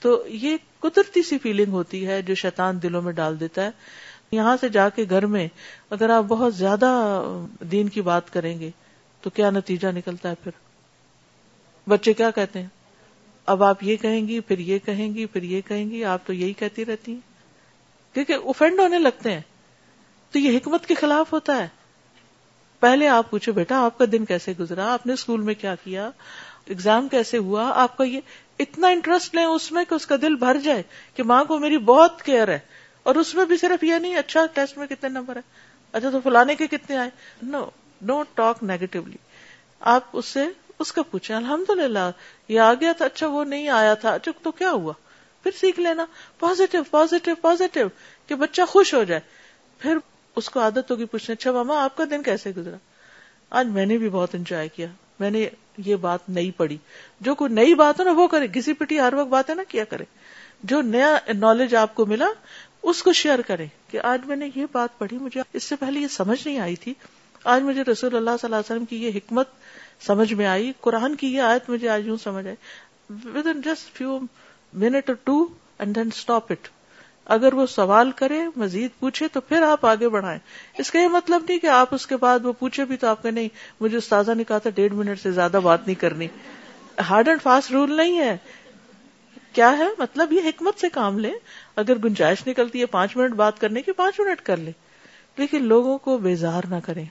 تو 0.05 0.15
یہ 0.45 0.55
قدرتی 0.85 1.23
سی 1.29 1.37
فیلنگ 1.43 1.71
ہوتی 1.79 2.05
ہے 2.07 2.21
جو 2.31 2.35
شیطان 2.43 2.81
دلوں 2.83 3.01
میں 3.01 3.11
ڈال 3.19 3.39
دیتا 3.39 3.65
ہے 3.65 3.69
یہاں 4.39 4.55
سے 4.61 4.69
جا 4.79 4.87
کے 4.95 5.05
گھر 5.15 5.25
میں 5.35 5.47
اگر 5.97 6.09
آپ 6.17 6.23
بہت 6.27 6.55
زیادہ 6.55 6.87
دین 7.71 7.89
کی 7.97 8.01
بات 8.09 8.33
کریں 8.33 8.57
گے 8.59 8.69
تو 9.21 9.29
کیا 9.39 9.49
نتیجہ 9.59 9.87
نکلتا 9.97 10.29
ہے 10.29 10.35
پھر 10.43 10.59
بچے 11.89 12.13
کیا 12.21 12.31
کہتے 12.37 12.61
ہیں 12.61 12.67
اب 13.53 13.63
آپ 13.63 13.83
یہ 13.83 13.97
کہیں 14.01 14.27
گی 14.27 14.39
پھر 14.49 14.59
یہ 14.71 14.79
کہیں 14.85 15.07
گی 15.15 15.25
پھر 15.35 15.43
یہ 15.53 15.61
کہیں 15.67 15.89
گی 15.89 16.03
آپ 16.15 16.25
تو 16.27 16.33
یہی 16.33 16.53
کہتی 16.61 16.85
رہتی 16.85 17.11
ہیں 17.11 17.31
کیونکہ 18.13 18.47
اوفینڈ 18.51 18.79
ہونے 18.79 18.99
لگتے 19.07 19.33
ہیں 19.33 19.41
تو 20.33 20.39
یہ 20.39 20.55
حکمت 20.57 20.85
کے 20.87 20.95
خلاف 20.99 21.31
ہوتا 21.33 21.57
ہے 21.57 21.67
پہلے 22.83 23.07
آپ 23.07 23.29
پوچھو 23.29 23.51
بیٹا 23.53 23.81
آپ 23.85 23.97
کا 23.97 24.05
دن 24.11 24.23
کیسے 24.25 24.53
گزرا 24.59 24.91
آپ 24.93 25.05
نے 25.07 25.13
اسکول 25.13 25.41
میں 25.49 25.53
کیا 25.61 25.73
کیا 25.83 26.09
ایگزام 26.73 27.07
کیسے 27.07 27.37
ہوا 27.49 27.71
آپ 27.81 27.97
کا 27.97 28.03
یہ 28.03 28.21
اتنا 28.63 28.87
انٹرسٹ 28.95 29.35
لیں 29.35 29.43
اس 29.45 29.71
میں 29.71 29.83
کہ 29.89 29.93
اس 29.95 30.05
کا 30.07 30.15
دل 30.21 30.35
بھر 30.45 30.57
جائے 30.63 30.81
کہ 31.15 31.23
ماں 31.31 31.43
کو 31.51 31.57
میری 31.59 31.77
بہت 31.89 32.21
کیئر 32.29 32.47
ہے 32.53 32.57
اور 33.11 33.15
اس 33.23 33.33
میں 33.35 33.45
بھی 33.45 33.57
صرف 33.57 33.83
یہ 33.83 33.99
نہیں 34.05 34.15
اچھا 34.17 34.45
ٹیسٹ 34.53 34.77
میں 34.77 34.87
کتنے 34.87 35.09
نمبر 35.09 35.35
ہے 35.35 35.41
اچھا 35.99 36.09
تو 36.09 36.19
فلانے 36.23 36.55
کے 36.63 36.67
کتنے 36.71 36.97
آئے 36.97 37.09
نو 37.51 37.63
نو 38.11 38.21
ٹاک 38.35 38.63
نیگیٹولی 38.71 39.17
آپ 39.93 40.07
اس 40.21 40.25
سے 40.37 40.45
اس 40.85 40.91
کا 40.93 41.01
پوچھیں 41.11 41.35
الحمد 41.35 41.69
للہ 41.79 42.09
یہ 42.53 42.59
آ 42.59 42.73
گیا 42.81 42.91
تھا 42.97 43.05
اچھا 43.05 43.27
وہ 43.35 43.43
نہیں 43.53 43.67
آیا 43.81 43.93
تھا 44.05 44.13
اچھا 44.13 44.31
تو 44.43 44.51
کیا 44.63 44.71
ہوا 44.71 44.93
پھر 45.43 45.51
سیکھ 45.59 45.79
لینا 45.79 46.05
پوزیٹو 46.39 46.83
پوزیٹو 46.91 47.35
پوزیٹو 47.41 47.87
کہ 48.27 48.35
بچہ 48.45 48.61
خوش 48.73 48.93
ہو 48.93 49.03
جائے 49.13 49.21
پھر 49.79 49.97
اس 50.35 50.49
کو 50.49 50.59
عادت 50.59 50.91
ہوگی 50.91 51.05
پوچھنے 51.11 51.33
اچھا 51.33 51.51
ماما 51.51 51.83
آپ 51.83 51.95
کا 51.97 52.03
دن 52.11 52.23
کیسے 52.23 52.51
گزرا 52.57 52.77
آج 53.59 53.67
میں 53.73 53.85
نے 53.85 53.97
بھی 53.97 54.09
بہت 54.09 54.35
انجوائے 54.35 54.67
کیا 54.75 54.87
میں 55.19 55.29
نے 55.31 55.47
یہ 55.85 55.95
بات 56.05 56.29
نہیں 56.29 56.57
پڑھی 56.57 56.77
جو 57.27 57.35
کوئی 57.35 57.53
نئی 57.53 57.73
بات 57.81 57.99
ہو 57.99 58.05
نا 58.05 58.11
وہ 58.17 58.27
کرے 58.27 58.47
کسی 58.53 58.73
پٹی 58.79 58.99
ہر 58.99 59.13
وقت 59.17 59.29
بات 59.29 59.49
ہے 59.49 59.55
نا 59.55 59.63
کیا 59.67 59.83
کرے 59.89 60.03
جو 60.71 60.81
نیا 60.81 61.15
نالج 61.33 61.75
آپ 61.75 61.95
کو 61.95 62.05
ملا 62.05 62.27
اس 62.91 63.01
کو 63.03 63.13
شیئر 63.19 63.41
کرے 63.47 63.65
کہ 63.91 63.99
آج 64.11 64.25
میں 64.27 64.35
نے 64.35 64.49
یہ 64.55 64.65
بات 64.71 64.97
پڑھی 64.99 65.17
مجھے 65.17 65.41
اس 65.53 65.63
سے 65.63 65.75
پہلے 65.79 65.99
یہ 65.99 66.07
سمجھ 66.11 66.39
نہیں 66.47 66.59
آئی 66.59 66.75
تھی 66.83 66.93
آج 67.53 67.61
مجھے 67.63 67.83
رسول 67.91 68.15
اللہ 68.15 68.29
صلی 68.41 68.47
اللہ 68.47 68.55
علیہ 68.55 68.71
وسلم 68.73 68.85
کی 68.85 69.03
یہ 69.03 69.11
حکمت 69.17 69.47
سمجھ 70.05 70.33
میں 70.33 70.45
آئی 70.45 70.71
قرآن 70.81 71.15
کی 71.15 71.33
یہ 71.33 71.41
آیت 71.49 71.69
مجھے 71.69 71.89
آج 71.89 72.07
یوں 72.07 72.17
سمجھ 72.23 72.45
آئی 72.47 72.55
within 73.47 73.61
just 73.65 73.95
few 73.97 74.19
minute 74.83 75.11
to 75.23 75.45
and 75.79 75.95
then 75.95 76.09
stop 76.15 76.51
it 76.51 76.67
اگر 77.35 77.53
وہ 77.53 77.65
سوال 77.73 78.11
کرے 78.15 78.39
مزید 78.55 78.91
پوچھے 78.99 79.27
تو 79.33 79.41
پھر 79.41 79.61
آپ 79.67 79.85
آگے 79.85 80.07
بڑھائیں 80.09 80.39
اس 80.79 80.89
کا 80.91 80.99
یہ 80.99 81.07
مطلب 81.11 81.41
نہیں 81.47 81.59
کہ 81.59 81.67
آپ 81.67 81.93
اس 81.95 82.07
کے 82.07 82.17
بعد 82.17 82.45
وہ 82.45 82.53
پوچھے 82.59 82.85
بھی 82.85 82.97
تو 82.97 83.07
آپ 83.07 83.21
کا 83.23 83.29
نہیں 83.31 83.47
مجھے 83.81 83.97
استاذہ 83.97 84.31
نے 84.37 84.43
کہا 84.47 84.57
تھا 84.65 84.69
ڈیڑھ 84.75 84.93
منٹ 84.93 85.19
سے 85.21 85.31
زیادہ 85.31 85.59
بات 85.63 85.85
نہیں 85.85 85.99
کرنی 86.01 86.27
ہارڈ 87.09 87.27
اینڈ 87.27 87.41
فاسٹ 87.41 87.71
رول 87.71 87.95
نہیں 87.97 88.19
ہے 88.19 88.35
کیا 89.53 89.71
ہے 89.77 89.85
مطلب 89.99 90.31
یہ 90.33 90.47
حکمت 90.49 90.79
سے 90.81 90.89
کام 90.93 91.17
لیں 91.19 91.33
اگر 91.83 91.97
گنجائش 92.03 92.45
نکلتی 92.47 92.81
ہے 92.81 92.85
پانچ 92.97 93.15
منٹ 93.17 93.33
بات 93.35 93.59
کرنے 93.61 93.81
کی 93.81 93.91
پانچ 93.97 94.19
منٹ 94.19 94.41
کر 94.45 94.57
لے 94.57 94.71
لیکن 95.37 95.65
لوگوں 95.67 95.97
کو 96.07 96.17
بیزار 96.27 96.67
نہ 96.69 96.75
کریں 96.85 97.05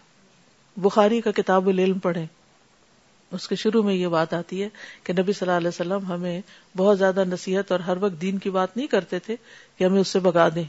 بخاری 0.82 1.20
کا 1.20 1.30
کتاب 1.40 1.68
العلم 1.68 1.98
پڑھیں 1.98 2.26
اس 3.36 3.46
کے 3.48 3.54
شروع 3.56 3.82
میں 3.82 3.94
یہ 3.94 4.08
بات 4.12 4.32
آتی 4.34 4.62
ہے 4.62 4.68
کہ 5.04 5.12
نبی 5.18 5.32
صلی 5.32 5.48
اللہ 5.48 5.56
علیہ 5.58 5.68
وسلم 5.68 6.04
ہمیں 6.12 6.40
بہت 6.76 6.98
زیادہ 6.98 7.24
نصیحت 7.28 7.72
اور 7.72 7.80
ہر 7.88 7.96
وقت 8.00 8.20
دین 8.22 8.38
کی 8.46 8.50
بات 8.56 8.76
نہیں 8.76 8.86
کرتے 8.94 9.18
تھے 9.28 9.36
کہ 9.76 9.84
ہمیں 9.84 10.00
اس 10.00 10.08
سے 10.08 10.18
بگا 10.26 10.48
دیں 10.54 10.64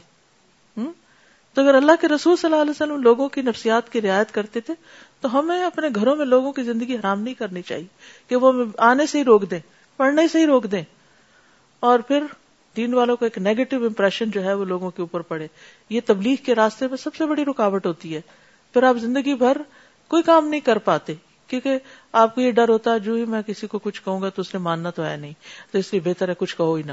تو 1.54 1.62
اگر 1.62 1.74
اللہ 1.74 2.00
کے 2.00 2.08
رسول 2.08 2.36
صلی 2.36 2.50
اللہ 2.50 2.62
علیہ 2.62 2.70
وسلم 2.70 3.02
لوگوں 3.02 3.28
کی 3.34 3.42
نفسیات 3.48 3.90
کی 3.92 4.00
رعایت 4.02 4.32
کرتے 4.34 4.60
تھے 4.68 4.74
تو 5.20 5.38
ہمیں 5.38 5.62
اپنے 5.64 5.88
گھروں 6.00 6.14
میں 6.16 6.24
لوگوں 6.26 6.52
کی 6.52 6.62
زندگی 6.62 6.96
حرام 6.96 7.20
نہیں 7.22 7.34
کرنی 7.38 7.62
چاہیے 7.68 7.86
کہ 8.28 8.36
وہ 8.44 8.52
آنے 8.90 9.06
سے 9.12 9.18
ہی 9.18 9.24
روک 9.24 9.44
دیں 9.50 9.58
پڑھنے 9.96 10.26
سے 10.28 10.40
ہی 10.40 10.46
روک 10.46 10.64
دیں 10.72 10.82
اور 11.90 12.00
پھر 12.08 12.24
دین 12.76 12.94
والوں 12.94 13.16
کو 13.16 13.24
ایک 13.24 13.38
نیگیٹو 13.38 13.76
امپریشن 13.86 14.30
جو 14.34 14.42
ہے 14.44 14.52
وہ 14.60 14.64
لوگوں 14.64 14.90
کے 14.90 15.02
اوپر 15.02 15.20
پڑے 15.28 15.46
یہ 15.90 16.00
تبلیغ 16.06 16.42
کے 16.44 16.54
راستے 16.54 16.86
میں 16.88 16.96
سب 17.02 17.14
سے 17.14 17.26
بڑی 17.26 17.44
رکاوٹ 17.44 17.86
ہوتی 17.86 18.14
ہے 18.14 18.20
پھر 18.72 18.82
آپ 18.88 18.96
زندگی 19.00 19.34
بھر 19.44 19.56
کوئی 20.14 20.22
کام 20.22 20.48
نہیں 20.48 20.60
کر 20.66 20.78
پاتے 20.88 21.14
کیونکہ 21.54 21.78
آپ 22.20 22.34
کو 22.34 22.40
یہ 22.40 22.50
ڈر 22.52 22.68
ہوتا 22.68 22.92
ہے 22.92 22.98
جو 23.00 23.12
ہی 23.14 23.24
میں 23.32 23.40
کسی 23.46 23.66
کو 23.72 23.78
کچھ 23.82 24.00
کہوں 24.04 24.20
گا 24.22 24.28
تو 24.36 24.42
اس 24.42 24.52
نے 24.54 24.60
ماننا 24.60 24.90
تو 24.96 25.02
آیا 25.02 25.16
نہیں 25.24 25.32
تو 25.70 25.78
اس 25.78 25.92
لیے 25.92 26.00
بہتر 26.04 26.28
ہے 26.28 26.34
کچھ 26.38 26.56
کہو 26.56 26.74
ہی 26.74 26.82
نہ 26.86 26.92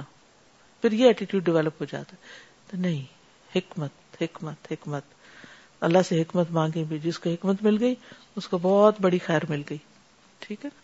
پھر 0.82 0.92
یہ 1.00 1.06
ایٹیٹیوڈ 1.08 1.44
ڈیولپ 1.46 1.82
ہو 1.82 1.86
جاتا 1.92 2.16
ہے 2.16 2.70
تو 2.72 2.78
نہیں 2.82 3.02
حکمت 3.56 4.22
حکمت 4.22 4.72
حکمت 4.72 5.02
اللہ 5.90 6.02
سے 6.10 6.22
حکمت 6.22 6.52
مانگی 6.60 6.84
بھی 6.90 7.00
جس 7.04 7.20
کو 7.20 7.30
حکمت 7.30 7.64
مل 7.64 7.78
گئی 7.84 7.96
اس 8.38 8.48
کو 8.48 8.58
بہت 8.62 9.02
بڑی 9.02 9.20
خیر 9.28 9.50
مل 9.50 9.62
گئی 9.70 9.78
ٹھیک 10.48 10.66
ہے 10.66 10.81